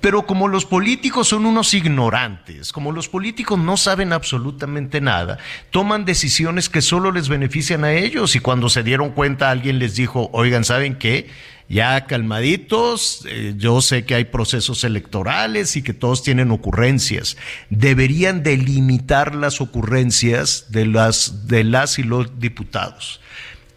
[0.00, 5.38] Pero como los políticos son unos ignorantes, como los políticos no saben absolutamente nada,
[5.70, 9.96] toman decisiones que solo les benefician a ellos y cuando se dieron cuenta alguien les
[9.96, 11.28] dijo, oigan, ¿saben qué?
[11.68, 17.36] Ya calmaditos, eh, yo sé que hay procesos electorales y que todos tienen ocurrencias.
[17.68, 23.20] Deberían delimitar las ocurrencias de las, de las y los diputados.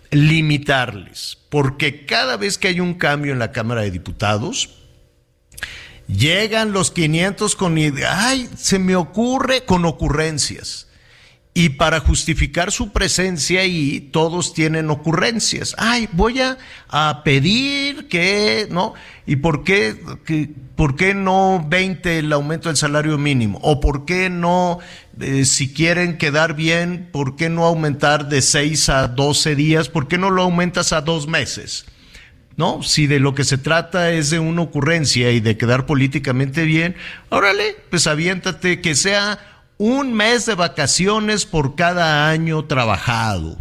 [0.09, 4.69] Limitarles, porque cada vez que hay un cambio en la Cámara de Diputados,
[6.07, 10.87] llegan los 500 con, ay, se me ocurre con ocurrencias
[11.53, 15.75] y para justificar su presencia ahí, todos tienen ocurrencias.
[15.77, 16.57] Ay, voy a,
[17.25, 18.93] pedir que, ¿no?
[19.25, 19.97] ¿Y por qué,
[20.77, 23.59] por qué no 20 el aumento del salario mínimo?
[23.63, 24.79] ¿O por qué no,
[25.19, 29.89] eh, si quieren quedar bien, por qué no aumentar de 6 a 12 días?
[29.89, 31.85] ¿Por qué no lo aumentas a dos meses?
[32.55, 32.83] ¿no?
[32.83, 36.95] Si de lo que se trata es de una ocurrencia y de quedar políticamente bien,
[37.29, 39.50] órale, pues aviéntate que sea
[39.81, 43.57] un mes de vacaciones por cada año trabajado.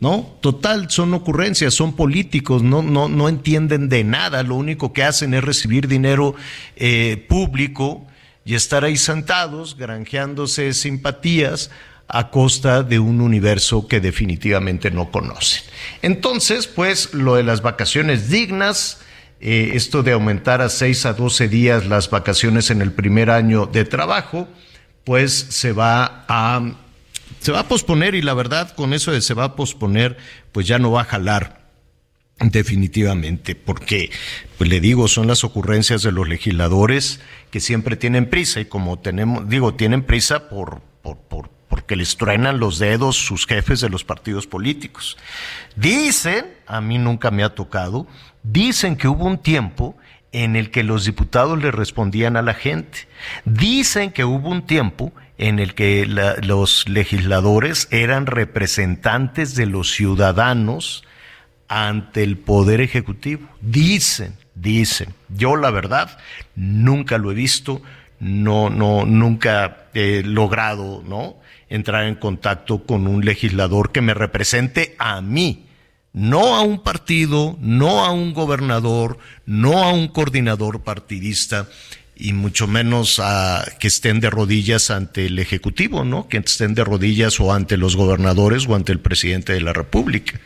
[0.00, 0.38] ¿No?
[0.40, 5.34] Total, son ocurrencias, son políticos, no, no, no entienden de nada, lo único que hacen
[5.34, 6.34] es recibir dinero
[6.76, 8.06] eh, público
[8.44, 11.70] y estar ahí sentados, granjeándose simpatías
[12.06, 15.62] a costa de un universo que definitivamente no conocen.
[16.00, 19.00] Entonces, pues, lo de las vacaciones dignas,
[19.40, 23.66] eh, esto de aumentar a 6 a 12 días las vacaciones en el primer año
[23.66, 24.48] de trabajo,
[25.08, 26.60] pues se va a
[27.40, 30.18] se va a posponer y la verdad con eso de se va a posponer
[30.52, 31.62] pues ya no va a jalar
[32.38, 34.10] definitivamente porque
[34.58, 37.20] pues le digo son las ocurrencias de los legisladores
[37.50, 42.18] que siempre tienen prisa y como tenemos digo tienen prisa por por, por porque les
[42.18, 45.18] truenan los dedos sus jefes de los partidos políticos.
[45.76, 48.06] Dicen, a mí nunca me ha tocado,
[48.42, 49.94] dicen que hubo un tiempo
[50.32, 53.08] en el que los diputados le respondían a la gente.
[53.44, 56.06] Dicen que hubo un tiempo en el que
[56.42, 61.04] los legisladores eran representantes de los ciudadanos
[61.68, 63.48] ante el poder ejecutivo.
[63.60, 65.14] Dicen, dicen.
[65.28, 66.18] Yo la verdad
[66.56, 67.82] nunca lo he visto,
[68.18, 71.36] no, no, nunca he logrado, ¿no?
[71.68, 75.67] Entrar en contacto con un legislador que me represente a mí
[76.12, 81.68] no a un partido, no a un gobernador, no a un coordinador partidista
[82.16, 86.28] y mucho menos a que estén de rodillas ante el Ejecutivo, ¿no?
[86.28, 90.40] Que estén de rodillas o ante los gobernadores o ante el presidente de la República.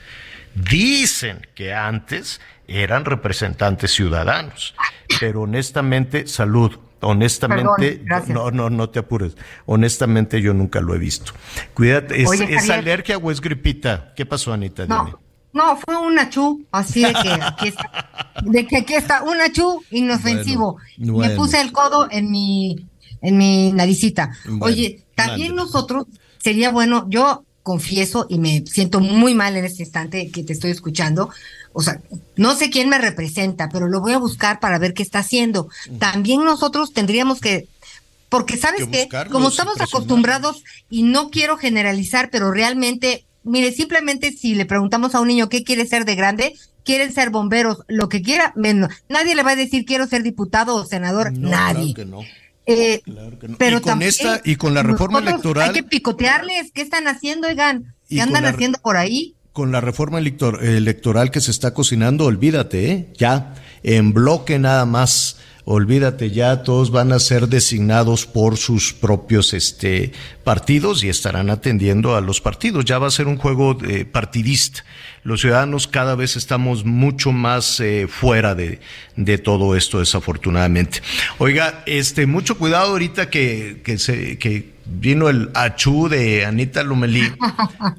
[0.54, 4.74] Dicen que antes eran representantes ciudadanos,
[5.18, 9.36] pero honestamente, salud, honestamente, no, no, no te apures.
[9.64, 11.32] Honestamente, yo nunca lo he visto.
[11.72, 14.12] Cuídate, ¿es, alergia o es gripita?
[14.14, 14.84] ¿Qué pasó, Anita?
[14.84, 15.21] Dime.
[15.52, 19.82] No, fue un achú, así de que aquí está, de que aquí está, un achú
[19.90, 20.78] inofensivo.
[20.96, 22.86] Me puse el codo en mi,
[23.20, 24.32] en mi naricita.
[24.60, 26.06] Oye, también nosotros
[26.38, 30.70] sería bueno, yo confieso y me siento muy mal en este instante que te estoy
[30.70, 31.30] escuchando.
[31.72, 32.00] O sea,
[32.36, 35.68] no sé quién me representa, pero lo voy a buscar para ver qué está haciendo.
[35.98, 37.68] También nosotros tendríamos que
[38.28, 44.54] porque sabes que, como estamos acostumbrados y no quiero generalizar, pero realmente mire, simplemente si
[44.54, 46.54] le preguntamos a un niño qué quiere ser de grande,
[46.84, 48.92] quieren ser bomberos, lo que quiera, menos.
[49.08, 51.94] Nadie le va a decir quiero ser diputado o senador, nadie.
[51.94, 52.20] Claro que no.
[52.64, 53.02] Eh,
[53.58, 57.48] Pero y con esta y con la reforma electoral hay que picotearles qué están haciendo
[57.48, 62.92] oigan qué andan haciendo por ahí con la reforma electoral que se está cocinando olvídate
[62.92, 63.08] ¿eh?
[63.18, 69.54] ya en bloque nada más olvídate ya, todos van a ser designados por sus propios
[69.54, 70.12] este,
[70.42, 72.84] partidos y estarán atendiendo a los partidos.
[72.84, 74.84] Ya va a ser un juego eh, partidista.
[75.22, 78.80] Los ciudadanos cada vez estamos mucho más eh, fuera de,
[79.14, 81.00] de, todo esto, desafortunadamente.
[81.38, 87.32] Oiga, este, mucho cuidado ahorita que, que, se, que vino el achú de Anita Lumelí.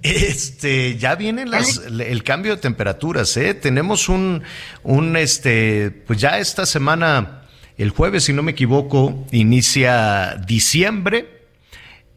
[0.02, 3.54] Este, ya viene las, el cambio de temperaturas, ¿eh?
[3.54, 4.44] Tenemos un,
[4.84, 7.43] un, este, pues ya esta semana
[7.78, 11.42] el jueves, si no me equivoco, inicia diciembre.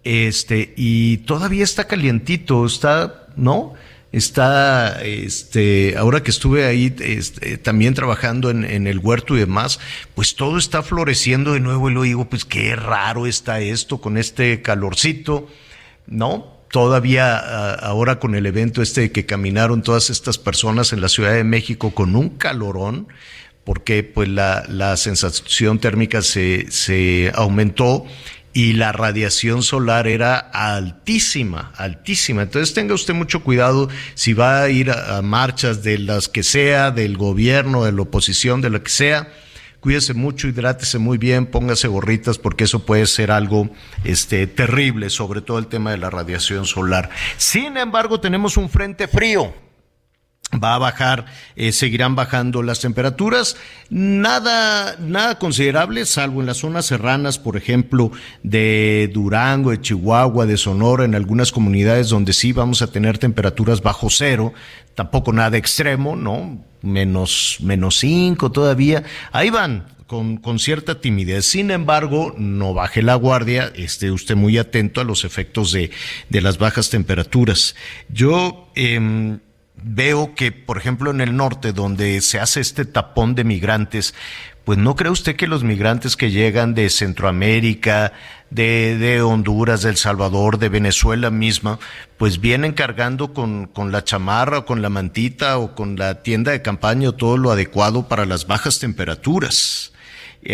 [0.04, 3.74] Este, y todavía está calientito, está, ¿no?
[4.12, 9.80] Está, este, ahora que estuve ahí este, también trabajando en, el huerto y demás,
[10.14, 14.16] pues todo está floreciendo de nuevo y lo digo, pues qué raro está esto con
[14.16, 15.48] este calorcito,
[16.06, 16.56] ¿no?
[16.70, 21.44] Todavía ahora con el evento este que caminaron todas estas personas en la Ciudad de
[21.44, 23.08] México con un calorón,
[23.66, 28.06] porque pues la, la sensación térmica se, se aumentó
[28.52, 32.42] y la radiación solar era altísima, altísima.
[32.42, 36.44] Entonces tenga usted mucho cuidado si va a ir a, a, marchas de las que
[36.44, 39.32] sea, del gobierno, de la oposición, de lo que sea.
[39.80, 43.68] Cuídese mucho, hidrátese muy bien, póngase gorritas porque eso puede ser algo
[44.04, 47.10] este, terrible, sobre todo el tema de la radiación solar.
[47.36, 49.65] Sin embargo, tenemos un frente frío
[50.62, 53.56] va a bajar, eh, seguirán bajando las temperaturas,
[53.90, 58.12] nada, nada considerable, salvo en las zonas serranas, por ejemplo,
[58.42, 63.82] de Durango, de Chihuahua, de Sonora, en algunas comunidades donde sí vamos a tener temperaturas
[63.82, 64.54] bajo cero,
[64.94, 66.64] tampoco nada extremo, ¿no?
[66.82, 69.02] Menos, menos cinco todavía,
[69.32, 71.46] ahí van, con, con, cierta timidez.
[71.46, 75.90] Sin embargo, no baje la guardia, esté usted muy atento a los efectos de,
[76.28, 77.74] de las bajas temperaturas.
[78.08, 79.38] Yo, eh,
[79.82, 84.14] veo que, por ejemplo, en el norte, donde se hace este tapón de migrantes,
[84.64, 88.12] pues no cree usted que los migrantes que llegan de Centroamérica,
[88.50, 91.78] de, de Honduras, de El Salvador, de Venezuela misma,
[92.16, 96.50] pues vienen cargando con, con la chamarra o con la mantita o con la tienda
[96.50, 99.92] de campaña o todo lo adecuado para las bajas temperaturas.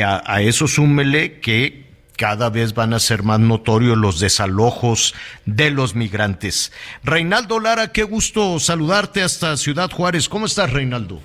[0.05, 1.82] A, a eso súmele que
[2.23, 5.13] cada vez van a ser más notorios los desalojos
[5.45, 6.73] de los migrantes.
[7.03, 10.29] Reinaldo Lara, qué gusto saludarte hasta Ciudad Juárez.
[10.29, 11.19] ¿Cómo estás, Reinaldo?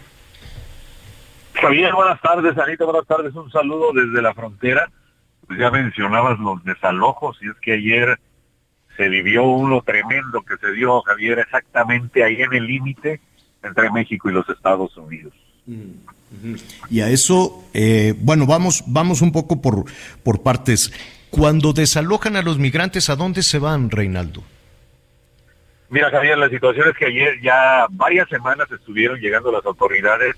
[1.53, 3.31] Javier, buenas tardes, Anita, buenas tardes.
[3.35, 4.89] Un saludo desde la frontera.
[5.45, 8.19] Pues ya mencionabas los desalojos y es que ayer
[8.97, 13.21] se vivió uno tremendo que se dio, Javier, exactamente ahí en el límite
[13.61, 15.33] entre México y los Estados Unidos.
[15.67, 15.91] Mm.
[16.89, 19.85] Y a eso, eh, bueno, vamos, vamos un poco por,
[20.23, 20.91] por partes.
[21.29, 24.43] Cuando desalojan a los migrantes, ¿a dónde se van, Reinaldo?
[25.89, 30.35] Mira, Javier, la situación es que ayer ya varias semanas estuvieron llegando las autoridades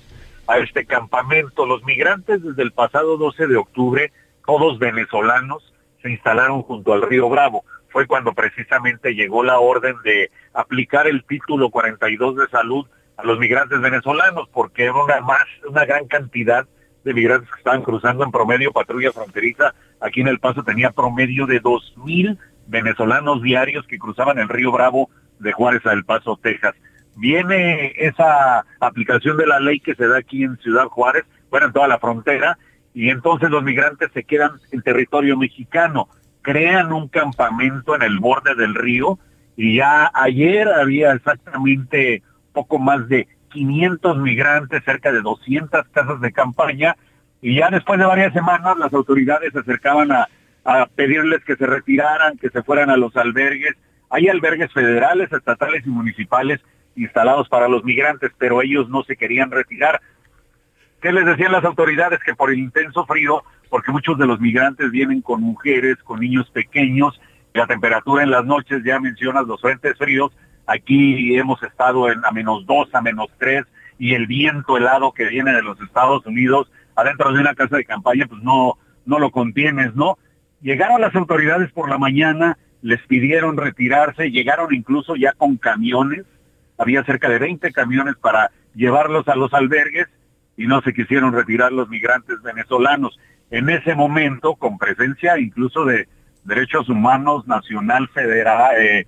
[0.47, 1.65] a este campamento.
[1.65, 4.11] Los migrantes desde el pasado 12 de octubre,
[4.45, 7.63] todos venezolanos, se instalaron junto al río Bravo.
[7.89, 12.85] Fue cuando precisamente llegó la orden de aplicar el título 42 de salud
[13.19, 16.65] a los migrantes venezolanos, porque era una más, una gran cantidad
[17.03, 19.73] de migrantes que estaban cruzando en promedio patrulla fronteriza.
[19.99, 22.37] Aquí en El Paso tenía promedio de dos mil
[22.67, 25.09] venezolanos diarios que cruzaban el río Bravo
[25.39, 26.75] de Juárez a El Paso, Texas.
[27.15, 31.73] Viene esa aplicación de la ley que se da aquí en Ciudad Juárez, bueno, en
[31.73, 32.57] toda la frontera,
[32.93, 36.07] y entonces los migrantes se quedan en territorio mexicano,
[36.41, 39.19] crean un campamento en el borde del río,
[39.57, 42.23] y ya ayer había exactamente
[42.53, 46.95] poco más de 500 migrantes, cerca de 200 casas de campaña,
[47.41, 50.27] y ya después de varias semanas las autoridades se acercaban a,
[50.95, 53.73] pedirles que se retiraran, que se fueran a los albergues.
[54.11, 56.59] Hay albergues federales, estatales y municipales
[56.95, 59.99] instalados para los migrantes, pero ellos no se querían retirar.
[61.01, 62.19] ¿Qué les decían las autoridades?
[62.19, 66.47] Que por el intenso frío, porque muchos de los migrantes vienen con mujeres, con niños
[66.51, 67.19] pequeños,
[67.53, 70.31] la temperatura en las noches, ya mencionas los frentes fríos,
[70.69, 73.63] Aquí hemos estado en a menos dos, a menos tres,
[73.97, 77.85] y el viento helado que viene de los Estados Unidos adentro de una casa de
[77.85, 80.19] campaña, pues no, no lo contienes, ¿no?
[80.61, 86.25] Llegaron las autoridades por la mañana, les pidieron retirarse, llegaron incluso ya con camiones,
[86.77, 90.05] había cerca de 20 camiones para llevarlos a los albergues
[90.55, 93.19] y no se quisieron retirar los migrantes venezolanos.
[93.49, 96.07] En ese momento, con presencia incluso de
[96.43, 99.07] derechos humanos nacional, federal, eh,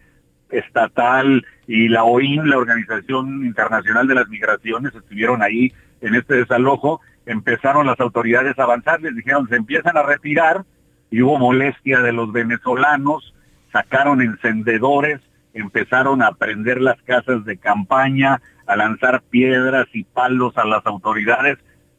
[0.52, 5.72] estatal y la OIM, la Organización Internacional de las Migraciones, estuvieron ahí
[6.02, 10.64] en este desalojo, empezaron las autoridades a avanzar, les dijeron se empiezan a retirar
[11.10, 13.34] y hubo molestia de los venezolanos,
[13.72, 15.22] sacaron encendedores,
[15.54, 21.58] empezaron a prender las casas de campaña, a lanzar piedras y palos a las autoridades,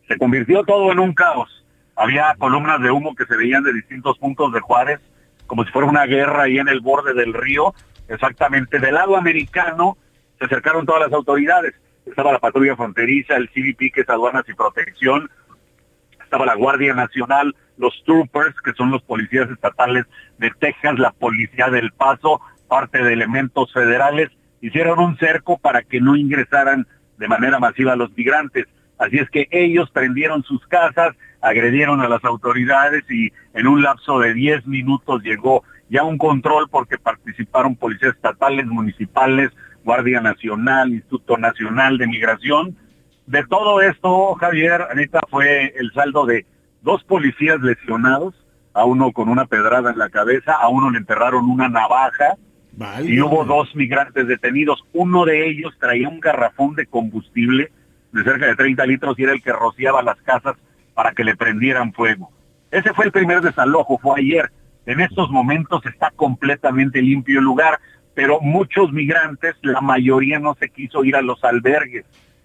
[0.09, 1.65] se convirtió todo en un caos.
[1.97, 5.01] Había columnas de humo que se veían de distintos puntos de Juárez,
[5.47, 7.75] como si fuera una guerra ahí en el borde del río.
[8.09, 9.97] Exactamente, del lado americano
[10.39, 11.75] se acercaron todas las autoridades.
[12.05, 15.31] Estaba la patrulla fronteriza, el CBP, que es aduanas y protección,
[16.33, 20.07] estaba la Guardia Nacional, los troopers, que son los policías estatales
[20.39, 24.31] de Texas, la Policía del Paso, parte de elementos federales,
[24.63, 26.87] hicieron un cerco para que no ingresaran
[27.19, 28.65] de manera masiva los migrantes.
[28.99, 34.19] Así es que ellos prendieron sus casas, agredieron a las autoridades y en un lapso
[34.21, 39.51] de 10 minutos llegó ya un control porque participaron policías estatales, municipales,
[39.85, 42.77] Guardia Nacional, Instituto Nacional de Migración,
[43.27, 46.47] de todo esto, Javier, Anita, fue el saldo de
[46.81, 48.35] dos policías lesionados,
[48.73, 52.37] a uno con una pedrada en la cabeza, a uno le enterraron una navaja
[53.05, 54.83] y hubo dos migrantes detenidos.
[54.95, 57.71] Uno de ellos traía un garrafón de combustible
[58.13, 60.57] de cerca de 30 litros y era el que rociaba las casas
[60.95, 62.33] para que le prendieran fuego.
[62.71, 64.51] Ese fue el primer desalojo, fue ayer.
[64.87, 67.79] En estos momentos está completamente limpio el lugar,
[68.15, 72.05] pero muchos migrantes, la mayoría no se quiso ir a los albergues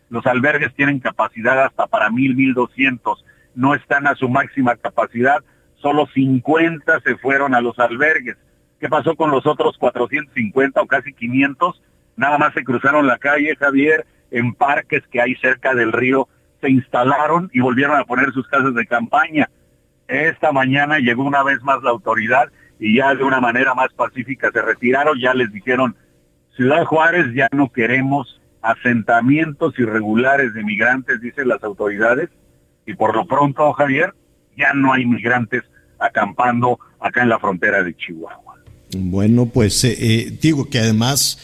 [0.10, 3.26] los albergues tienen capacidad hasta para mil, mil doscientos.
[3.56, 5.44] No están a su máxima capacidad.
[5.76, 8.38] Solo 50 se fueron a los albergues.
[8.80, 11.82] ¿Qué pasó con los otros 450 o casi 500?
[12.16, 16.28] Nada más se cruzaron la calle, Javier, en parques que hay cerca del río,
[16.62, 19.50] se instalaron y volvieron a poner sus casas de campaña.
[20.08, 24.52] Esta mañana llegó una vez más la autoridad y ya de una manera más pacífica
[24.52, 25.96] se retiraron, ya les dijeron,
[26.56, 32.30] Ciudad Juárez ya no queremos asentamientos irregulares de migrantes, dicen las autoridades,
[32.86, 34.14] y por lo pronto, Javier,
[34.58, 35.64] ya no hay migrantes
[36.00, 38.56] acampando acá en la frontera de Chihuahua.
[38.96, 41.40] Bueno, pues eh, eh, digo que además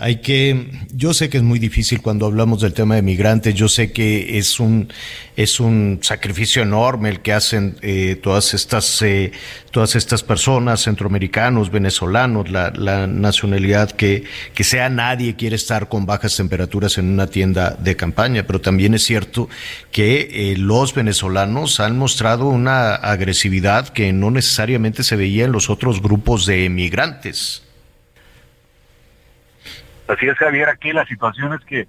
[0.00, 3.68] hay que, yo sé que es muy difícil cuando hablamos del tema de migrantes, yo
[3.68, 4.92] sé que es un,
[5.36, 9.32] es un sacrificio enorme el que hacen eh, todas estas, eh,
[9.72, 16.06] todas estas personas, centroamericanos, venezolanos, la, la nacionalidad que, que sea nadie quiere estar con
[16.06, 19.48] bajas temperaturas en una tienda de campaña, pero también es cierto
[19.90, 25.70] que eh, los venezolanos han mostrado una agresividad que no necesariamente se veía en los
[25.70, 27.62] otros grupos de migrantes.
[30.08, 31.86] Así es, Javier, aquí la situación es que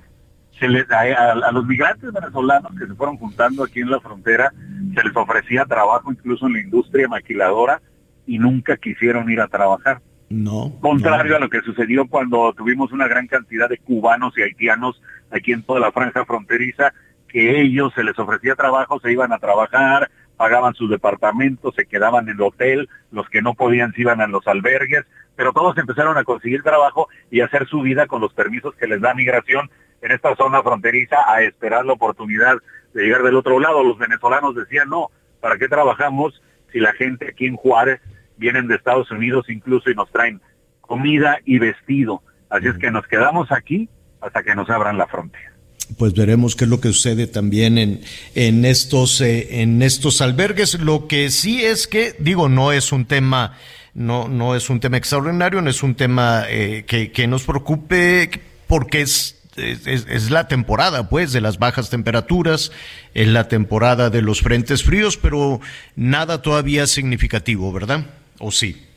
[0.60, 4.52] se les, a, los migrantes venezolanos que se fueron juntando aquí en la frontera,
[4.94, 7.82] se les ofrecía trabajo incluso en la industria maquiladora
[8.28, 10.02] y nunca quisieron ir a trabajar.
[10.30, 10.74] No.
[10.82, 15.02] Contrario a lo que sucedió cuando tuvimos una gran cantidad de cubanos y haitianos
[15.32, 16.94] aquí en toda la franja fronteriza,
[17.28, 22.30] que ellos se les ofrecía trabajo, se iban a trabajar, pagaban sus departamentos, se quedaban
[22.30, 25.04] en el hotel, los que no podían se iban a los albergues,
[25.36, 29.02] pero todos empezaron a conseguir trabajo y hacer su vida con los permisos que les
[29.02, 29.70] da migración
[30.02, 32.56] en esta zona fronteriza a esperar la oportunidad
[32.94, 33.84] de llegar del otro lado.
[33.84, 35.12] Los venezolanos decían, no,
[35.42, 36.42] ¿para qué trabajamos
[36.72, 38.00] si la gente aquí en Juárez
[38.38, 40.40] vienen de Estados Unidos incluso y nos traen
[40.80, 42.24] comida y vestido?
[42.50, 43.90] Así es que nos quedamos aquí
[44.22, 45.49] hasta que nos abran la frontera
[45.98, 48.02] pues veremos qué es lo que sucede también en,
[48.36, 50.80] en estos eh, en estos albergues.
[50.80, 53.58] Lo que sí es que digo no es un tema
[53.94, 58.30] no, no es un tema extraordinario, no es un tema eh, que, nos preocupe
[58.68, 62.72] porque es es, la temporada, pues, de las bajas temperaturas,
[63.14, 65.60] es la temporada de los frentes fríos, pero
[65.98, 68.06] nada todavía significativo, ¿verdad?
[68.40, 68.88] ¿O sí?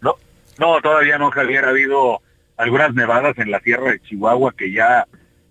[0.00, 0.14] No,
[0.58, 1.64] no, todavía no, Javier.
[1.64, 2.20] Ha habido
[2.56, 5.04] algunas nevadas en la tierra de Chihuahua que ya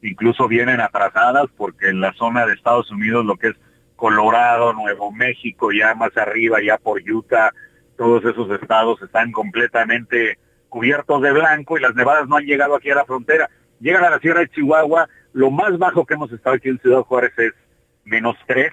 [0.07, 3.55] incluso vienen atrasadas porque en la zona de Estados Unidos, lo que es
[3.95, 7.51] Colorado, Nuevo México, ya más arriba, ya por Utah,
[7.97, 10.37] todos esos estados están completamente
[10.69, 13.49] cubiertos de blanco y las nevadas no han llegado aquí a la frontera.
[13.79, 17.01] Llegan a la Sierra de Chihuahua, lo más bajo que hemos estado aquí en Ciudad
[17.01, 17.53] Juárez es
[18.05, 18.71] menos tres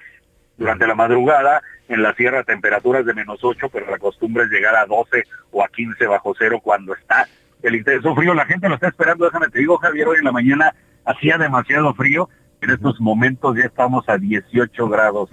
[0.57, 4.75] durante la madrugada, en la sierra temperaturas de menos ocho, pero la costumbre es llegar
[4.75, 7.27] a 12 o a 15 bajo cero cuando está
[7.61, 8.33] el intenso frío.
[8.33, 10.73] La gente lo está esperando, déjame te digo, Javier, hoy en la mañana
[11.05, 12.29] hacía demasiado frío,
[12.61, 15.29] en estos momentos ya estamos a 18 grados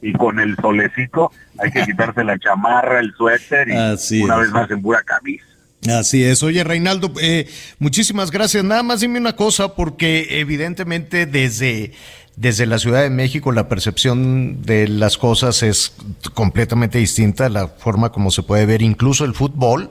[0.00, 4.70] y con el solecito hay que quitarse la chamarra, el suéter y una vez más
[4.70, 5.44] en pura camisa.
[5.88, 6.42] Así es.
[6.42, 7.46] Oye, Reinaldo, eh,
[7.78, 8.64] muchísimas gracias.
[8.64, 11.92] Nada más dime una cosa, porque evidentemente desde,
[12.36, 15.94] desde la Ciudad de México la percepción de las cosas es
[16.32, 19.90] completamente distinta, la forma como se puede ver incluso el fútbol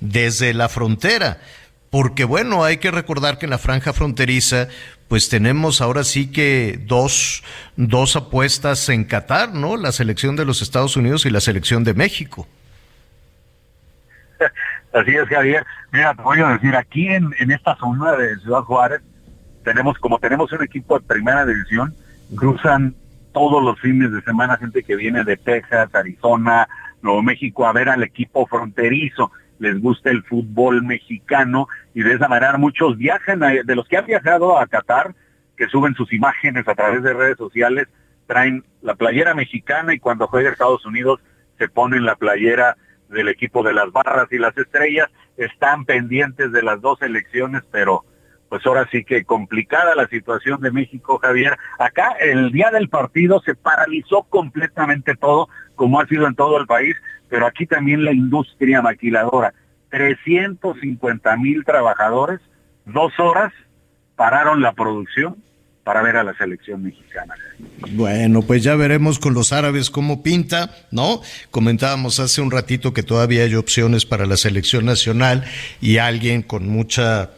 [0.00, 1.40] desde la frontera.
[1.90, 4.68] Porque bueno, hay que recordar que en la franja fronteriza,
[5.08, 7.42] pues tenemos ahora sí que dos,
[7.76, 9.76] dos apuestas en Qatar, ¿no?
[9.76, 12.46] La selección de los Estados Unidos y la selección de México.
[14.92, 15.64] Así es, Javier.
[15.92, 19.00] Mira, te voy a decir, aquí en, en esta zona de Ciudad Juárez,
[19.64, 21.94] tenemos, como tenemos un equipo de primera división,
[22.34, 22.94] cruzan
[23.32, 26.68] todos los fines de semana gente que viene de Texas, Arizona,
[27.02, 29.30] Nuevo México a ver al equipo fronterizo.
[29.58, 34.06] Les gusta el fútbol mexicano y de esa manera muchos viajan, de los que han
[34.06, 35.14] viajado a Qatar,
[35.56, 37.88] que suben sus imágenes a través de redes sociales,
[38.26, 41.20] traen la playera mexicana y cuando juega Estados Unidos
[41.58, 42.76] se ponen la playera
[43.08, 48.04] del equipo de las barras y las estrellas, están pendientes de las dos elecciones, pero
[48.48, 51.56] pues ahora sí que complicada la situación de México, Javier.
[51.78, 56.66] Acá el día del partido se paralizó completamente todo, como ha sido en todo el
[56.66, 56.96] país,
[57.28, 59.54] pero aquí también la industria maquiladora.
[59.90, 62.40] 350 mil trabajadores,
[62.84, 63.52] dos horas,
[64.16, 65.36] pararon la producción
[65.88, 67.34] para ver a la selección mexicana.
[67.92, 71.22] Bueno, pues ya veremos con los árabes cómo pinta, ¿no?
[71.50, 75.44] Comentábamos hace un ratito que todavía hay opciones para la selección nacional
[75.80, 77.30] y alguien con mucha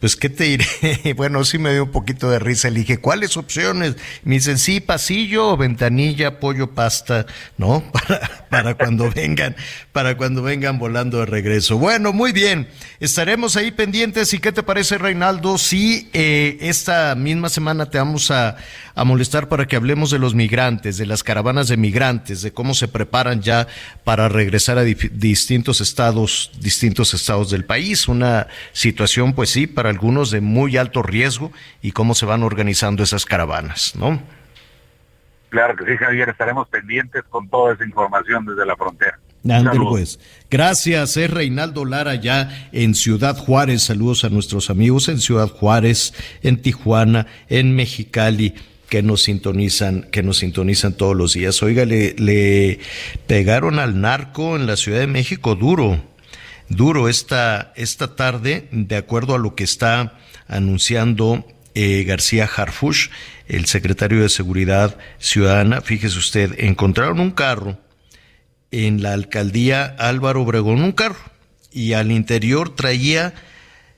[0.00, 0.66] pues, ¿qué te diré?
[1.16, 2.68] Bueno, sí me dio un poquito de risa.
[2.70, 3.96] Le dije, ¿cuáles opciones?
[4.24, 7.82] Me dicen, sí, pasillo, ventanilla, pollo, pasta, ¿no?
[7.92, 9.56] Para, para cuando vengan,
[9.92, 11.78] para cuando vengan volando de regreso.
[11.78, 12.68] Bueno, muy bien.
[13.00, 14.32] Estaremos ahí pendientes.
[14.32, 15.58] ¿Y qué te parece, Reinaldo?
[15.58, 18.56] Sí, eh, esta misma semana te vamos a,
[18.96, 22.72] a molestar para que hablemos de los migrantes, de las caravanas de migrantes, de cómo
[22.72, 23.68] se preparan ya
[24.04, 28.08] para regresar a distintos estados, distintos estados del país.
[28.08, 31.52] Una situación, pues sí, para algunos de muy alto riesgo
[31.82, 34.20] y cómo se van organizando esas caravanas, ¿no?
[35.48, 39.18] Claro que sí, Javier, estaremos pendientes con toda esa información desde la frontera.
[39.90, 40.18] pues.
[40.50, 43.82] Gracias, es Reinaldo Lara ya en Ciudad Juárez.
[43.82, 48.54] Saludos a nuestros amigos en Ciudad Juárez, en Tijuana, en Mexicali
[48.88, 51.62] que nos sintonizan, que nos sintonizan todos los días.
[51.62, 52.80] Oiga, le, le
[53.26, 56.00] pegaron al narco en la Ciudad de México duro
[56.68, 60.18] duro esta, esta tarde, de acuerdo a lo que está
[60.48, 63.08] anunciando eh, García Harfush,
[63.48, 65.80] el secretario de Seguridad Ciudadana.
[65.80, 67.78] Fíjese usted, encontraron un carro
[68.70, 71.20] en la alcaldía Álvaro Obregón, un carro,
[71.70, 73.34] y al interior traía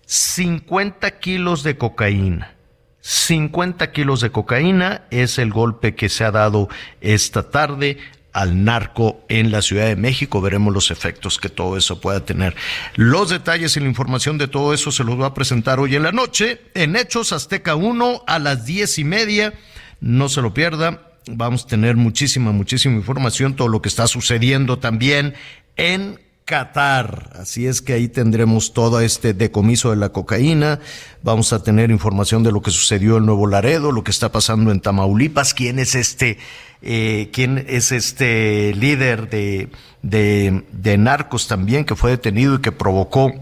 [0.07, 2.55] 50 kilos de cocaína.
[3.01, 6.69] 50 kilos de cocaína es el golpe que se ha dado
[7.01, 7.99] esta tarde
[8.33, 10.41] al narco en la Ciudad de México.
[10.41, 12.55] Veremos los efectos que todo eso pueda tener.
[12.95, 16.03] Los detalles y la información de todo eso se los va a presentar hoy en
[16.03, 19.55] la noche en Hechos Azteca 1 a las diez y media.
[20.01, 21.03] No se lo pierda.
[21.27, 25.35] Vamos a tener muchísima, muchísima información, todo lo que está sucediendo también
[25.77, 26.19] en
[26.49, 27.31] Qatar.
[27.35, 30.81] Así es que ahí tendremos todo este decomiso de la cocaína.
[31.23, 34.73] Vamos a tener información de lo que sucedió en Nuevo Laredo, lo que está pasando
[34.73, 36.39] en Tamaulipas, quién es este
[36.81, 39.69] eh, quién es este líder de,
[40.03, 43.33] de, narcos también que fue detenido y que provocó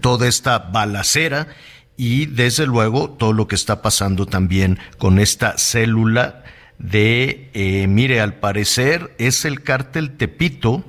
[0.00, 1.46] toda esta balacera
[1.96, 6.42] y desde luego todo lo que está pasando también con esta célula
[6.78, 10.84] de, eh, mire, al parecer es el cártel Tepito.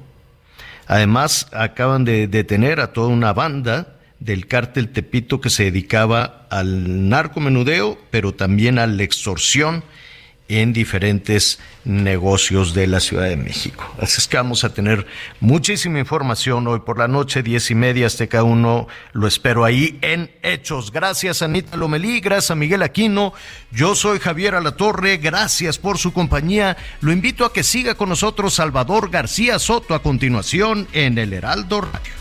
[0.88, 7.10] Además, acaban de detener a toda una banda del cártel Tepito que se dedicaba al
[7.10, 9.84] narcomenudeo, pero también a la extorsión
[10.48, 13.84] en diferentes negocios de la Ciudad de México.
[14.00, 15.08] Así es que vamos a tener
[15.40, 20.32] muchísima información hoy por la noche, diez y media, cada uno lo espero ahí en
[20.44, 20.92] Hechos.
[20.92, 23.34] Gracias Anita Lomelí, gracias a Miguel Aquino,
[23.72, 26.78] yo soy Javier Alatorre, gracias por su compañía.
[27.02, 31.82] Lo invito a que siga con nosotros Salvador García Soto a continuación en el Heraldo
[31.82, 32.14] Radio.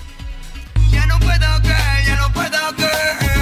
[0.91, 1.63] Ya no puedo
[2.07, 3.34] ya no puedo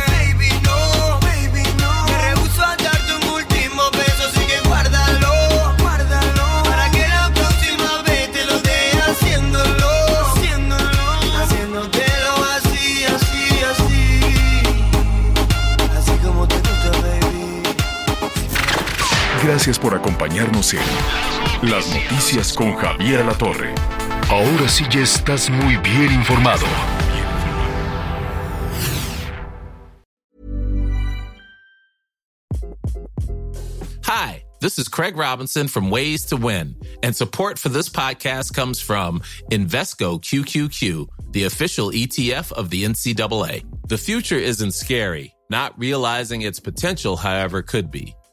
[19.42, 20.80] Gracias por acompañarnos en
[21.68, 23.74] Las Noticias con Javier La Torre.
[24.28, 26.64] Ahora sí ya estás muy bien informado.
[34.04, 38.80] Hi, this is Craig Robinson from Ways to Win, and support for this podcast comes
[38.80, 43.64] from Invesco QQQ, the official ETF of the NCAA.
[43.88, 45.34] The future isn't scary.
[45.50, 48.14] Not realizing its potential, however, could be.